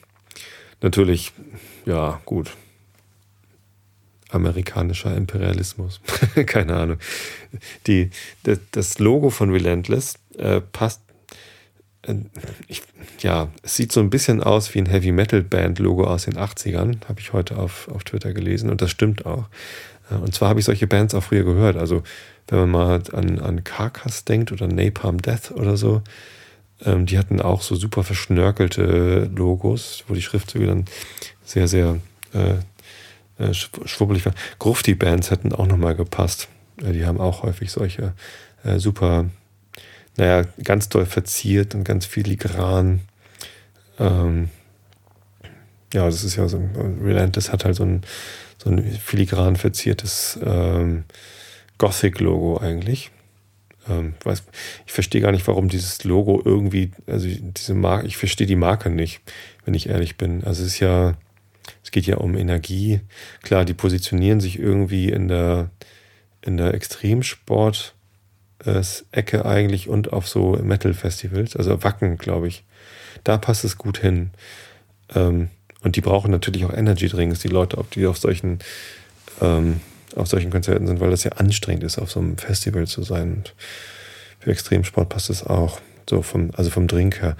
natürlich, 0.80 1.32
ja, 1.86 2.20
gut. 2.24 2.50
Amerikanischer 4.34 5.16
Imperialismus. 5.16 6.00
Keine 6.46 6.76
Ahnung. 6.76 6.98
Die, 7.86 8.10
das 8.72 8.98
Logo 8.98 9.30
von 9.30 9.50
Relentless 9.50 10.14
äh, 10.36 10.60
passt 10.60 11.00
äh, 12.06 12.14
ich, 12.68 12.82
ja, 13.20 13.48
es 13.62 13.76
sieht 13.76 13.92
so 13.92 14.00
ein 14.00 14.10
bisschen 14.10 14.42
aus 14.42 14.74
wie 14.74 14.80
ein 14.80 14.86
Heavy 14.86 15.12
Metal 15.12 15.42
Band 15.42 15.78
Logo 15.78 16.04
aus 16.04 16.24
den 16.24 16.34
80ern, 16.34 17.06
habe 17.08 17.20
ich 17.20 17.32
heute 17.32 17.56
auf, 17.56 17.88
auf 17.88 18.04
Twitter 18.04 18.32
gelesen 18.32 18.70
und 18.70 18.82
das 18.82 18.90
stimmt 18.90 19.26
auch. 19.26 19.46
Äh, 20.10 20.16
und 20.16 20.34
zwar 20.34 20.48
habe 20.48 20.60
ich 20.60 20.66
solche 20.66 20.86
Bands 20.86 21.14
auch 21.14 21.24
früher 21.24 21.44
gehört. 21.44 21.76
Also, 21.76 22.02
wenn 22.48 22.58
man 22.60 22.70
mal 22.70 23.02
an, 23.12 23.38
an 23.38 23.64
Carcass 23.64 24.24
denkt 24.24 24.52
oder 24.52 24.66
Napalm 24.66 25.22
Death 25.22 25.50
oder 25.52 25.76
so, 25.76 26.02
ähm, 26.84 27.06
die 27.06 27.18
hatten 27.18 27.40
auch 27.40 27.62
so 27.62 27.74
super 27.74 28.04
verschnörkelte 28.04 29.30
Logos, 29.34 30.04
wo 30.08 30.14
die 30.14 30.22
Schriftzüge 30.22 30.66
dann 30.66 30.84
sehr, 31.44 31.68
sehr 31.68 31.98
äh, 32.32 32.56
äh, 33.38 33.52
schwubbelig 33.52 34.24
waren. 34.26 34.34
Grufti-Bands 34.58 35.30
hätten 35.30 35.52
auch 35.52 35.66
nochmal 35.66 35.94
gepasst. 35.94 36.48
die 36.80 37.06
haben 37.06 37.20
auch 37.20 37.42
häufig 37.42 37.70
solche 37.70 38.14
äh, 38.64 38.78
super 38.78 39.26
naja, 40.16 40.44
ganz 40.62 40.88
doll 40.88 41.06
verziert 41.06 41.74
und 41.74 41.84
ganz 41.84 42.06
filigran. 42.06 43.00
Ähm, 43.98 44.48
ja, 45.92 46.06
das 46.06 46.24
ist 46.24 46.36
ja 46.36 46.48
so, 46.48 46.62
Relentless 47.02 47.52
hat 47.52 47.64
halt 47.64 47.76
so 47.76 47.84
ein, 47.84 48.02
so 48.58 48.70
ein 48.70 48.82
filigran 48.84 49.56
verziertes 49.56 50.38
ähm, 50.44 51.04
Gothic-Logo 51.78 52.58
eigentlich. 52.58 53.10
Ähm, 53.88 54.14
weiß, 54.22 54.44
ich 54.86 54.92
verstehe 54.92 55.20
gar 55.20 55.32
nicht, 55.32 55.46
warum 55.46 55.68
dieses 55.68 56.04
Logo 56.04 56.40
irgendwie, 56.42 56.92
also 57.06 57.28
diese 57.28 57.74
Marke, 57.74 58.06
ich 58.06 58.16
verstehe 58.16 58.46
die 58.46 58.56
Marke 58.56 58.90
nicht, 58.90 59.20
wenn 59.64 59.74
ich 59.74 59.88
ehrlich 59.88 60.16
bin. 60.16 60.42
Also 60.44 60.62
es 60.62 60.74
ist 60.74 60.80
ja, 60.80 61.14
es 61.84 61.92
geht 61.92 62.06
ja 62.06 62.16
um 62.16 62.36
Energie. 62.36 63.00
Klar, 63.42 63.64
die 63.64 63.74
positionieren 63.74 64.40
sich 64.40 64.58
irgendwie 64.58 65.10
in 65.10 65.28
der, 65.28 65.70
in 66.42 66.56
der 66.56 66.74
Extremsport- 66.74 67.92
Ecke 69.10 69.44
eigentlich 69.44 69.88
und 69.88 70.12
auf 70.12 70.26
so 70.26 70.52
Metal-Festivals, 70.52 71.56
also 71.56 71.82
Wacken, 71.82 72.16
glaube 72.16 72.48
ich. 72.48 72.64
Da 73.22 73.36
passt 73.36 73.64
es 73.64 73.76
gut 73.76 73.98
hin. 73.98 74.30
Ähm, 75.14 75.48
und 75.82 75.96
die 75.96 76.00
brauchen 76.00 76.30
natürlich 76.30 76.64
auch 76.64 76.72
Energy-Drinks, 76.72 77.40
die 77.40 77.48
Leute, 77.48 77.84
die 77.94 78.06
auf 78.06 78.16
solchen, 78.16 78.60
ähm, 79.42 79.80
auf 80.16 80.28
solchen 80.28 80.50
Konzerten 80.50 80.86
sind, 80.86 81.00
weil 81.00 81.10
das 81.10 81.24
ja 81.24 81.32
anstrengend 81.32 81.84
ist, 81.84 81.98
auf 81.98 82.10
so 82.10 82.20
einem 82.20 82.38
Festival 82.38 82.86
zu 82.86 83.02
sein. 83.02 83.34
Und 83.34 83.54
für 84.38 84.50
Extremsport 84.50 85.08
passt 85.08 85.30
es 85.30 85.44
auch. 85.44 85.80
So 86.08 86.22
vom, 86.22 86.50
also 86.54 86.70
vom 86.70 86.86
Drink 86.86 87.20
her. 87.22 87.36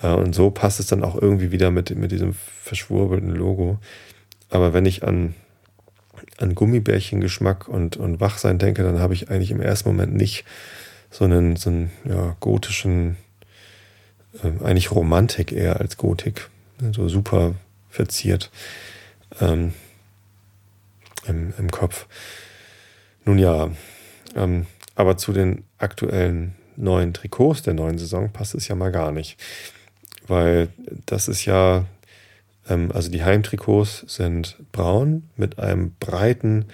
Äh, 0.00 0.08
und 0.08 0.34
so 0.34 0.50
passt 0.50 0.80
es 0.80 0.86
dann 0.86 1.04
auch 1.04 1.20
irgendwie 1.20 1.52
wieder 1.52 1.70
mit, 1.70 1.94
mit 1.96 2.12
diesem 2.12 2.34
verschwurbelten 2.34 3.30
Logo. 3.30 3.78
Aber 4.50 4.72
wenn 4.72 4.86
ich 4.86 5.02
an 5.02 5.34
an 6.38 6.54
Gummibärchengeschmack 6.54 7.68
und, 7.68 7.96
und 7.96 8.20
Wachsein 8.20 8.58
denke, 8.58 8.82
dann 8.82 8.98
habe 8.98 9.14
ich 9.14 9.30
eigentlich 9.30 9.50
im 9.50 9.60
ersten 9.60 9.88
Moment 9.88 10.14
nicht 10.14 10.44
so 11.10 11.24
einen, 11.24 11.56
so 11.56 11.70
einen 11.70 11.90
ja, 12.04 12.36
gotischen, 12.40 13.16
äh, 14.42 14.64
eigentlich 14.64 14.90
Romantik 14.90 15.52
eher 15.52 15.80
als 15.80 15.96
Gotik, 15.96 16.48
so 16.92 17.08
super 17.08 17.54
verziert 17.88 18.50
ähm, 19.40 19.72
im, 21.26 21.54
im 21.58 21.70
Kopf. 21.70 22.06
Nun 23.24 23.38
ja, 23.38 23.70
ähm, 24.34 24.66
aber 24.94 25.16
zu 25.16 25.32
den 25.32 25.64
aktuellen 25.78 26.54
neuen 26.76 27.14
Trikots 27.14 27.62
der 27.62 27.74
neuen 27.74 27.96
Saison 27.96 28.30
passt 28.30 28.54
es 28.54 28.68
ja 28.68 28.74
mal 28.74 28.92
gar 28.92 29.12
nicht. 29.12 29.38
Weil 30.28 30.68
das 31.06 31.28
ist 31.28 31.44
ja 31.44 31.84
ähm, 32.68 32.90
also 32.92 33.10
die 33.10 33.24
Heimtrikots 33.24 34.04
sind 34.06 34.56
braun 34.72 35.24
mit 35.36 35.58
einem 35.58 35.94
breiten 35.98 36.66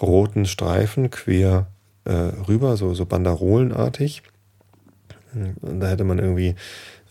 roten 0.00 0.46
Streifen 0.46 1.10
quer 1.10 1.66
äh, 2.04 2.12
rüber, 2.12 2.76
so, 2.76 2.94
so 2.94 3.06
banderolenartig. 3.06 4.22
Und 5.34 5.80
da 5.80 5.88
hätte 5.88 6.04
man 6.04 6.18
irgendwie 6.18 6.54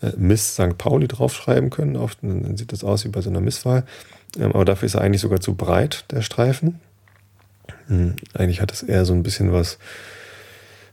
äh, 0.02 0.12
Miss 0.16 0.54
St. 0.54 0.78
Pauli 0.78 1.08
draufschreiben 1.08 1.70
können. 1.70 1.96
Oft, 1.96 2.18
dann 2.22 2.56
sieht 2.56 2.72
das 2.72 2.84
aus 2.84 3.04
wie 3.04 3.08
bei 3.08 3.20
so 3.20 3.30
einer 3.30 3.40
Misswahl. 3.40 3.84
Ähm, 4.38 4.52
aber 4.52 4.64
dafür 4.64 4.86
ist 4.86 4.94
er 4.94 5.00
eigentlich 5.00 5.22
sogar 5.22 5.40
zu 5.40 5.54
breit, 5.54 6.04
der 6.10 6.22
Streifen. 6.22 6.80
Hm, 7.88 8.16
eigentlich 8.34 8.60
hat 8.60 8.72
es 8.72 8.82
eher 8.82 9.04
so 9.04 9.12
ein 9.12 9.22
bisschen 9.22 9.52
was 9.52 9.78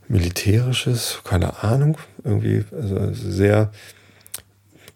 Militärisches, 0.07 1.21
keine 1.23 1.63
Ahnung. 1.63 1.97
Irgendwie 2.23 2.63
also 2.71 3.13
sehr 3.13 3.71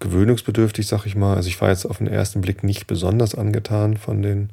gewöhnungsbedürftig, 0.04 0.86
sag 0.86 1.06
ich 1.06 1.16
mal. 1.16 1.36
Also 1.36 1.48
ich 1.48 1.60
war 1.62 1.70
jetzt 1.70 1.86
auf 1.86 1.98
den 1.98 2.08
ersten 2.08 2.42
Blick 2.42 2.64
nicht 2.64 2.88
besonders 2.88 3.36
angetan 3.36 3.98
von 3.98 4.22
den, 4.22 4.50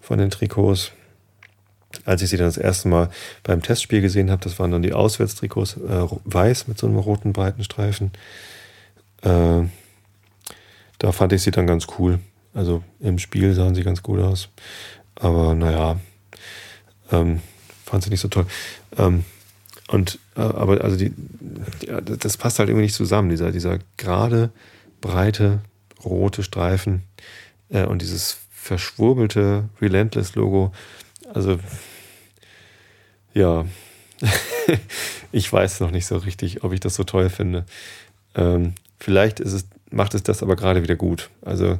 von 0.00 0.18
den 0.18 0.30
Trikots. 0.30 0.92
Als 2.04 2.22
ich 2.22 2.30
sie 2.30 2.38
dann 2.38 2.46
das 2.48 2.56
erste 2.56 2.88
Mal 2.88 3.10
beim 3.44 3.62
Testspiel 3.62 4.00
gesehen 4.00 4.30
habe, 4.30 4.42
das 4.42 4.58
waren 4.58 4.72
dann 4.72 4.82
die 4.82 4.94
Auswärtstrikots, 4.94 5.76
äh, 5.76 6.06
weiß 6.24 6.66
mit 6.66 6.78
so 6.78 6.86
einem 6.86 6.98
roten 6.98 7.32
breiten 7.32 7.62
Streifen. 7.62 8.10
Äh, 9.22 9.62
da 10.98 11.12
fand 11.12 11.32
ich 11.34 11.42
sie 11.42 11.50
dann 11.50 11.66
ganz 11.66 11.86
cool. 11.98 12.18
Also 12.54 12.82
im 12.98 13.18
Spiel 13.18 13.52
sahen 13.52 13.74
sie 13.74 13.84
ganz 13.84 14.02
gut 14.02 14.20
aus. 14.20 14.48
Aber 15.16 15.54
naja, 15.54 16.00
ähm, 17.12 17.40
fand 17.84 18.02
sie 18.02 18.10
nicht 18.10 18.20
so 18.20 18.28
toll. 18.28 18.46
Ähm, 18.96 19.24
und 19.88 20.18
äh, 20.36 20.40
aber 20.40 20.82
also 20.82 20.96
die, 20.96 21.12
die, 21.82 21.88
das 22.18 22.38
passt 22.38 22.58
halt 22.58 22.70
irgendwie 22.70 22.84
nicht 22.84 22.94
zusammen, 22.94 23.28
dieser, 23.28 23.52
dieser 23.52 23.78
gerade 23.98 24.50
breite 25.04 25.60
rote 26.02 26.42
Streifen 26.42 27.02
äh, 27.68 27.84
und 27.84 28.00
dieses 28.00 28.38
verschwurbelte 28.50 29.68
Relentless-Logo. 29.82 30.72
Also, 31.34 31.58
ja, 33.34 33.66
ich 35.32 35.52
weiß 35.52 35.80
noch 35.80 35.90
nicht 35.90 36.06
so 36.06 36.16
richtig, 36.16 36.64
ob 36.64 36.72
ich 36.72 36.80
das 36.80 36.94
so 36.94 37.04
toll 37.04 37.28
finde. 37.28 37.66
Ähm, 38.34 38.74
vielleicht 38.98 39.40
es, 39.40 39.66
macht 39.90 40.14
es 40.14 40.22
das 40.22 40.42
aber 40.42 40.56
gerade 40.56 40.82
wieder 40.82 40.96
gut. 40.96 41.28
Also, 41.42 41.78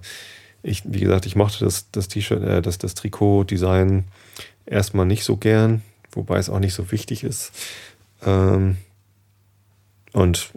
ich, 0.62 0.82
wie 0.84 1.00
gesagt, 1.00 1.24
ich 1.24 1.34
mochte 1.34 1.64
das, 1.64 1.90
das 1.92 2.08
T-Shirt, 2.08 2.42
äh, 2.42 2.60
das, 2.60 2.76
das 2.76 2.94
Trikot-Design 2.94 4.04
erstmal 4.66 5.06
nicht 5.06 5.24
so 5.24 5.38
gern, 5.38 5.80
wobei 6.12 6.36
es 6.36 6.50
auch 6.50 6.58
nicht 6.58 6.74
so 6.74 6.92
wichtig 6.92 7.24
ist. 7.24 7.52
Ähm, 8.22 8.76
und 10.12 10.52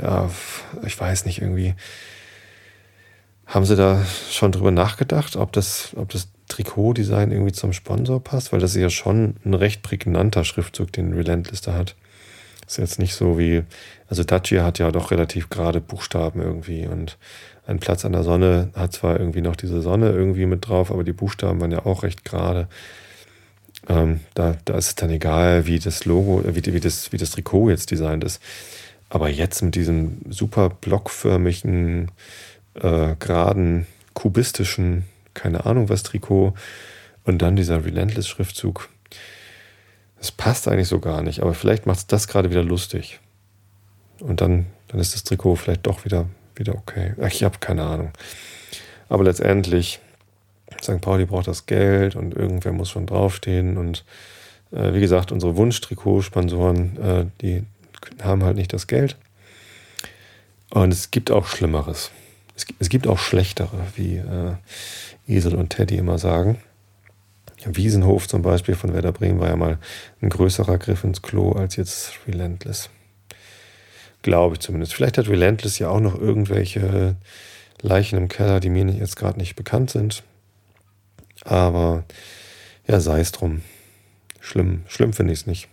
ja, 0.00 0.30
ich 0.84 0.98
weiß 0.98 1.26
nicht, 1.26 1.40
irgendwie. 1.40 1.74
Haben 3.46 3.66
Sie 3.66 3.76
da 3.76 4.02
schon 4.30 4.52
drüber 4.52 4.70
nachgedacht, 4.70 5.36
ob 5.36 5.52
das, 5.52 5.90
ob 5.96 6.08
das 6.08 6.28
Trikotdesign 6.48 7.30
irgendwie 7.30 7.52
zum 7.52 7.74
Sponsor 7.74 8.22
passt? 8.22 8.52
Weil 8.52 8.60
das 8.60 8.74
ist 8.74 8.80
ja 8.80 8.88
schon 8.88 9.36
ein 9.44 9.52
recht 9.52 9.82
prägnanter 9.82 10.44
Schriftzug, 10.44 10.92
den 10.92 11.12
Relentless 11.12 11.60
da 11.60 11.74
hat. 11.74 11.94
Ist 12.66 12.78
jetzt 12.78 12.98
nicht 12.98 13.14
so 13.14 13.38
wie, 13.38 13.62
also 14.08 14.24
Dacia 14.24 14.64
hat 14.64 14.78
ja 14.78 14.90
doch 14.90 15.10
relativ 15.10 15.50
gerade 15.50 15.82
Buchstaben 15.82 16.40
irgendwie 16.40 16.86
und 16.86 17.18
ein 17.66 17.78
Platz 17.78 18.04
an 18.04 18.12
der 18.12 18.22
Sonne 18.22 18.70
hat 18.74 18.92
zwar 18.92 19.18
irgendwie 19.18 19.40
noch 19.40 19.56
diese 19.56 19.80
Sonne 19.80 20.10
irgendwie 20.10 20.46
mit 20.46 20.68
drauf, 20.68 20.90
aber 20.90 21.04
die 21.04 21.12
Buchstaben 21.12 21.60
waren 21.60 21.72
ja 21.72 21.86
auch 21.86 22.02
recht 22.02 22.24
gerade. 22.24 22.68
Ähm, 23.88 24.20
da, 24.34 24.56
da 24.64 24.76
ist 24.76 24.88
es 24.88 24.94
dann 24.94 25.10
egal, 25.10 25.66
wie 25.66 25.78
das 25.78 26.04
Logo, 26.04 26.42
wie, 26.46 26.72
wie, 26.72 26.80
das, 26.80 27.12
wie 27.12 27.16
das 27.16 27.30
Trikot 27.30 27.70
jetzt 27.70 27.90
designt 27.90 28.24
ist. 28.24 28.40
Aber 29.14 29.28
jetzt 29.28 29.62
mit 29.62 29.76
diesem 29.76 30.22
super 30.28 30.68
blockförmigen, 30.70 32.10
äh, 32.74 33.14
geraden, 33.14 33.86
kubistischen, 34.12 35.04
keine 35.34 35.66
Ahnung 35.66 35.88
was 35.88 36.02
Trikot 36.02 36.54
und 37.22 37.40
dann 37.40 37.54
dieser 37.54 37.84
Relentless-Schriftzug. 37.84 38.88
Das 40.18 40.32
passt 40.32 40.66
eigentlich 40.66 40.88
so 40.88 40.98
gar 40.98 41.22
nicht, 41.22 41.42
aber 41.42 41.54
vielleicht 41.54 41.86
macht 41.86 41.98
es 41.98 42.06
das 42.08 42.26
gerade 42.26 42.50
wieder 42.50 42.64
lustig. 42.64 43.20
Und 44.18 44.40
dann, 44.40 44.66
dann 44.88 44.98
ist 44.98 45.14
das 45.14 45.22
Trikot 45.22 45.54
vielleicht 45.54 45.86
doch 45.86 46.04
wieder, 46.04 46.26
wieder 46.56 46.74
okay. 46.74 47.14
Ich 47.28 47.44
habe 47.44 47.58
keine 47.60 47.84
Ahnung. 47.84 48.10
Aber 49.08 49.22
letztendlich, 49.22 50.00
St. 50.82 51.00
Pauli 51.00 51.24
braucht 51.24 51.46
das 51.46 51.66
Geld 51.66 52.16
und 52.16 52.34
irgendwer 52.34 52.72
muss 52.72 52.90
schon 52.90 53.06
draufstehen. 53.06 53.76
Und 53.76 54.04
äh, 54.72 54.92
wie 54.92 55.00
gesagt, 55.00 55.30
unsere 55.30 55.56
Wunsch-Trikot-Sponsoren, 55.56 56.96
äh, 56.96 57.26
die 57.40 57.64
haben 58.22 58.44
halt 58.44 58.56
nicht 58.56 58.72
das 58.72 58.86
Geld. 58.86 59.16
Und 60.70 60.92
es 60.92 61.10
gibt 61.10 61.30
auch 61.30 61.46
Schlimmeres. 61.46 62.10
Es, 62.56 62.66
es 62.78 62.88
gibt 62.88 63.06
auch 63.06 63.18
schlechtere, 63.18 63.78
wie 63.96 64.16
äh, 64.16 64.54
Esel 65.26 65.54
und 65.54 65.70
Teddy 65.70 65.96
immer 65.96 66.18
sagen. 66.18 66.58
Wiesenhof 67.66 68.28
zum 68.28 68.42
Beispiel 68.42 68.74
von 68.74 68.92
Werder 68.92 69.12
Bremen 69.12 69.40
war 69.40 69.48
ja 69.48 69.56
mal 69.56 69.78
ein 70.20 70.28
größerer 70.28 70.78
Griff 70.78 71.04
ins 71.04 71.22
Klo 71.22 71.52
als 71.52 71.76
jetzt 71.76 72.12
Relentless. 72.26 72.90
Glaube 74.22 74.54
ich 74.54 74.60
zumindest. 74.60 74.94
Vielleicht 74.94 75.18
hat 75.18 75.28
Relentless 75.28 75.78
ja 75.78 75.88
auch 75.88 76.00
noch 76.00 76.18
irgendwelche 76.18 77.16
Leichen 77.80 78.18
im 78.18 78.28
Keller, 78.28 78.60
die 78.60 78.70
mir 78.70 78.84
jetzt 78.86 79.16
gerade 79.16 79.38
nicht 79.38 79.56
bekannt 79.56 79.90
sind. 79.90 80.22
Aber 81.44 82.04
ja, 82.86 83.00
sei 83.00 83.20
es 83.20 83.32
drum. 83.32 83.62
Schlimm, 84.40 84.82
schlimm 84.88 85.12
finde 85.12 85.32
ich 85.32 85.40
es 85.40 85.46
nicht. 85.46 85.68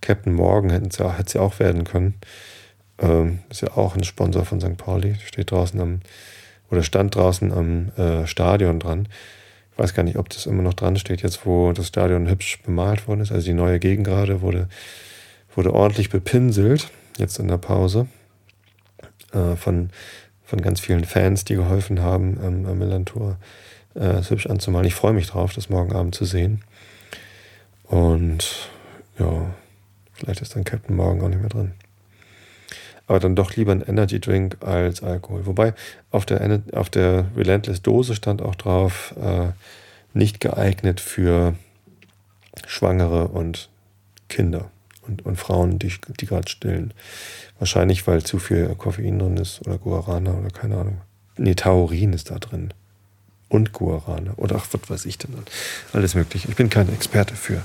Captain 0.00 0.34
Morgan 0.34 0.70
hätten 0.70 0.90
sie 0.90 1.16
hätte 1.16 1.30
sie 1.30 1.38
auch 1.38 1.58
werden 1.58 1.84
können. 1.84 2.14
Ähm, 2.98 3.40
ist 3.50 3.62
ja 3.62 3.76
auch 3.76 3.96
ein 3.96 4.04
Sponsor 4.04 4.44
von 4.44 4.60
St. 4.60 4.76
Pauli. 4.76 5.16
Steht 5.24 5.50
draußen 5.50 5.80
am, 5.80 6.00
oder 6.70 6.82
stand 6.82 7.14
draußen 7.14 7.52
am 7.52 7.90
äh, 7.96 8.26
Stadion 8.26 8.80
dran. 8.80 9.08
Ich 9.72 9.78
weiß 9.78 9.94
gar 9.94 10.02
nicht, 10.02 10.16
ob 10.16 10.30
das 10.30 10.46
immer 10.46 10.62
noch 10.62 10.74
dran 10.74 10.96
steht, 10.96 11.22
jetzt 11.22 11.44
wo 11.44 11.72
das 11.72 11.88
Stadion 11.88 12.28
hübsch 12.28 12.62
bemalt 12.62 13.06
worden 13.06 13.20
ist. 13.20 13.32
Also 13.32 13.46
die 13.46 13.52
neue 13.52 13.78
Gegend 13.78 14.06
gerade 14.06 14.40
wurde, 14.40 14.68
wurde 15.54 15.74
ordentlich 15.74 16.08
bepinselt, 16.08 16.90
jetzt 17.18 17.38
in 17.38 17.48
der 17.48 17.58
Pause. 17.58 18.06
Äh, 19.32 19.56
von, 19.56 19.90
von 20.44 20.60
ganz 20.62 20.80
vielen 20.80 21.04
Fans, 21.04 21.44
die 21.44 21.56
geholfen 21.56 22.00
haben, 22.00 22.38
ähm, 22.42 22.66
am 22.66 22.78
Millantor 22.78 23.36
äh, 23.94 24.18
es 24.18 24.30
hübsch 24.30 24.46
anzumalen. 24.46 24.86
Ich 24.86 24.94
freue 24.94 25.12
mich 25.12 25.26
drauf, 25.26 25.52
das 25.52 25.68
morgen 25.68 25.92
Abend 25.92 26.14
zu 26.14 26.24
sehen. 26.24 26.62
Und 27.84 28.70
ja, 29.18 29.54
vielleicht 30.16 30.42
ist 30.42 30.56
dann 30.56 30.64
Captain 30.64 30.96
Morgan 30.96 31.22
auch 31.22 31.28
nicht 31.28 31.40
mehr 31.40 31.48
drin 31.48 31.72
aber 33.06 33.20
dann 33.20 33.36
doch 33.36 33.54
lieber 33.54 33.72
ein 33.72 33.82
Energy 33.82 34.20
Drink 34.20 34.58
als 34.60 35.02
Alkohol. 35.02 35.46
Wobei 35.46 35.74
auf 36.10 36.26
der, 36.26 36.62
auf 36.72 36.90
der 36.90 37.26
Relentless 37.36 37.82
Dose 37.82 38.14
stand 38.14 38.42
auch 38.42 38.54
drauf, 38.54 39.14
äh, 39.20 39.48
nicht 40.12 40.40
geeignet 40.40 41.00
für 41.00 41.54
Schwangere 42.66 43.28
und 43.28 43.68
Kinder 44.28 44.70
und, 45.06 45.24
und 45.24 45.36
Frauen, 45.36 45.78
die, 45.78 45.92
die 46.20 46.26
gerade 46.26 46.48
stillen. 46.48 46.92
Wahrscheinlich, 47.58 48.06
weil 48.06 48.24
zu 48.24 48.38
viel 48.38 48.74
Koffein 48.74 49.18
drin 49.18 49.36
ist 49.36 49.66
oder 49.66 49.78
Guarana 49.78 50.34
oder 50.34 50.50
keine 50.50 50.76
Ahnung. 50.78 51.00
Nee, 51.36 51.54
Taurin 51.54 52.12
ist 52.12 52.30
da 52.30 52.38
drin. 52.38 52.72
Und 53.48 53.72
Guarana. 53.72 54.32
Oder 54.36 54.56
ach, 54.56 54.66
was 54.72 54.90
weiß 54.90 55.04
ich 55.06 55.18
denn? 55.18 55.34
Alles 55.92 56.14
mögliche. 56.14 56.48
Ich 56.48 56.56
bin 56.56 56.68
kein 56.68 56.92
Experte 56.92 57.36
für, 57.36 57.62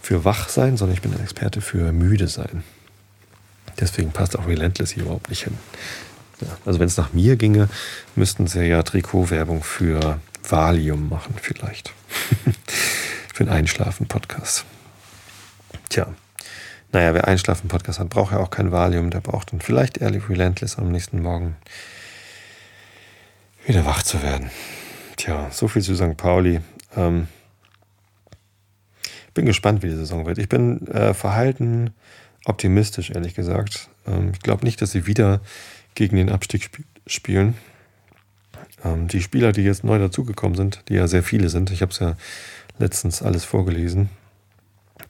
für 0.00 0.24
Wachsein, 0.24 0.76
sondern 0.76 0.94
ich 0.94 1.02
bin 1.02 1.12
ein 1.12 1.20
Experte 1.20 1.60
für 1.60 1.92
müde 1.92 2.28
sein. 2.28 2.64
Deswegen 3.78 4.10
passt 4.10 4.38
auch 4.38 4.46
Relentless 4.46 4.92
hier 4.92 5.04
überhaupt 5.04 5.28
nicht 5.28 5.44
hin. 5.44 5.58
Ja, 6.40 6.56
also 6.64 6.80
wenn 6.80 6.86
es 6.86 6.96
nach 6.96 7.12
mir 7.12 7.36
ginge, 7.36 7.68
müssten 8.16 8.46
sie 8.46 8.64
ja 8.64 8.82
Trikotwerbung 8.82 9.62
für 9.62 10.20
Valium 10.48 11.08
machen 11.08 11.34
vielleicht. 11.40 11.92
für 13.34 13.44
einen 13.44 13.52
Einschlafen-Podcast. 13.52 14.64
Tja, 15.90 16.08
naja, 16.92 17.12
wer 17.14 17.28
Einschlafen-Podcast 17.28 17.98
hat, 17.98 18.08
braucht 18.08 18.32
ja 18.32 18.38
auch 18.38 18.50
kein 18.50 18.72
Valium. 18.72 19.10
Der 19.10 19.20
braucht 19.20 19.52
dann 19.52 19.60
vielleicht 19.60 19.98
ehrlich 19.98 20.28
Relentless 20.28 20.78
am 20.78 20.90
nächsten 20.90 21.20
Morgen 21.20 21.56
wieder 23.66 23.84
wach 23.84 24.02
zu 24.02 24.22
werden. 24.22 24.50
Tja, 25.18 25.50
so 25.50 25.66
viel 25.66 25.82
zu 25.82 25.96
St. 25.96 26.16
Pauli. 26.16 26.60
Ähm, 26.96 27.26
bin 29.34 29.46
gespannt, 29.46 29.82
wie 29.82 29.88
die 29.88 29.96
Saison 29.96 30.26
wird. 30.26 30.38
Ich 30.38 30.48
bin 30.48 30.86
äh, 30.86 31.12
verhalten 31.12 31.90
optimistisch, 32.44 33.10
ehrlich 33.10 33.34
gesagt. 33.34 33.88
Ähm, 34.06 34.30
ich 34.32 34.40
glaube 34.40 34.64
nicht, 34.64 34.80
dass 34.80 34.92
sie 34.92 35.06
wieder 35.06 35.40
gegen 35.94 36.16
den 36.16 36.30
Abstieg 36.30 36.62
sp 36.70 36.86
spielen. 37.06 37.54
Ähm, 38.84 39.08
die 39.08 39.20
Spieler, 39.20 39.50
die 39.50 39.62
jetzt 39.62 39.82
neu 39.82 39.98
dazugekommen 39.98 40.56
sind, 40.56 40.82
die 40.88 40.94
ja 40.94 41.08
sehr 41.08 41.24
viele 41.24 41.48
sind, 41.48 41.72
ich 41.72 41.82
habe 41.82 41.90
es 41.90 41.98
ja 41.98 42.16
letztens 42.78 43.20
alles 43.20 43.44
vorgelesen, 43.44 44.10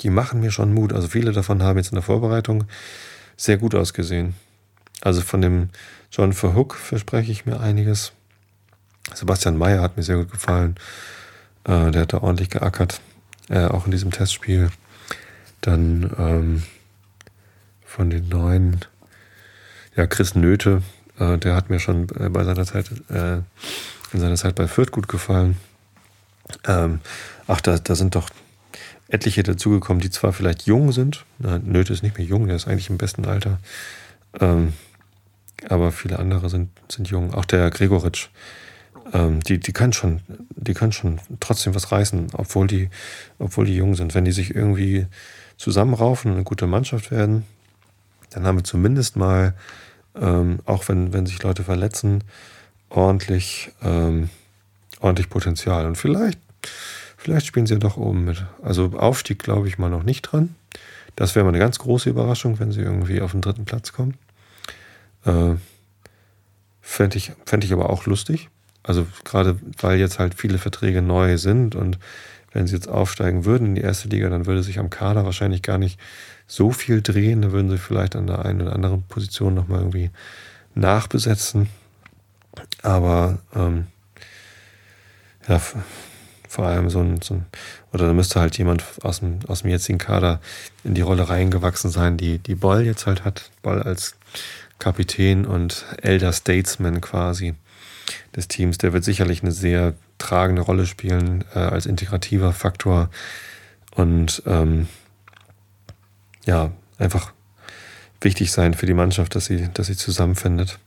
die 0.01 0.11
machen 0.11 0.41
mir 0.41 0.51
schon 0.51 0.73
Mut. 0.73 0.95
Also 0.95 1.09
viele 1.09 1.33
davon 1.33 1.63
haben 1.63 1.77
jetzt 1.77 1.93
in 1.93 1.97
der 1.97 2.03
Vorbereitung 2.03 2.65
sehr 3.37 3.59
gut 3.59 3.75
ausgesehen. 3.75 4.35
Also 5.03 5.21
von 5.21 5.43
dem 5.43 5.69
John 6.11 6.33
Verhook 6.33 6.77
verspreche 6.77 7.31
ich 7.31 7.45
mir 7.45 7.61
einiges. 7.61 8.13
Sebastian 9.15 9.57
Mayer 9.57 9.83
hat 9.83 9.97
mir 9.97 10.03
sehr 10.03 10.17
gut 10.17 10.31
gefallen. 10.31 10.77
Äh, 11.65 11.91
der 11.91 12.03
hat 12.03 12.13
da 12.13 12.19
ordentlich 12.19 12.51
geackert, 12.51 13.01
äh, 13.49 13.67
auch 13.67 13.87
in 13.87 13.93
diesem 13.93 14.11
Testspiel. 14.11 14.71
Dann 15.61 16.15
ähm, 16.19 16.63
von 17.85 18.11
den 18.11 18.29
neuen, 18.29 18.81
ja, 19.97 20.07
Chris 20.07 20.35
Nöte, 20.35 20.83
äh, 21.19 21.39
der 21.39 21.55
hat 21.55 21.71
mir 21.71 21.81
schon 21.81 22.09
äh, 22.19 22.29
bei 22.29 22.45
seiner 22.45 22.65
Zeit, 22.65 22.91
äh, 23.11 23.39
in 24.13 24.21
seiner 24.21 24.37
Zeit 24.37 24.55
bei 24.55 24.69
Fürth 24.69 24.93
gut 24.93 25.09
gefallen. 25.09 25.57
Ähm, 26.67 27.01
ach, 27.47 27.61
da, 27.61 27.79
da 27.79 27.95
sind 27.95 28.15
doch 28.15 28.31
etliche 29.09 29.43
dazugekommen, 29.43 30.01
die 30.01 30.11
zwar 30.11 30.33
vielleicht 30.33 30.63
jung 30.67 30.93
sind, 30.93 31.25
na, 31.39 31.59
Nöte 31.59 31.93
ist 31.93 32.03
nicht 32.03 32.19
mehr 32.19 32.27
jung, 32.27 32.47
der 32.47 32.57
ist 32.57 32.69
eigentlich 32.69 32.91
im 32.91 32.99
besten 32.99 33.25
Alter, 33.25 33.59
ähm, 34.39 34.75
aber 35.69 35.93
viele 35.93 36.19
andere 36.19 36.49
sind, 36.51 36.71
sind 36.89 37.09
jung. 37.09 37.35
Auch 37.35 37.45
der 37.45 37.71
Gregoritsch, 37.71 38.29
ähm, 39.13 39.41
die, 39.41 39.59
die 39.59 39.73
können 39.73 39.93
schon, 39.93 40.21
die 40.57 40.75
können 40.75 40.93
schon 40.93 41.21
trotzdem 41.41 41.75
was 41.75 41.93
reißen, 41.93 42.29
obwohl 42.33 42.67
die, 42.67 42.91
obwohl 43.39 43.67
die 43.67 43.77
jung 43.77 43.95
sind. 43.95 44.15
Wenn 44.15 44.25
die 44.25 44.33
sich 44.33 44.55
irgendwie 44.55 45.07
zusammenraufen 45.57 46.31
und 46.31 46.37
eine 46.37 46.45
gute 46.45 46.67
Mannschaft 46.67 47.11
werden, 47.11 47.45
dann 48.31 48.45
haben 48.45 48.59
wir 48.59 48.65
zumindest 48.65 49.17
mal, 49.17 49.55
ähm, 50.15 50.61
auch 50.65 50.89
wenn, 50.89 51.13
wenn 51.13 51.27
sich 51.27 51.43
Leute 51.43 51.65
verletzen, 51.65 52.25
ordentlich, 52.91 53.71
ähm, 53.83 54.31
ordentlich 55.01 55.31
Potenzial. 55.31 55.87
Und 55.87 55.97
vielleicht, 55.97 56.39
vielleicht 57.17 57.47
spielen 57.47 57.67
sie 57.67 57.75
ja 57.75 57.81
doch 57.81 57.97
oben 57.97 58.25
mit. 58.25 58.45
Also 58.63 58.93
Aufstieg 58.97 59.39
glaube 59.39 59.69
ich 59.69 59.79
mal 59.79 59.91
noch 59.91 60.03
nicht 60.03 60.23
dran. 60.23 60.55
Das 61.17 61.35
wäre 61.35 61.45
mal 61.45 61.51
eine 61.51 61.59
ganz 61.59 61.79
große 61.79 62.11
Überraschung, 62.11 62.61
wenn 62.61 62.71
sie 62.71 62.81
irgendwie 62.81 63.21
auf 63.21 63.33
den 63.33 63.41
dritten 63.41 63.65
Platz 63.65 63.93
kommen. 63.93 64.15
Äh, 65.25 65.55
Fände 66.81 67.19
ich, 67.19 67.33
fänd 67.45 67.65
ich 67.65 67.73
aber 67.75 67.91
auch 67.91 68.07
lustig. 68.07 68.49
Also 68.89 69.07
gerade 69.25 69.59
weil 69.81 69.99
jetzt 69.99 70.19
halt 70.19 70.35
viele 70.35 70.57
Verträge 70.57 71.03
neu 71.03 71.37
sind 71.37 71.75
und 71.75 71.99
wenn 72.53 72.67
sie 72.67 72.75
jetzt 72.75 72.89
aufsteigen 72.89 73.45
würden 73.45 73.69
in 73.69 73.75
die 73.75 73.83
erste 73.83 74.09
Liga, 74.09 74.31
dann 74.31 74.47
würde 74.47 74.63
sich 74.63 74.79
am 74.79 74.89
Kader 74.89 75.27
wahrscheinlich 75.27 75.61
gar 75.61 75.77
nicht 75.77 76.01
so 76.47 76.73
viel 76.73 77.03
drehen. 77.03 77.43
Da 77.43 77.53
würden 77.53 77.71
sie 77.71 77.77
vielleicht 77.77 78.17
an 78.17 78.27
der 78.27 78.45
einen 78.47 78.63
oder 78.63 78.73
anderen 78.73 79.03
Position 79.03 79.55
nochmal 79.55 79.81
irgendwie 79.81 80.11
nachbesetzen. 80.75 81.69
Aber 82.83 83.41
ähm, 83.55 83.89
ja, 85.47 85.61
vor 86.49 86.67
allem 86.67 86.89
so 86.89 87.01
ein, 87.01 87.21
so 87.21 87.35
ein, 87.35 87.47
oder 87.93 88.07
da 88.07 88.15
müsste 88.15 88.41
halt 88.41 88.57
jemand 88.57 88.83
aus 89.03 89.21
dem, 89.21 89.41
aus 89.49 89.61
dem 89.61 89.71
jetzigen 89.71 89.99
Kader 89.99 90.41
in 90.83 90.95
die 90.95 91.03
Rolle 91.03 91.29
reingewachsen 91.29 91.91
sein, 91.91 92.17
die, 92.17 92.39
die 92.39 92.55
Boll 92.55 92.87
jetzt 92.87 93.07
halt 93.07 93.27
hat. 93.27 93.51
Boll 93.61 93.83
als 93.83 94.17
Kapitän 94.79 95.45
und 95.45 95.85
Elder 96.01 96.33
Statesman 96.33 97.03
quasi 97.03 97.55
des 98.37 98.49
Teams. 98.49 98.79
Der 98.79 98.93
wird 98.93 99.05
sicherlich 99.05 99.43
eine 99.43 99.53
sehr 99.53 99.95
tragende 100.19 100.63
Rolle 100.63 100.87
spielen 100.87 101.45
äh, 101.55 101.59
als 101.59 101.87
integrativer 101.87 102.53
Faktor 102.53 103.11
und 103.95 104.43
ähm, 104.47 104.89
ja, 106.45 106.73
einfach 106.99 107.33
wichtig 108.21 108.53
sein 108.53 108.75
für 108.75 108.87
die 108.87 108.95
Mannschaft, 108.95 109.35
dass 109.35 109.47
sie, 109.47 109.69
dass 109.75 109.87
sie 109.87 109.97
zusammenfindet. 109.97 110.79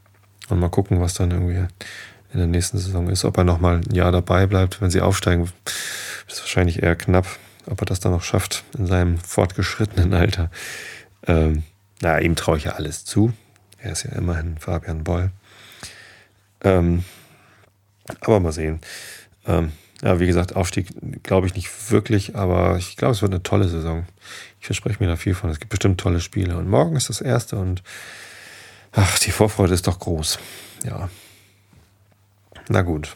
Und 0.49 0.59
mal 0.59 0.69
gucken, 0.69 0.99
was 0.99 1.13
dann 1.13 1.31
irgendwie 1.31 1.65
in 2.33 2.39
der 2.39 2.47
nächsten 2.47 2.77
Saison 2.77 3.09
ist. 3.09 3.25
Ob 3.25 3.37
er 3.37 3.43
nochmal 3.43 3.77
ein 3.77 3.93
Jahr 3.93 4.11
dabei 4.11 4.47
bleibt, 4.47 4.81
wenn 4.81 4.89
sie 4.89 5.01
aufsteigen, 5.01 5.49
ist 6.27 6.41
wahrscheinlich 6.41 6.83
eher 6.83 6.95
knapp. 6.95 7.27
Ob 7.67 7.81
er 7.81 7.85
das 7.85 7.99
dann 7.99 8.11
noch 8.11 8.23
schafft 8.23 8.63
in 8.77 8.87
seinem 8.87 9.17
fortgeschrittenen 9.17 10.13
Alter. 10.13 10.49
Ähm, 11.27 11.63
naja, 12.01 12.19
ihm 12.19 12.35
traue 12.35 12.57
ich 12.57 12.65
ja 12.65 12.71
alles 12.71 13.05
zu. 13.05 13.33
Er 13.77 13.91
ist 13.91 14.03
ja 14.03 14.11
immerhin 14.13 14.57
Fabian 14.57 15.03
Boll. 15.03 15.31
Ähm, 16.63 17.03
aber 18.21 18.39
mal 18.39 18.51
sehen. 18.51 18.81
Ähm, 19.45 19.71
ja, 20.01 20.19
wie 20.19 20.27
gesagt, 20.27 20.55
Aufstieg 20.55 20.87
glaube 21.23 21.47
ich 21.47 21.55
nicht 21.55 21.91
wirklich, 21.91 22.35
aber 22.35 22.77
ich 22.77 22.97
glaube, 22.97 23.13
es 23.13 23.21
wird 23.21 23.31
eine 23.31 23.43
tolle 23.43 23.67
Saison. 23.67 24.05
Ich 24.59 24.65
verspreche 24.65 25.01
mir 25.01 25.09
da 25.09 25.15
viel 25.15 25.35
von. 25.35 25.49
Es 25.49 25.59
gibt 25.59 25.69
bestimmt 25.69 25.99
tolle 25.99 26.21
Spiele. 26.21 26.57
Und 26.57 26.67
morgen 26.67 26.95
ist 26.95 27.09
das 27.09 27.21
erste 27.21 27.57
und 27.57 27.83
ach, 28.91 29.19
die 29.19 29.31
Vorfreude 29.31 29.73
ist 29.73 29.87
doch 29.87 29.99
groß. 29.99 30.39
Ja. 30.85 31.09
Na 32.67 32.81
gut. 32.81 33.15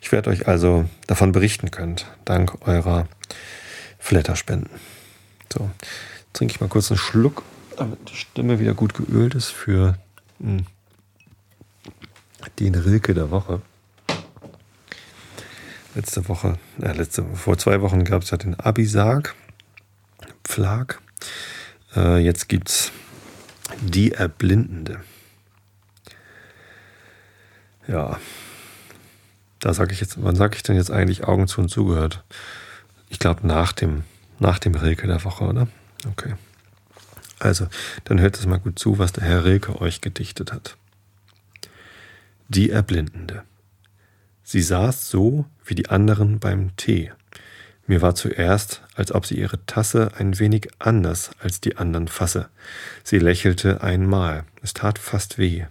Ich 0.00 0.12
werde 0.12 0.30
euch 0.30 0.46
also 0.46 0.88
davon 1.06 1.32
berichten 1.32 1.70
können, 1.70 1.96
dank 2.24 2.66
eurer 2.66 3.08
Flatterspenden. 3.98 4.70
So, 5.52 5.70
trinke 6.32 6.54
ich 6.54 6.60
mal 6.60 6.68
kurz 6.68 6.90
einen 6.90 6.98
Schluck, 6.98 7.44
damit 7.76 8.10
die 8.10 8.16
Stimme 8.16 8.58
wieder 8.58 8.74
gut 8.74 8.94
geölt 8.94 9.34
ist 9.34 9.48
für 9.48 9.96
hm, 10.38 10.66
den 12.58 12.74
Rilke 12.74 13.14
der 13.14 13.30
Woche 13.30 13.60
letzte 15.96 16.28
Woche, 16.28 16.58
äh, 16.80 16.92
letzte, 16.92 17.24
vor 17.34 17.58
zwei 17.58 17.80
Wochen 17.80 18.04
gab 18.04 18.22
es 18.22 18.30
ja 18.30 18.36
den 18.36 18.54
Abisag, 18.54 19.34
Pflag. 20.44 21.00
Äh, 21.96 22.18
jetzt 22.18 22.48
gibt 22.48 22.68
es 22.68 22.92
die 23.80 24.12
Erblindende. 24.12 25.00
Ja, 27.88 28.20
da 29.60 29.72
sage 29.72 29.92
ich 29.92 30.00
jetzt, 30.00 30.22
wann 30.22 30.36
sage 30.36 30.56
ich 30.56 30.62
denn 30.62 30.76
jetzt 30.76 30.90
eigentlich 30.90 31.24
Augen 31.24 31.48
zu 31.48 31.60
und 31.62 31.68
zugehört? 31.68 32.22
Ich 33.08 33.18
glaube 33.18 33.46
nach 33.46 33.72
dem, 33.72 34.04
nach 34.38 34.58
dem 34.58 34.74
Rilke 34.74 35.06
der 35.06 35.24
Woche, 35.24 35.44
oder? 35.44 35.66
Okay. 36.06 36.34
Also, 37.38 37.68
dann 38.04 38.20
hört 38.20 38.38
es 38.38 38.46
mal 38.46 38.58
gut 38.58 38.78
zu, 38.78 38.98
was 38.98 39.12
der 39.12 39.24
Herr 39.24 39.44
Rilke 39.44 39.80
euch 39.80 40.00
gedichtet 40.00 40.52
hat. 40.52 40.76
Die 42.48 42.70
Erblindende. 42.70 43.42
Sie 44.44 44.62
saß 44.62 45.10
so 45.10 45.46
wie 45.64 45.74
die 45.74 45.88
anderen 45.88 46.38
beim 46.38 46.76
Tee. 46.76 47.10
Mir 47.88 48.02
war 48.02 48.14
zuerst, 48.14 48.82
als 48.94 49.10
ob 49.10 49.26
sie 49.26 49.36
ihre 49.36 49.66
Tasse 49.66 50.12
ein 50.16 50.38
wenig 50.38 50.68
anders 50.78 51.32
als 51.40 51.60
die 51.60 51.76
anderen 51.76 52.06
fasse. 52.06 52.48
Sie 53.02 53.18
lächelte 53.18 53.82
einmal, 53.82 54.44
es 54.62 54.74
tat 54.74 55.00
fast 55.00 55.38
weh. 55.38 55.64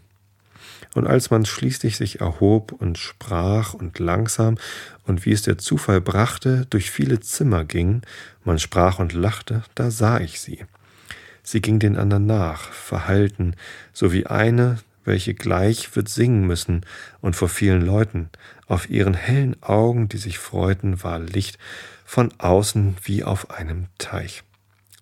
Und 0.93 1.07
als 1.07 1.29
man 1.29 1.45
schließlich 1.45 1.95
sich 1.95 2.19
erhob 2.19 2.73
und 2.73 2.97
sprach 2.97 3.73
und 3.73 3.97
langsam 3.99 4.57
und 5.05 5.25
wie 5.25 5.31
es 5.31 5.43
der 5.43 5.57
Zufall 5.57 6.01
brachte, 6.01 6.67
durch 6.69 6.91
viele 6.91 7.21
Zimmer 7.21 7.63
ging, 7.63 8.01
man 8.43 8.59
sprach 8.59 8.99
und 8.99 9.13
lachte, 9.13 9.63
da 9.75 9.91
sah 9.91 10.19
ich 10.19 10.41
sie. 10.41 10.65
Sie 11.41 11.61
ging 11.61 11.79
den 11.79 11.95
anderen 11.95 12.25
nach, 12.25 12.73
verhalten, 12.73 13.55
so 13.93 14.11
wie 14.11 14.25
eine, 14.25 14.79
welche 15.05 15.33
gleich 15.33 15.95
wird 15.95 16.09
singen 16.09 16.45
müssen 16.45 16.85
und 17.21 17.35
vor 17.35 17.49
vielen 17.49 17.81
Leuten. 17.81 18.29
Auf 18.67 18.89
ihren 18.89 19.13
hellen 19.13 19.61
Augen, 19.63 20.09
die 20.09 20.17
sich 20.17 20.39
freuten, 20.39 21.03
war 21.03 21.19
Licht 21.19 21.57
von 22.03 22.33
außen 22.37 22.97
wie 23.03 23.23
auf 23.23 23.51
einem 23.51 23.87
Teich. 23.97 24.43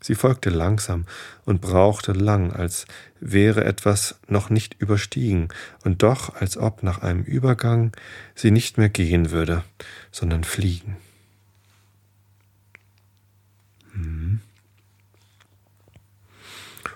Sie 0.04 0.16
folgte 0.16 0.49
langsam 0.49 1.06
und 1.45 1.62
brauchte 1.62 2.12
lang, 2.12 2.51
als 2.51 2.86
wäre 3.22 3.64
etwas 3.64 4.20
noch 4.28 4.49
nicht 4.49 4.76
überstiegen, 4.80 5.47
und 5.86 6.04
doch, 6.04 6.36
als 6.36 6.58
ob 6.58 6.84
nach 6.84 7.01
einem 7.01 7.24
Übergang 7.24 7.93
sie 8.36 8.51
nicht 8.51 8.78
mehr 8.78 8.89
gehen 8.89 9.32
würde, 9.32 9.64
sondern 10.12 10.43
fliegen. 10.43 10.97
Hm. 13.93 14.41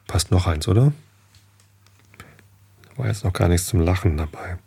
Passt 0.05 0.30
noch 0.32 0.45
eins, 0.45 0.68
oder? 0.68 0.91
War 2.97 3.07
jetzt 3.07 3.23
noch 3.23 3.33
gar 3.33 3.47
nichts 3.47 3.67
zum 3.67 3.79
Lachen 3.79 4.17
dabei. 4.17 4.57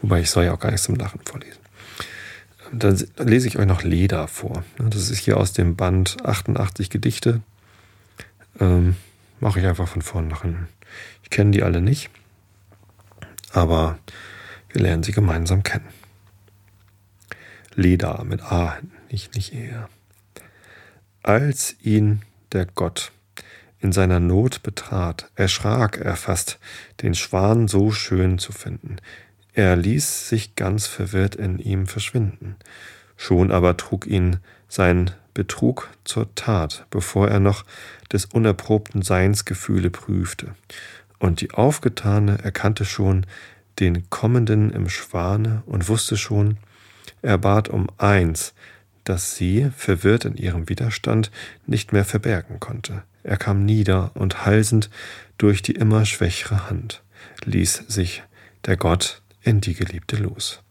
Wobei 0.00 0.20
ich 0.20 0.30
soll 0.30 0.44
ja 0.44 0.54
auch 0.54 0.60
gar 0.60 0.70
nichts 0.70 0.86
zum 0.86 0.96
Lachen 0.96 1.20
vorlesen. 1.24 1.60
Dann 2.72 3.02
lese 3.18 3.48
ich 3.48 3.58
euch 3.58 3.66
noch 3.66 3.82
Leda 3.82 4.26
vor. 4.26 4.64
Das 4.78 5.10
ist 5.10 5.18
hier 5.18 5.36
aus 5.36 5.52
dem 5.52 5.76
Band 5.76 6.24
88 6.24 6.90
Gedichte. 6.90 7.40
Ähm, 8.60 8.96
Mache 9.42 9.58
ich 9.58 9.66
einfach 9.66 9.88
von 9.88 10.02
vorn 10.02 10.28
nach 10.28 10.42
hinten. 10.42 10.68
Ich 11.24 11.30
kenne 11.30 11.50
die 11.50 11.64
alle 11.64 11.80
nicht, 11.80 12.10
aber 13.52 13.98
wir 14.68 14.80
lernen 14.80 15.02
sie 15.02 15.10
gemeinsam 15.10 15.64
kennen. 15.64 15.88
Leda 17.74 18.22
mit 18.22 18.40
A, 18.40 18.78
nicht, 19.10 19.34
nicht 19.34 19.52
eher. 19.52 19.88
Als 21.24 21.74
ihn 21.82 22.22
der 22.52 22.66
Gott 22.66 23.10
in 23.82 23.92
seiner 23.92 24.20
Not 24.20 24.62
betrat, 24.62 25.30
erschrak 25.34 25.98
er 25.98 26.16
fast, 26.16 26.58
den 27.02 27.14
Schwan 27.14 27.66
so 27.66 27.90
schön 27.90 28.38
zu 28.38 28.52
finden. 28.52 28.96
Er 29.54 29.76
ließ 29.76 30.28
sich 30.28 30.54
ganz 30.54 30.86
verwirrt 30.86 31.34
in 31.34 31.58
ihm 31.58 31.86
verschwinden. 31.86 32.56
Schon 33.16 33.50
aber 33.50 33.76
trug 33.76 34.06
ihn 34.06 34.38
sein 34.68 35.10
Betrug 35.34 35.90
zur 36.04 36.32
Tat, 36.34 36.86
bevor 36.90 37.28
er 37.28 37.40
noch 37.40 37.64
des 38.12 38.26
unerprobten 38.26 39.02
Seins 39.02 39.44
Gefühle 39.44 39.90
prüfte. 39.90 40.54
Und 41.18 41.40
die 41.40 41.50
Aufgetane 41.50 42.38
erkannte 42.42 42.84
schon 42.84 43.26
den 43.80 44.08
Kommenden 44.10 44.70
im 44.70 44.88
Schwane 44.88 45.62
und 45.66 45.88
wusste 45.88 46.16
schon, 46.16 46.58
er 47.20 47.38
bat 47.38 47.68
um 47.68 47.88
eins, 47.98 48.54
das 49.04 49.34
sie, 49.34 49.70
verwirrt 49.76 50.24
in 50.24 50.36
ihrem 50.36 50.68
Widerstand, 50.68 51.30
nicht 51.66 51.92
mehr 51.92 52.04
verbergen 52.04 52.60
konnte. 52.60 53.02
Er 53.22 53.36
kam 53.36 53.64
nieder 53.64 54.10
und 54.14 54.44
halsend 54.44 54.90
durch 55.38 55.62
die 55.62 55.72
immer 55.72 56.04
schwächere 56.06 56.68
Hand, 56.68 57.02
ließ 57.44 57.84
sich 57.88 58.22
der 58.64 58.76
Gott 58.76 59.22
in 59.42 59.60
die 59.60 59.74
Geliebte 59.74 60.16
los. 60.16 60.62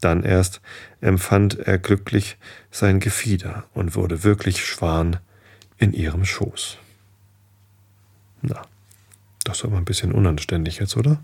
Dann 0.00 0.22
erst 0.22 0.60
empfand 1.00 1.58
er 1.58 1.78
glücklich 1.78 2.36
sein 2.70 3.00
Gefieder 3.00 3.64
und 3.72 3.94
wurde 3.94 4.22
wirklich 4.22 4.64
Schwan 4.64 5.18
in 5.78 5.92
ihrem 5.92 6.24
Schoß. 6.24 6.78
Na, 8.42 8.62
das 9.44 9.64
war 9.64 9.70
mal 9.70 9.78
ein 9.78 9.86
bisschen 9.86 10.12
unanständig 10.12 10.78
jetzt, 10.78 10.96
oder? 10.96 11.22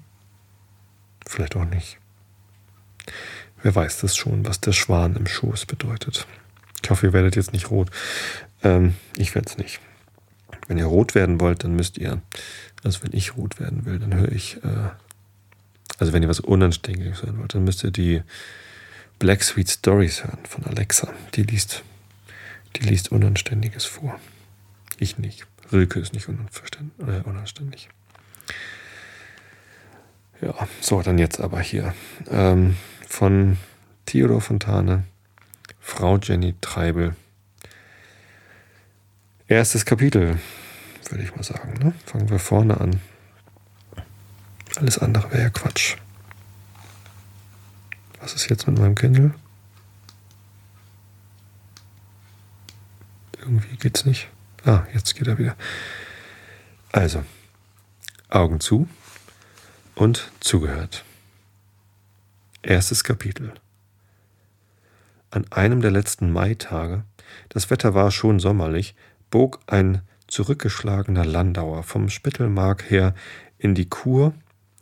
Vielleicht 1.26 1.57
auch 1.57 1.66
nicht. 1.66 1.99
Wer 3.62 3.74
weiß 3.74 4.01
das 4.01 4.16
schon, 4.16 4.47
was 4.47 4.61
der 4.61 4.72
Schwan 4.72 5.16
im 5.16 5.26
Schoß 5.26 5.66
bedeutet. 5.66 6.26
Ich 6.83 6.91
hoffe, 6.91 7.07
ihr 7.07 7.12
werdet 7.12 7.37
jetzt 7.37 7.53
nicht 7.53 7.70
rot. 7.70 7.91
Ähm, 8.62 8.95
ich 9.16 9.35
werde 9.35 9.51
es 9.51 9.59
nicht. 9.59 9.81
Wenn 10.71 10.79
ihr 10.79 10.87
rot 10.87 11.14
werden 11.14 11.41
wollt, 11.41 11.64
dann 11.64 11.75
müsst 11.75 11.99
ihr, 11.99 12.23
also 12.85 13.03
wenn 13.03 13.12
ich 13.12 13.37
rot 13.37 13.59
werden 13.59 13.85
will, 13.85 13.99
dann 13.99 14.14
höre 14.14 14.31
ich 14.31 14.57
äh, 14.62 14.91
also 16.01 16.14
wenn 16.14 16.23
ihr 16.23 16.29
was 16.31 16.41
Unanständiges 16.41 17.23
hören 17.23 17.39
wollt, 17.39 17.55
dann 17.55 17.64
müsst 17.64 17.85
ihr 17.85 17.91
die 17.91 18.23
Black 19.18 19.45
Sweet 19.45 19.68
Stories 19.68 20.25
hören 20.25 20.39
von 20.49 20.64
Alexa. 20.64 21.12
Die 21.35 21.43
liest, 21.43 21.85
die 22.77 22.89
liest 22.89 23.12
Unanständiges 23.12 23.85
vor. 23.85 24.18
Ich 24.99 25.18
nicht. 25.18 25.47
Rilke 25.71 26.01
ist 26.01 26.14
nicht 26.14 26.27
äh, 26.29 27.21
unanständig. 27.29 27.91
Ja, 30.41 30.55
so, 30.81 31.03
dann 31.03 31.18
jetzt 31.18 31.39
aber 31.39 31.61
hier. 31.61 31.95
Ähm, 32.31 32.77
von 33.07 33.59
Theodor 34.07 34.41
Fontane, 34.41 35.05
Frau 35.81 36.16
Jenny 36.16 36.55
Treibel. 36.62 37.14
Erstes 39.49 39.85
Kapitel, 39.85 40.39
würde 41.11 41.25
ich 41.25 41.35
mal 41.35 41.43
sagen. 41.43 41.75
Ne? 41.83 41.95
Fangen 42.07 42.31
wir 42.31 42.39
vorne 42.39 42.81
an. 42.81 43.01
Alles 44.77 44.99
andere 44.99 45.31
wäre 45.31 45.43
ja 45.43 45.51
Quatsch. 45.51 45.97
Was 48.21 48.35
ist 48.35 48.49
jetzt 48.49 48.67
mit 48.67 48.79
meinem 48.79 48.95
Kindle? 48.95 49.35
Irgendwie 53.39 53.77
geht's 53.77 54.05
nicht. 54.05 54.29
Ah, 54.65 54.85
jetzt 54.93 55.15
geht 55.17 55.27
er 55.27 55.39
wieder. 55.39 55.57
Also, 56.93 57.25
Augen 58.29 58.61
zu 58.61 58.89
und 59.95 60.31
zugehört. 60.41 61.05
Erstes 62.63 63.05
Kapitel. 63.05 63.55
An 65.31 65.51
einem 65.51 65.81
der 65.81 65.91
letzten 65.91 66.31
Maitage, 66.31 67.05
das 67.49 67.71
Wetter 67.71 67.95
war 67.95 68.11
schon 68.11 68.39
sommerlich, 68.39 68.95
bog 69.31 69.61
ein 69.67 70.03
zurückgeschlagener 70.31 71.24
Landauer 71.24 71.83
vom 71.83 72.09
Spittelmark 72.09 72.91
her 72.91 73.14
in 73.59 73.74
die 73.74 73.89
Kur 73.89 74.33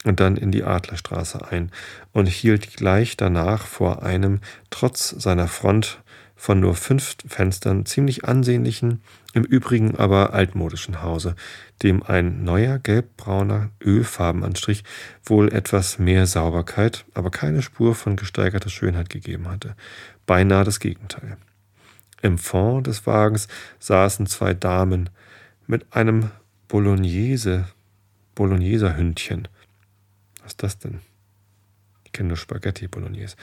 und 0.05 0.21
dann 0.21 0.37
in 0.37 0.53
die 0.53 0.63
Adlerstraße 0.63 1.51
ein 1.51 1.73
und 2.13 2.27
hielt 2.27 2.77
gleich 2.77 3.17
danach 3.17 3.67
vor 3.67 4.03
einem, 4.03 4.41
trotz 4.71 5.11
seiner 5.11 5.49
Front 5.49 6.01
von 6.37 6.61
nur 6.61 6.77
fünf 6.77 7.17
Fenstern, 7.27 7.85
ziemlich 7.85 8.25
ansehnlichen, 8.25 9.03
im 9.35 9.43
Übrigen 9.43 9.97
aber 9.97 10.33
altmodischen 10.33 11.03
Hause, 11.03 11.35
dem 11.83 12.05
ein 12.05 12.45
neuer 12.45 12.79
gelbbrauner 12.79 13.71
Ölfarbenanstrich 13.85 14.85
wohl 15.25 15.53
etwas 15.53 15.99
mehr 15.99 16.27
Sauberkeit, 16.27 17.05
aber 17.13 17.31
keine 17.31 17.61
Spur 17.61 17.97
von 17.97 18.15
gesteigerter 18.15 18.71
Schönheit 18.71 19.11
gegeben 19.11 19.49
hatte. 19.49 19.75
Beinahe 20.27 20.63
das 20.63 20.79
Gegenteil. 20.79 21.39
Im 22.23 22.39
Fond 22.39 22.87
des 22.87 23.05
Wagens 23.05 23.49
saßen 23.81 24.27
zwei 24.27 24.55
Damen 24.55 25.11
mit 25.69 25.95
einem 25.95 26.31
Bolognese, 26.67 27.67
Bologneser-Hündchen, 28.35 29.47
was 30.43 30.53
ist 30.53 30.63
das 30.63 30.79
denn? 30.79 31.01
Ich 32.05 32.13
kenne 32.13 32.29
nur 32.29 32.37
Spaghetti 32.37 32.89
Bolognese. 32.89 33.37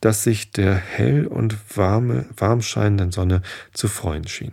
Das 0.00 0.22
sich 0.22 0.52
der 0.52 0.74
hell 0.74 1.26
und 1.26 1.56
warme, 1.76 2.26
warm 2.36 2.62
scheinenden 2.62 3.10
Sonne 3.10 3.42
zu 3.72 3.88
freuen 3.88 4.28
schien. 4.28 4.52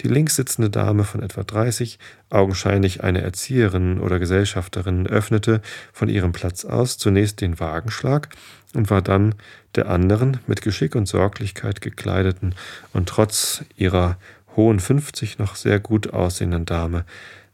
Die 0.00 0.08
links 0.08 0.36
sitzende 0.36 0.70
Dame 0.70 1.04
von 1.04 1.22
etwa 1.22 1.44
30, 1.44 1.98
augenscheinlich 2.30 3.04
eine 3.04 3.22
Erzieherin 3.22 4.00
oder 4.00 4.18
Gesellschafterin, 4.18 5.06
öffnete 5.06 5.62
von 5.92 6.08
ihrem 6.08 6.32
Platz 6.32 6.64
aus 6.64 6.98
zunächst 6.98 7.40
den 7.40 7.60
Wagenschlag 7.60 8.30
und 8.74 8.90
war 8.90 9.02
dann 9.02 9.34
der 9.74 9.88
anderen 9.88 10.40
mit 10.46 10.62
Geschick 10.62 10.94
und 10.94 11.06
Sorglichkeit 11.06 11.80
gekleideten 11.80 12.54
und 12.92 13.08
trotz 13.08 13.64
ihrer 13.76 14.18
hohen 14.56 14.80
50 14.80 15.38
noch 15.38 15.54
sehr 15.54 15.80
gut 15.80 16.12
aussehenden 16.12 16.64
Dame 16.64 17.04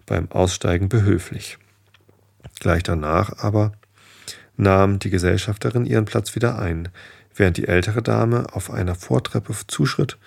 beim 0.07 0.31
Aussteigen 0.31 0.89
behöflich. 0.89 1.59
Gleich 2.61 2.83
danach 2.83 3.39
aber 3.39 3.73
nahm 4.57 4.99
die 4.99 5.11
Gesellschafterin 5.11 5.87
ihren 5.87 6.05
Platz 6.05 6.35
wieder 6.35 6.59
ein, 6.59 6.89
während 7.35 7.57
die 7.57 7.69
ältere 7.69 8.03
Dame 8.03 8.47
auf 8.53 8.71
einer 8.71 8.95
Vortreppe 8.95 9.55
zuschritt, 9.67 10.19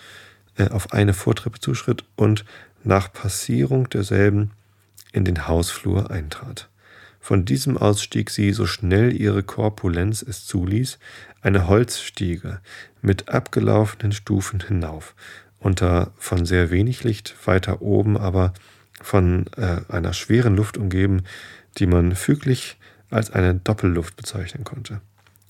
äh, 0.58 0.70
auf 0.70 0.94
eine 0.94 1.14
Vortreppe 1.14 1.60
zuschritt 1.60 2.04
und 2.16 2.46
nach 2.84 3.12
Passierung 3.12 3.90
derselben 3.90 4.52
in 5.12 5.26
den 5.26 5.48
Hausflur 5.48 6.12
eintrat. 6.12 6.70
Von 7.20 7.44
diesem 7.44 7.78
aus 7.78 8.04
stieg 8.04 8.30
sie, 8.30 8.52
so 8.52 8.68
schnell 8.68 9.20
ihre 9.20 9.42
Korpulenz 9.42 10.22
es 10.22 10.46
zuließ, 10.46 11.00
eine 11.42 11.68
Holzstiege 11.68 12.60
mit 13.02 13.30
abgelaufenen 13.30 14.12
Stufen 14.12 14.62
hinauf, 14.62 15.16
unter 15.60 16.12
von 16.18 16.46
sehr 16.46 16.72
wenig 16.72 17.04
Licht, 17.04 17.36
weiter 17.46 17.82
oben 17.82 18.18
aber 18.18 18.54
von 19.02 19.46
äh, 19.58 19.82
einer 19.90 20.14
schweren 20.14 20.56
Luft 20.56 20.78
umgeben, 20.78 21.24
die 21.78 21.88
man 21.88 22.16
füglich 22.16 22.78
als 23.10 23.32
eine 23.32 23.56
Doppelluft 23.56 24.16
bezeichnen 24.16 24.64
konnte. 24.64 25.02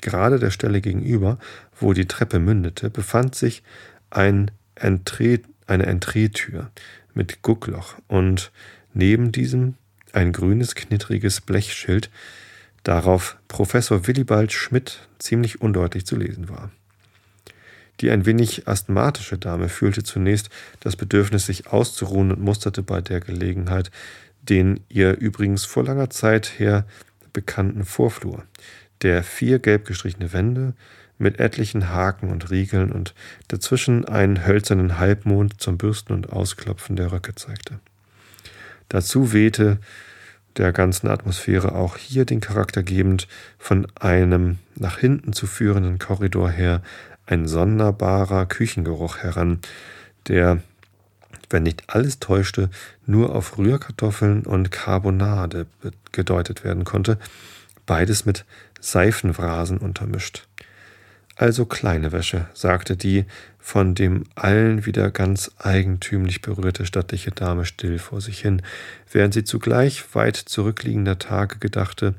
Gerade 0.01 0.39
der 0.39 0.51
Stelle 0.51 0.81
gegenüber, 0.81 1.39
wo 1.79 1.93
die 1.93 2.07
Treppe 2.07 2.39
mündete, 2.39 2.89
befand 2.89 3.35
sich 3.35 3.63
ein 4.09 4.51
Entree, 4.75 5.39
eine 5.67 5.85
Entreetür 5.85 6.69
mit 7.13 7.41
Guckloch 7.41 7.95
und 8.07 8.51
neben 8.93 9.31
diesem 9.31 9.75
ein 10.13 10.31
grünes, 10.31 10.75
knittriges 10.75 11.41
Blechschild, 11.41 12.09
darauf 12.83 13.37
Professor 13.47 14.07
Willibald 14.07 14.53
Schmidt 14.53 15.07
ziemlich 15.19 15.61
undeutlich 15.61 16.05
zu 16.05 16.15
lesen 16.15 16.49
war. 16.49 16.71
Die 18.01 18.11
ein 18.11 18.25
wenig 18.25 18.67
asthmatische 18.67 19.37
Dame 19.37 19.69
fühlte 19.69 20.03
zunächst 20.03 20.49
das 20.81 20.95
Bedürfnis, 20.95 21.45
sich 21.45 21.67
auszuruhen 21.67 22.31
und 22.31 22.41
musterte 22.41 22.83
bei 22.83 23.01
der 23.01 23.21
Gelegenheit 23.21 23.91
den 24.49 24.81
ihr 24.89 25.17
übrigens 25.17 25.65
vor 25.65 25.83
langer 25.83 26.09
Zeit 26.09 26.59
her 26.59 26.85
bekannten 27.33 27.83
Vorflur, 27.83 28.43
der 29.01 29.23
vier 29.23 29.59
gelb 29.59 29.85
gestrichene 29.85 30.33
Wände 30.33 30.73
mit 31.17 31.39
etlichen 31.39 31.89
Haken 31.89 32.29
und 32.29 32.49
Riegeln 32.51 32.91
und 32.91 33.13
dazwischen 33.47 34.05
einen 34.05 34.45
hölzernen 34.45 34.99
Halbmond 34.99 35.61
zum 35.61 35.77
Bürsten 35.77 36.13
und 36.13 36.31
Ausklopfen 36.31 36.95
der 36.95 37.11
Röcke 37.11 37.35
zeigte. 37.35 37.79
Dazu 38.89 39.33
wehte 39.33 39.79
der 40.57 40.71
ganzen 40.71 41.07
Atmosphäre 41.07 41.73
auch 41.73 41.97
hier 41.97 42.25
den 42.25 42.39
Charakter 42.39 42.83
gebend 42.83 43.27
von 43.57 43.87
einem 43.95 44.59
nach 44.75 44.99
hinten 44.99 45.33
zu 45.33 45.47
führenden 45.47 45.99
Korridor 45.99 46.49
her 46.49 46.81
ein 47.25 47.47
sonderbarer 47.47 48.45
Küchengeruch 48.45 49.17
heran, 49.17 49.59
der, 50.27 50.61
wenn 51.49 51.63
nicht 51.63 51.83
alles 51.87 52.19
täuschte, 52.19 52.69
nur 53.05 53.35
auf 53.35 53.57
Rührkartoffeln 53.57 54.45
und 54.45 54.71
Carbonade 54.71 55.67
gedeutet 56.11 56.63
werden 56.63 56.83
konnte, 56.83 57.17
beides 57.85 58.25
mit 58.25 58.45
Seifenvrasen 58.79 59.77
untermischt. 59.77 60.47
Also 61.37 61.65
kleine 61.65 62.11
Wäsche, 62.11 62.47
sagte 62.53 62.95
die 62.95 63.25
von 63.59 63.93
dem 63.93 64.23
allen 64.35 64.85
wieder 64.85 65.11
ganz 65.11 65.51
eigentümlich 65.57 66.41
berührte 66.41 66.85
stattliche 66.85 67.31
Dame 67.31 67.65
still 67.65 67.99
vor 67.99 68.21
sich 68.21 68.39
hin, 68.39 68.61
während 69.11 69.33
sie 69.33 69.43
zugleich 69.43 70.15
weit 70.15 70.37
zurückliegender 70.37 71.19
Tage 71.19 71.57
gedachte, 71.57 72.13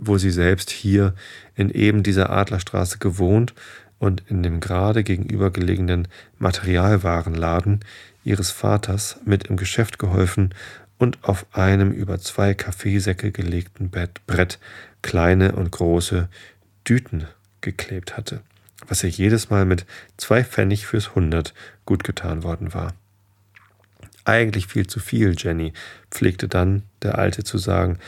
wo 0.00 0.16
sie 0.16 0.30
selbst 0.30 0.70
hier 0.70 1.14
in 1.56 1.70
eben 1.70 2.02
dieser 2.02 2.30
Adlerstraße 2.30 2.98
gewohnt 2.98 3.54
und 3.98 4.22
in 4.28 4.42
dem 4.42 4.60
gerade 4.60 5.02
gegenübergelegenen 5.02 6.08
Materialwarenladen 6.38 7.80
ihres 8.24 8.50
Vaters 8.50 9.18
mit 9.24 9.48
im 9.48 9.56
Geschäft 9.56 9.98
geholfen 9.98 10.54
und 10.98 11.18
auf 11.22 11.46
einem 11.52 11.92
über 11.92 12.18
zwei 12.18 12.54
Kaffeesäcke 12.54 13.30
gelegten 13.32 13.90
Bett, 13.90 14.20
Brett 14.26 14.58
kleine 15.02 15.52
und 15.52 15.70
große 15.70 16.28
Düten 16.86 17.26
geklebt 17.60 18.16
hatte, 18.16 18.42
was 18.86 19.02
ihr 19.04 19.10
jedes 19.10 19.50
Mal 19.50 19.64
mit 19.64 19.86
zwei 20.16 20.44
Pfennig 20.44 20.86
fürs 20.86 21.14
Hundert 21.14 21.54
gut 21.86 22.04
getan 22.04 22.42
worden 22.42 22.74
war. 22.74 22.94
Eigentlich 24.24 24.66
viel 24.66 24.86
zu 24.86 25.00
viel, 25.00 25.34
Jenny, 25.38 25.72
pflegte 26.10 26.48
dann 26.48 26.82
der 27.02 27.18
Alte 27.18 27.44
zu 27.44 27.58
sagen, 27.58 27.98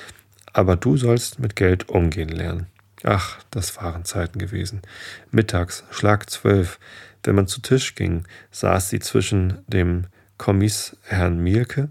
aber 0.53 0.77
du 0.77 0.97
sollst 0.97 1.39
mit 1.39 1.57
Geld 1.57 1.89
umgehen 1.89 2.29
lernen. 2.29 2.67
Ach, 3.03 3.39
das 3.51 3.77
waren 3.77 4.05
Zeiten 4.05 4.39
gewesen. 4.39 4.83
Mittags, 5.31 5.85
Schlag 5.91 6.29
zwölf, 6.29 6.79
wenn 7.25 7.35
man 7.35 7.47
zu 7.47 7.61
Tisch 7.61 7.95
ging, 7.95 8.25
saß 8.51 8.91
sie 8.91 9.01
zwischen 9.01 9.59
dem 9.67 10.05
Kommis 10.37 10.97
Herrn 11.05 11.43
Mielke 11.43 11.89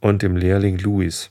und 0.00 0.22
dem 0.22 0.36
Lehrling 0.36 0.78
Louis, 0.78 1.30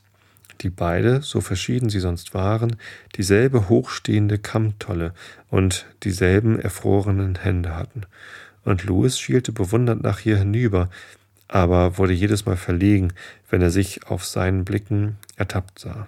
die 0.62 0.70
beide, 0.70 1.22
so 1.22 1.42
verschieden 1.42 1.90
sie 1.90 2.00
sonst 2.00 2.34
waren, 2.34 2.76
dieselbe 3.16 3.70
hochstehende 3.70 4.40
Kammtolle 4.40 5.14
und 5.50 5.86
dieselben 6.04 6.60
erfrorenen 6.60 7.36
Hände 7.36 7.76
hatten. 7.76 8.04
Und 8.64 8.84
Louis 8.84 9.20
schielte 9.20 9.52
bewundernd 9.52 10.04
nach 10.04 10.26
ihr 10.26 10.38
hinüber, 10.38 10.90
aber 11.48 11.98
wurde 11.98 12.14
jedes 12.14 12.46
Mal 12.46 12.58
verlegen, 12.58 13.14
wenn 13.50 13.62
er 13.62 13.72
sich 13.72 14.06
auf 14.08 14.26
seinen 14.26 14.66
Blicken 14.66 15.18
ertappt 15.38 15.80
sah. 15.80 16.08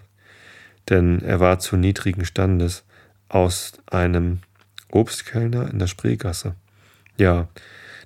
Denn 0.89 1.21
er 1.21 1.39
war 1.39 1.59
zu 1.59 1.77
niedrigen 1.77 2.25
Standes, 2.25 2.83
aus 3.31 3.73
einem 3.87 4.39
Obstkellner 4.91 5.69
in 5.69 5.79
der 5.79 5.87
Spreegasse. 5.87 6.55
Ja, 7.17 7.47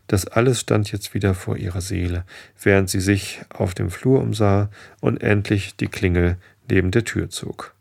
das 0.08 0.28
alles 0.28 0.60
stand 0.60 0.92
jetzt 0.92 1.14
wieder 1.16 1.34
vor 1.34 1.58
ihrer 1.58 1.82
Seele, 1.82 2.26
während 2.62 2.90
sie 2.90 3.00
sich 3.00 3.42
auf 3.50 3.74
dem 3.74 3.90
Flur 3.90 4.22
umsah 4.22 4.70
und 5.02 5.24
endlich 5.24 5.76
die 5.76 5.88
Klingel 5.88 6.38
neben 6.70 6.92
der 6.92 7.06
Tür 7.06 7.30
zog. 7.30 7.74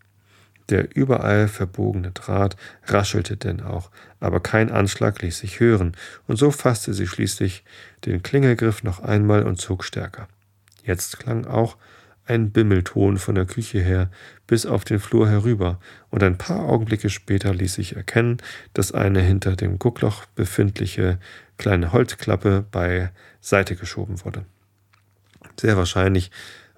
Der 0.70 0.96
überall 0.96 1.48
verbogene 1.48 2.12
Draht 2.12 2.56
raschelte 2.86 3.36
denn 3.36 3.60
auch, 3.60 3.90
aber 4.20 4.40
kein 4.40 4.70
Anschlag 4.70 5.20
ließ 5.20 5.38
sich 5.38 5.60
hören, 5.60 5.94
und 6.26 6.36
so 6.36 6.50
fasste 6.50 6.94
sie 6.94 7.06
schließlich 7.06 7.62
den 8.06 8.22
Klingelgriff 8.22 8.82
noch 8.82 9.00
einmal 9.00 9.42
und 9.42 9.60
zog 9.60 9.84
stärker. 9.84 10.26
Jetzt 10.82 11.18
klang 11.18 11.44
auch 11.44 11.76
ein 12.26 12.50
Bimmelton 12.50 13.18
von 13.18 13.34
der 13.34 13.44
Küche 13.44 13.80
her 13.80 14.10
bis 14.46 14.66
auf 14.66 14.84
den 14.84 14.98
Flur 14.98 15.28
herüber, 15.28 15.78
und 16.10 16.22
ein 16.22 16.38
paar 16.38 16.64
Augenblicke 16.68 17.10
später 17.10 17.54
ließ 17.54 17.74
sich 17.74 17.96
erkennen, 17.96 18.38
dass 18.72 18.92
eine 18.92 19.20
hinter 19.20 19.56
dem 19.56 19.78
Guckloch 19.78 20.26
befindliche 20.34 21.18
kleine 21.58 21.92
Holzklappe 21.92 22.64
beiseite 22.70 23.76
geschoben 23.76 24.24
wurde. 24.24 24.44
Sehr 25.58 25.76
wahrscheinlich 25.76 26.30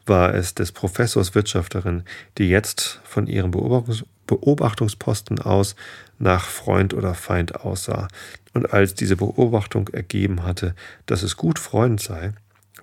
war 0.05 0.34
es 0.34 0.55
des 0.55 0.72
Professors 0.72 1.34
Wirtschafterin, 1.34 2.05
die 2.38 2.49
jetzt 2.49 3.01
von 3.05 3.26
ihrem 3.26 3.51
Beobachtungs 3.51 4.05
Beobachtungsposten 4.26 5.38
aus 5.40 5.76
nach 6.18 6.44
Freund 6.47 6.94
oder 6.94 7.14
Feind 7.14 7.61
aussah, 7.61 8.09
und 8.55 8.72
als 8.72 8.94
diese 8.94 9.16
Beobachtung 9.16 9.88
ergeben 9.88 10.42
hatte, 10.42 10.74
dass 11.05 11.22
es 11.22 11.36
gut 11.36 11.59
Freund 11.59 12.01
sei, 12.01 12.32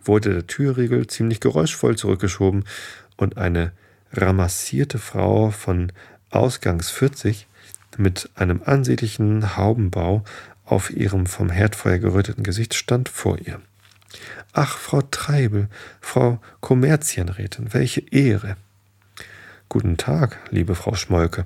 wurde 0.03 0.33
der 0.33 0.47
Türriegel 0.47 1.07
ziemlich 1.07 1.39
geräuschvoll 1.39 1.97
zurückgeschoben 1.97 2.65
und 3.17 3.37
eine 3.37 3.71
ramassierte 4.11 4.99
Frau 4.99 5.51
von 5.51 5.91
Ausgangs 6.29 6.89
40 6.89 7.47
mit 7.97 8.29
einem 8.35 8.61
ansehnlichen 8.65 9.55
Haubenbau 9.55 10.23
auf 10.65 10.89
ihrem 10.89 11.25
vom 11.25 11.49
Herdfeuer 11.49 11.99
geröteten 11.99 12.43
Gesicht 12.43 12.73
stand 12.73 13.09
vor 13.09 13.37
ihr. 13.39 13.61
Ach, 14.53 14.77
Frau 14.77 15.01
Treibel, 15.01 15.67
Frau 15.99 16.39
Kommerzienrätin, 16.61 17.73
welche 17.73 18.01
Ehre! 18.11 18.55
Guten 19.69 19.97
Tag, 19.97 20.37
liebe 20.51 20.75
Frau 20.75 20.95
Schmolke. 20.95 21.45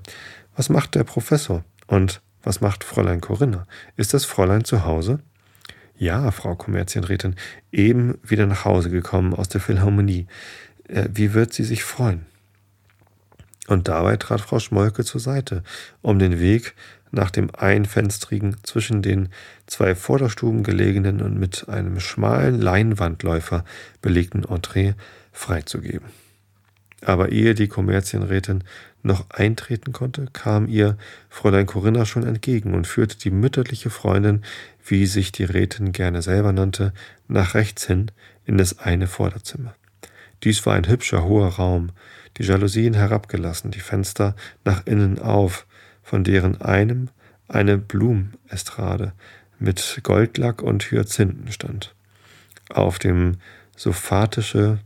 Was 0.55 0.69
macht 0.69 0.95
der 0.95 1.05
Professor? 1.05 1.63
Und 1.87 2.21
was 2.43 2.61
macht 2.61 2.83
Fräulein 2.83 3.21
Corinna? 3.21 3.65
Ist 3.95 4.13
das 4.13 4.25
Fräulein 4.25 4.65
zu 4.65 4.83
Hause? 4.83 5.19
Ja, 5.97 6.29
Frau 6.29 6.55
Kommerzienrätin, 6.55 7.35
eben 7.71 8.19
wieder 8.23 8.45
nach 8.45 8.65
Hause 8.65 8.91
gekommen 8.91 9.33
aus 9.33 9.49
der 9.49 9.61
Philharmonie. 9.61 10.27
Äh, 10.87 11.09
wie 11.11 11.33
wird 11.33 11.53
sie 11.53 11.63
sich 11.63 11.83
freuen? 11.83 12.25
Und 13.67 13.87
dabei 13.87 14.15
trat 14.17 14.41
Frau 14.41 14.59
Schmolke 14.59 15.03
zur 15.03 15.19
Seite, 15.19 15.63
um 16.01 16.19
den 16.19 16.39
Weg 16.39 16.75
nach 17.11 17.31
dem 17.31 17.49
einfenstrigen, 17.55 18.57
zwischen 18.63 19.01
den 19.01 19.29
zwei 19.65 19.95
Vorderstuben 19.95 20.63
gelegenen 20.63 21.21
und 21.21 21.39
mit 21.39 21.67
einem 21.67 21.99
schmalen 21.99 22.61
Leinwandläufer 22.61 23.65
belegten 24.01 24.43
Entree 24.43 24.93
freizugeben. 25.31 26.07
Aber 27.01 27.31
ehe 27.31 27.55
die 27.55 27.67
Kommerzienrätin 27.67 28.63
noch 29.03 29.29
eintreten 29.29 29.93
konnte, 29.93 30.27
kam 30.33 30.67
ihr 30.67 30.97
Fräulein 31.29 31.65
Corinna 31.65 32.05
schon 32.05 32.23
entgegen 32.23 32.73
und 32.73 32.87
führte 32.87 33.17
die 33.17 33.31
mütterliche 33.31 33.89
Freundin, 33.89 34.43
wie 34.85 35.05
sich 35.05 35.31
die 35.31 35.43
Rätin 35.43 35.91
gerne 35.91 36.21
selber 36.21 36.51
nannte, 36.51 36.93
nach 37.27 37.53
rechts 37.53 37.85
hin 37.85 38.11
in 38.45 38.57
das 38.57 38.79
eine 38.79 39.07
Vorderzimmer. 39.07 39.75
Dies 40.43 40.65
war 40.65 40.75
ein 40.75 40.87
hübscher 40.87 41.23
hoher 41.23 41.49
Raum, 41.49 41.91
die 42.37 42.43
Jalousien 42.43 42.93
herabgelassen, 42.93 43.71
die 43.71 43.79
Fenster 43.79 44.35
nach 44.63 44.85
innen 44.85 45.19
auf, 45.19 45.65
von 46.03 46.23
deren 46.23 46.61
einem 46.61 47.09
eine 47.47 47.77
Blumestrade 47.77 49.13
mit 49.59 49.99
Goldlack 50.03 50.61
und 50.61 50.91
Hyazinthen 50.91 51.51
stand. 51.51 51.95
Auf 52.69 52.99
dem 52.99 53.37
Sofatische 53.75 54.79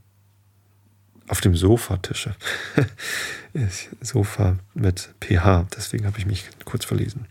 auf 1.32 1.40
dem 1.40 1.56
Sofatische. 1.56 2.36
Sofa 4.02 4.58
mit 4.74 5.14
PH, 5.22 5.66
deswegen 5.76 6.06
habe 6.06 6.20
ich 6.20 6.26
mich 6.26 6.44
kurz 6.66 6.84
verlesen. 6.84 7.26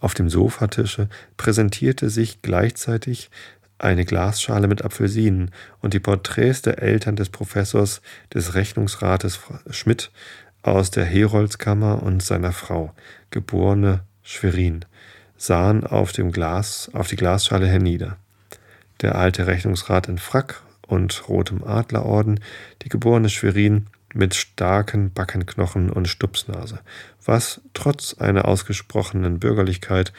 Auf 0.00 0.12
dem 0.12 0.28
Sofatische 0.28 1.08
präsentierte 1.38 2.10
sich 2.10 2.42
gleichzeitig 2.42 3.30
eine 3.78 4.04
Glasschale 4.04 4.68
mit 4.68 4.84
Apfelsinen 4.84 5.50
und 5.80 5.94
die 5.94 5.98
Porträts 5.98 6.60
der 6.60 6.82
Eltern 6.82 7.16
des 7.16 7.30
Professors 7.30 8.02
des 8.34 8.52
Rechnungsrates 8.52 9.40
Schmidt 9.70 10.10
aus 10.62 10.90
der 10.90 11.06
Heroldskammer 11.06 12.02
und 12.02 12.22
seiner 12.22 12.52
Frau, 12.52 12.92
geborene 13.30 14.00
Schwerin, 14.22 14.84
sahen 15.38 15.86
auf 15.86 16.12
dem 16.12 16.32
Glas, 16.32 16.90
auf 16.92 17.08
die 17.08 17.16
Glasschale 17.16 17.66
hernieder. 17.66 18.18
Der 19.00 19.14
alte 19.14 19.46
Rechnungsrat 19.46 20.06
in 20.08 20.18
Frack 20.18 20.62
und 20.90 21.28
rotem 21.28 21.64
Adlerorden, 21.64 22.40
die 22.82 22.88
geborene 22.88 23.28
Schwerin 23.28 23.86
mit 24.12 24.34
starken 24.34 25.12
Backenknochen 25.12 25.90
und 25.90 26.08
Stupsnase, 26.08 26.80
was 27.24 27.60
trotz 27.74 28.14
einer 28.14 28.46
ausgesprochenen 28.46 29.38
Bürgerlichkeit 29.38 30.12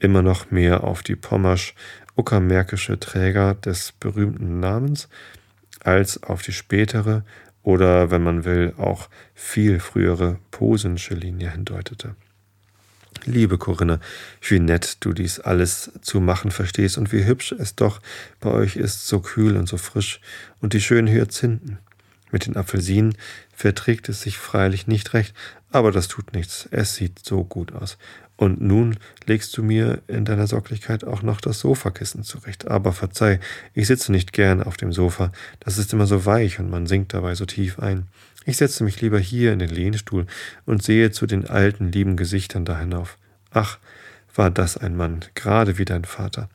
immer 0.00 0.22
noch 0.22 0.50
mehr 0.50 0.84
auf 0.84 1.02
die 1.02 1.16
pommersch-uckermärkische 1.16 2.98
Träger 2.98 3.54
des 3.54 3.92
berühmten 3.92 4.60
Namens 4.60 5.08
als 5.82 6.22
auf 6.22 6.42
die 6.42 6.52
spätere 6.52 7.24
oder, 7.62 8.10
wenn 8.10 8.22
man 8.22 8.44
will, 8.44 8.74
auch 8.76 9.08
viel 9.34 9.80
frühere 9.80 10.38
posensche 10.50 11.14
Linie 11.14 11.50
hindeutete. 11.50 12.16
Liebe 13.26 13.58
Corinna, 13.58 13.98
wie 14.40 14.60
nett 14.60 14.98
du 15.00 15.12
dies 15.12 15.40
alles 15.40 15.90
zu 16.00 16.20
machen 16.20 16.52
verstehst 16.52 16.96
und 16.96 17.12
wie 17.12 17.24
hübsch 17.24 17.52
es 17.52 17.74
doch 17.74 18.00
bei 18.38 18.50
euch 18.50 18.76
ist, 18.76 19.08
so 19.08 19.18
kühl 19.18 19.56
und 19.56 19.68
so 19.68 19.78
frisch, 19.78 20.20
und 20.60 20.72
die 20.72 20.80
schönen 20.80 21.08
Hyazinthen. 21.08 21.78
Mit 22.30 22.46
den 22.46 22.56
Apfelsinen 22.56 23.16
verträgt 23.52 24.08
es 24.08 24.22
sich 24.22 24.38
freilich 24.38 24.86
nicht 24.86 25.12
recht, 25.12 25.34
aber 25.72 25.90
das 25.90 26.06
tut 26.06 26.34
nichts, 26.34 26.68
es 26.70 26.94
sieht 26.94 27.24
so 27.24 27.44
gut 27.44 27.72
aus. 27.72 27.98
Und 28.36 28.60
nun 28.60 28.96
legst 29.24 29.56
du 29.56 29.62
mir 29.62 30.02
in 30.06 30.24
deiner 30.24 30.46
Sorglichkeit 30.46 31.04
auch 31.04 31.22
noch 31.22 31.40
das 31.40 31.60
Sofakissen 31.60 32.22
zurecht. 32.22 32.68
Aber 32.68 32.92
verzeih, 32.92 33.40
ich 33.72 33.86
sitze 33.86 34.12
nicht 34.12 34.32
gern 34.32 34.62
auf 34.62 34.76
dem 34.76 34.92
Sofa, 34.92 35.32
das 35.60 35.78
ist 35.78 35.92
immer 35.92 36.06
so 36.06 36.26
weich 36.26 36.58
und 36.58 36.70
man 36.70 36.86
sinkt 36.86 37.14
dabei 37.14 37.34
so 37.34 37.46
tief 37.46 37.78
ein. 37.78 38.06
Ich 38.46 38.56
setze 38.56 38.84
mich 38.84 39.00
lieber 39.00 39.18
hier 39.18 39.52
in 39.52 39.58
den 39.58 39.68
Lehnstuhl 39.68 40.26
und 40.64 40.82
sehe 40.82 41.10
zu 41.10 41.26
den 41.26 41.46
alten, 41.46 41.90
lieben 41.90 42.16
Gesichtern 42.16 42.64
da 42.64 42.78
hinauf. 42.78 43.18
Ach, 43.50 43.78
war 44.34 44.50
das 44.50 44.76
ein 44.76 44.96
Mann, 44.96 45.24
gerade 45.34 45.78
wie 45.78 45.84
dein 45.84 46.04
Vater. 46.04 46.48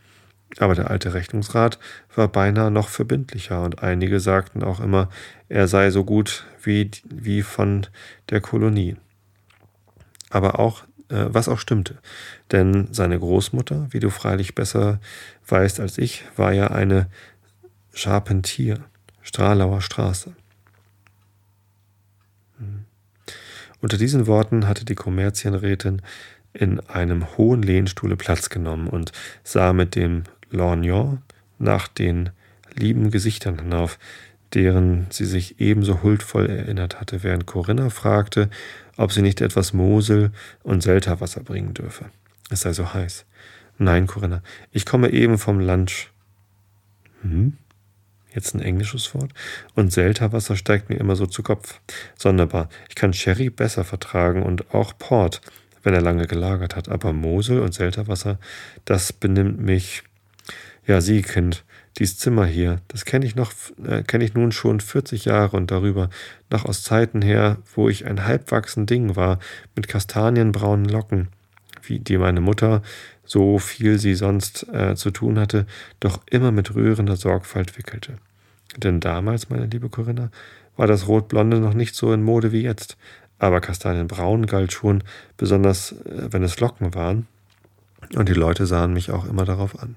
Aber 0.57 0.73
der 0.73 0.89
alte 0.89 1.13
Rechnungsrat 1.13 1.79
war 2.15 2.27
beinahe 2.27 2.71
noch 2.71 2.89
verbindlicher, 2.89 3.61
und 3.61 3.83
einige 3.83 4.19
sagten 4.19 4.63
auch 4.63 4.79
immer, 4.79 5.09
er 5.49 5.67
sei 5.67 5.91
so 5.91 6.03
gut 6.03 6.45
wie, 6.63 6.89
wie 7.05 7.41
von 7.41 7.87
der 8.29 8.41
Kolonie. 8.41 8.95
Aber 10.29 10.59
auch 10.59 10.83
äh, 11.09 11.25
was 11.27 11.49
auch 11.49 11.59
stimmte. 11.59 11.97
Denn 12.51 12.87
seine 12.91 13.19
Großmutter, 13.19 13.87
wie 13.91 13.99
du 13.99 14.09
freilich 14.09 14.55
besser 14.55 15.01
weißt 15.47 15.81
als 15.81 15.97
ich, 15.97 16.23
war 16.37 16.53
ja 16.53 16.67
eine 16.67 17.07
Charpentier, 17.93 18.79
Stralauer 19.21 19.81
Straße. 19.81 20.33
Hm. 22.57 22.85
Unter 23.81 23.97
diesen 23.97 24.27
Worten 24.27 24.67
hatte 24.67 24.85
die 24.85 24.95
Kommerzienrätin 24.95 26.01
in 26.53 26.79
einem 26.81 27.37
hohen 27.37 27.61
Lehnstuhle 27.63 28.15
Platz 28.15 28.49
genommen 28.49 28.87
und 28.87 29.11
sah 29.43 29.73
mit 29.73 29.95
dem 29.95 30.23
Lorgnon 30.49 31.21
nach 31.59 31.87
den 31.87 32.29
lieben 32.73 33.11
Gesichtern 33.11 33.59
hinauf, 33.59 33.97
deren 34.53 35.07
sie 35.09 35.25
sich 35.25 35.59
ebenso 35.59 36.03
huldvoll 36.03 36.49
erinnert 36.49 36.99
hatte, 36.99 37.23
während 37.23 37.45
Corinna 37.45 37.89
fragte, 37.89 38.49
ob 38.97 39.11
sie 39.11 39.21
nicht 39.21 39.41
etwas 39.41 39.73
Mosel 39.73 40.31
und 40.63 40.83
Selterwasser 40.83 41.41
bringen 41.41 41.73
dürfe. 41.73 42.05
Es 42.49 42.61
sei 42.61 42.73
so 42.73 42.93
heiß. 42.93 43.25
Nein, 43.77 44.07
Corinna, 44.07 44.43
ich 44.71 44.85
komme 44.85 45.09
eben 45.11 45.37
vom 45.37 45.59
Lunch. 45.59 46.11
Hm? 47.21 47.57
Jetzt 48.33 48.55
ein 48.55 48.61
englisches 48.61 49.13
Wort. 49.13 49.31
Und 49.75 49.91
Selterwasser 49.91 50.55
steigt 50.55 50.89
mir 50.89 50.97
immer 50.97 51.15
so 51.15 51.25
zu 51.25 51.43
Kopf. 51.43 51.81
Sonderbar. 52.17 52.69
Ich 52.87 52.95
kann 52.95 53.13
Sherry 53.13 53.49
besser 53.49 53.83
vertragen 53.83 54.43
und 54.43 54.73
auch 54.73 54.97
Port, 54.97 55.41
wenn 55.83 55.93
er 55.93 56.01
lange 56.01 56.27
gelagert 56.27 56.75
hat. 56.75 56.87
Aber 56.87 57.11
Mosel 57.11 57.59
und 57.59 57.73
Selterwasser, 57.73 58.39
das 58.85 59.11
benimmt 59.11 59.59
mich. 59.59 60.03
Ja, 60.87 61.01
Sie, 61.01 61.21
Kind, 61.21 61.63
dies 61.99 62.17
Zimmer 62.17 62.45
hier, 62.45 62.81
das 62.87 63.05
kenne 63.05 63.25
ich 63.25 63.35
noch, 63.35 63.51
äh, 63.85 64.03
kenne 64.03 64.23
ich 64.23 64.33
nun 64.33 64.51
schon 64.51 64.79
40 64.79 65.25
Jahre 65.25 65.57
und 65.57 65.69
darüber, 65.69 66.09
noch 66.49 66.65
aus 66.65 66.83
Zeiten 66.83 67.21
her, 67.21 67.57
wo 67.75 67.89
ich 67.89 68.05
ein 68.05 68.25
halbwachsen 68.25 68.85
Ding 68.85 69.15
war, 69.15 69.39
mit 69.75 69.87
kastanienbraunen 69.87 70.85
Locken, 70.85 71.27
wie 71.83 71.99
die 71.99 72.17
meine 72.17 72.41
Mutter, 72.41 72.81
so 73.31 73.59
viel 73.59 73.97
sie 73.97 74.15
sonst 74.15 74.67
äh, 74.73 74.93
zu 74.95 75.09
tun 75.09 75.39
hatte, 75.39 75.65
doch 76.01 76.19
immer 76.29 76.51
mit 76.51 76.75
rührender 76.75 77.15
Sorgfalt 77.15 77.77
wickelte. 77.77 78.17
Denn 78.75 78.99
damals, 78.99 79.49
meine 79.49 79.67
liebe 79.67 79.87
Corinna, 79.87 80.31
war 80.75 80.85
das 80.85 81.07
Rotblonde 81.07 81.61
noch 81.61 81.73
nicht 81.73 81.95
so 81.95 82.11
in 82.11 82.23
Mode 82.23 82.51
wie 82.51 82.63
jetzt, 82.63 82.97
aber 83.39 83.61
Kastanienbraun 83.61 84.47
galt 84.47 84.73
schon, 84.73 85.05
besonders 85.37 85.93
äh, 85.93 86.27
wenn 86.31 86.43
es 86.43 86.59
Locken 86.59 86.93
waren, 86.93 87.25
und 88.17 88.27
die 88.27 88.33
Leute 88.33 88.65
sahen 88.65 88.91
mich 88.91 89.11
auch 89.11 89.25
immer 89.25 89.45
darauf 89.45 89.79
an. 89.81 89.95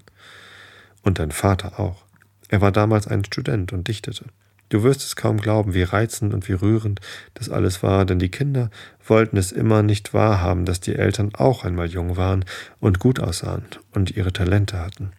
Und 1.03 1.19
dein 1.19 1.33
Vater 1.33 1.81
auch. 1.81 2.05
Er 2.49 2.61
war 2.61 2.71
damals 2.71 3.09
ein 3.09 3.25
Student 3.25 3.73
und 3.73 3.89
dichtete. 3.89 4.27
Du 4.75 4.83
wirst 4.83 5.05
es 5.05 5.15
kaum 5.15 5.41
glauben, 5.41 5.73
wie 5.73 5.85
reizend 5.85 6.35
und 6.35 6.49
wie 6.49 6.53
rührend 6.53 7.01
das 7.35 7.49
alles 7.49 7.85
war, 7.85 8.05
denn 8.05 8.19
die 8.19 8.29
Kinder 8.29 8.71
wollten 9.07 9.37
es 9.37 9.53
immer 9.53 9.85
nicht 9.85 10.13
wahrhaben, 10.15 10.65
dass 10.65 10.81
die 10.81 10.97
Eltern 10.97 11.31
auch 11.33 11.63
einmal 11.63 11.87
jung 11.87 12.17
waren 12.17 12.45
und 12.81 12.99
gut 12.99 13.21
aussahen 13.21 13.67
und 13.93 14.17
ihre 14.17 14.33
Talente 14.33 14.81
hatten. 14.81 15.13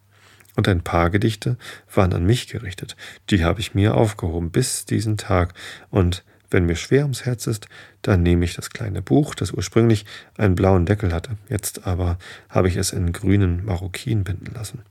Und 0.57 0.67
ein 0.67 0.81
paar 0.81 1.09
Gedichte 1.09 1.55
waren 1.93 2.11
an 2.11 2.25
mich 2.25 2.47
gerichtet, 2.47 2.97
die 3.29 3.45
habe 3.45 3.61
ich 3.61 3.73
mir 3.73 3.95
aufgehoben 3.95 4.51
bis 4.51 4.83
diesen 4.83 5.15
Tag, 5.15 5.53
und 5.89 6.25
wenn 6.51 6.65
mir 6.65 6.75
schwer 6.75 7.03
ums 7.03 7.23
Herz 7.23 7.47
ist, 7.47 7.69
dann 8.01 8.23
nehme 8.23 8.43
ich 8.43 8.55
das 8.55 8.71
kleine 8.71 9.01
Buch, 9.01 9.35
das 9.35 9.53
ursprünglich 9.53 10.03
einen 10.37 10.55
blauen 10.55 10.85
Deckel 10.85 11.13
hatte, 11.13 11.37
jetzt 11.47 11.87
aber 11.87 12.17
habe 12.49 12.67
ich 12.67 12.75
es 12.75 12.91
in 12.91 13.13
grünen 13.13 13.63
Marokkin 13.63 14.25
binden 14.25 14.53
lassen 14.53 14.81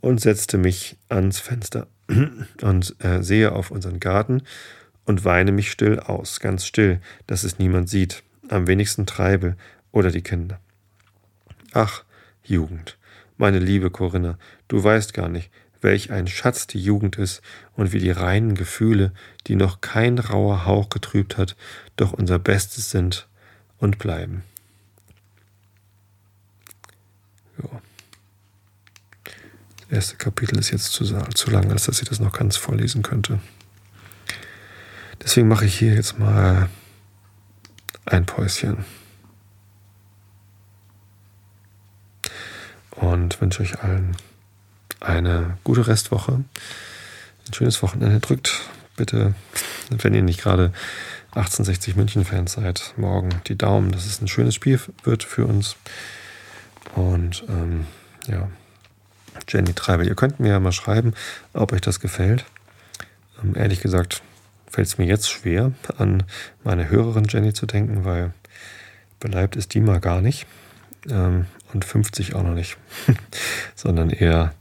und 0.00 0.20
setzte 0.20 0.58
mich 0.58 0.96
ans 1.08 1.40
Fenster 1.40 1.88
und 2.62 2.96
äh, 2.98 3.22
sehe 3.22 3.52
auf 3.52 3.70
unseren 3.70 4.00
Garten 4.00 4.42
und 5.04 5.24
weine 5.24 5.52
mich 5.52 5.70
still 5.70 6.00
aus, 6.00 6.40
ganz 6.40 6.66
still, 6.66 7.00
dass 7.26 7.44
es 7.44 7.58
niemand 7.58 7.88
sieht, 7.88 8.22
am 8.48 8.66
wenigsten 8.66 9.06
Treibel 9.06 9.56
oder 9.92 10.10
die 10.10 10.22
Kinder. 10.22 10.60
Ach, 11.72 12.04
Jugend, 12.42 12.98
meine 13.36 13.58
liebe 13.58 13.90
Corinna, 13.90 14.38
du 14.68 14.82
weißt 14.82 15.14
gar 15.14 15.28
nicht, 15.28 15.50
welch 15.80 16.10
ein 16.10 16.26
Schatz 16.26 16.66
die 16.66 16.80
Jugend 16.80 17.16
ist 17.16 17.42
und 17.74 17.92
wie 17.92 17.98
die 17.98 18.10
reinen 18.10 18.54
Gefühle, 18.54 19.12
die 19.46 19.56
noch 19.56 19.80
kein 19.80 20.18
rauer 20.18 20.64
Hauch 20.64 20.88
getrübt 20.88 21.36
hat, 21.36 21.56
doch 21.96 22.12
unser 22.12 22.38
Bestes 22.38 22.90
sind 22.90 23.28
und 23.78 23.98
bleiben. 23.98 24.42
Ja 27.62 27.80
erste 29.90 30.16
Kapitel 30.16 30.58
ist 30.58 30.70
jetzt 30.70 30.92
zu, 30.92 31.04
zu 31.04 31.50
lang, 31.50 31.70
als 31.70 31.84
dass 31.84 32.00
ich 32.00 32.08
das 32.08 32.20
noch 32.20 32.32
ganz 32.32 32.56
vorlesen 32.56 33.02
könnte. 33.02 33.38
Deswegen 35.22 35.48
mache 35.48 35.64
ich 35.64 35.78
hier 35.78 35.94
jetzt 35.94 36.18
mal 36.18 36.68
ein 38.04 38.26
Päuschen. 38.26 38.84
Und 42.90 43.40
wünsche 43.40 43.62
euch 43.62 43.80
allen 43.82 44.16
eine 45.00 45.58
gute 45.64 45.86
Restwoche, 45.86 46.44
ein 47.46 47.54
schönes 47.54 47.82
Wochenende. 47.82 48.20
Drückt 48.20 48.62
bitte, 48.96 49.34
wenn 49.90 50.14
ihr 50.14 50.22
nicht 50.22 50.40
gerade 50.40 50.72
1860 51.30 51.96
München-Fans 51.96 52.52
seid, 52.52 52.94
morgen 52.96 53.30
die 53.48 53.58
Daumen, 53.58 53.90
dass 53.90 54.06
es 54.06 54.20
ein 54.20 54.28
schönes 54.28 54.54
Spiel 54.54 54.80
wird 55.02 55.24
für 55.24 55.46
uns. 55.46 55.76
Und 56.94 57.44
ähm, 57.48 57.86
ja, 58.28 58.48
Jenny 59.48 59.72
Treibel. 59.72 60.06
Ihr 60.06 60.14
könnt 60.14 60.40
mir 60.40 60.50
ja 60.50 60.60
mal 60.60 60.72
schreiben, 60.72 61.14
ob 61.52 61.72
euch 61.72 61.80
das 61.80 62.00
gefällt. 62.00 62.44
Ähm, 63.42 63.54
ehrlich 63.56 63.80
gesagt 63.80 64.22
fällt 64.68 64.88
es 64.88 64.98
mir 64.98 65.06
jetzt 65.06 65.30
schwer, 65.30 65.72
an 65.98 66.24
meine 66.64 66.88
Hörerin 66.88 67.26
Jenny 67.28 67.52
zu 67.52 67.66
denken, 67.66 68.04
weil 68.04 68.32
beleibt 69.20 69.54
ist 69.56 69.74
die 69.74 69.80
mal 69.80 70.00
gar 70.00 70.20
nicht. 70.20 70.46
Ähm, 71.08 71.46
und 71.72 71.84
50 71.84 72.34
auch 72.34 72.42
noch 72.42 72.54
nicht, 72.54 72.76
sondern 73.74 74.10
eher 74.10 74.54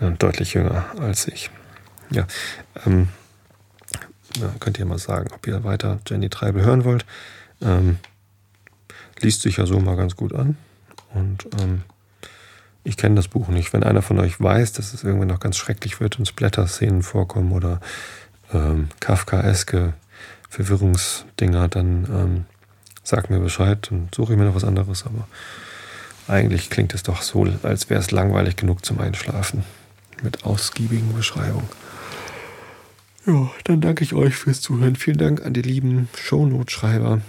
äh, 0.00 0.10
deutlich 0.10 0.54
jünger 0.54 0.84
als 0.98 1.28
ich. 1.28 1.50
Ja, 2.10 2.26
ähm, 2.86 3.08
ja, 4.36 4.52
könnt 4.58 4.78
ihr 4.78 4.84
mal 4.84 4.98
sagen, 4.98 5.30
ob 5.32 5.46
ihr 5.46 5.64
weiter 5.64 6.00
Jenny 6.08 6.28
Treibel 6.28 6.64
hören 6.64 6.84
wollt. 6.84 7.04
Ähm, 7.62 7.98
liest 9.20 9.42
sich 9.42 9.56
ja 9.58 9.66
so 9.66 9.78
mal 9.80 9.96
ganz 9.96 10.16
gut 10.16 10.34
an. 10.34 10.56
Und 11.14 11.46
ähm, 11.60 11.82
ich 12.84 12.96
kenne 12.96 13.16
das 13.16 13.28
Buch 13.28 13.48
nicht. 13.48 13.72
Wenn 13.72 13.82
einer 13.82 14.02
von 14.02 14.18
euch 14.18 14.40
weiß, 14.40 14.72
dass 14.72 14.94
es 14.94 15.04
irgendwann 15.04 15.28
noch 15.28 15.40
ganz 15.40 15.56
schrecklich 15.56 16.00
wird 16.00 16.18
und 16.18 16.26
Splatter-Szenen 16.26 17.02
vorkommen 17.02 17.52
oder 17.52 17.80
ähm, 18.52 18.88
Kafkaeske 19.00 19.94
Verwirrungsdinger, 20.48 21.68
dann 21.68 22.04
ähm, 22.10 22.44
sagt 23.02 23.30
mir 23.30 23.38
Bescheid 23.38 23.90
und 23.92 24.14
suche 24.14 24.32
ich 24.32 24.38
mir 24.38 24.46
noch 24.46 24.54
was 24.54 24.64
anderes. 24.64 25.04
Aber 25.06 25.28
eigentlich 26.26 26.70
klingt 26.70 26.94
es 26.94 27.02
doch 27.02 27.22
so, 27.22 27.46
als 27.62 27.90
wäre 27.90 28.00
es 28.00 28.10
langweilig 28.10 28.56
genug 28.56 28.84
zum 28.84 29.00
Einschlafen. 29.00 29.64
Mit 30.22 30.44
ausgiebigen 30.44 31.14
Beschreibungen. 31.14 31.68
Ja, 33.26 33.50
dann 33.64 33.80
danke 33.80 34.04
ich 34.04 34.12
euch 34.12 34.34
fürs 34.34 34.60
Zuhören. 34.60 34.96
Vielen 34.96 35.18
Dank 35.18 35.44
an 35.44 35.54
die 35.54 35.62
lieben 35.62 36.08
Shownotschreiber 36.16 37.20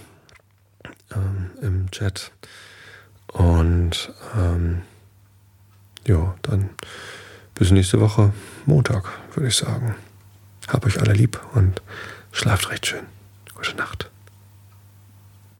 ähm, 1.14 1.52
im 1.62 1.92
Chat. 1.92 2.32
Und 3.28 4.14
ähm, 4.36 4.82
ja, 6.06 6.36
dann 6.42 6.70
bis 7.56 7.72
nächste 7.72 8.00
Woche 8.00 8.34
Montag, 8.66 9.06
würde 9.34 9.48
ich 9.48 9.56
sagen. 9.56 9.96
Hab 10.68 10.86
euch 10.86 11.00
alle 11.02 11.14
lieb 11.14 11.40
und 11.54 11.82
schlaft 12.32 12.70
recht 12.70 12.86
schön. 12.86 13.06
Gute 13.56 13.76
Nacht. 13.76 14.11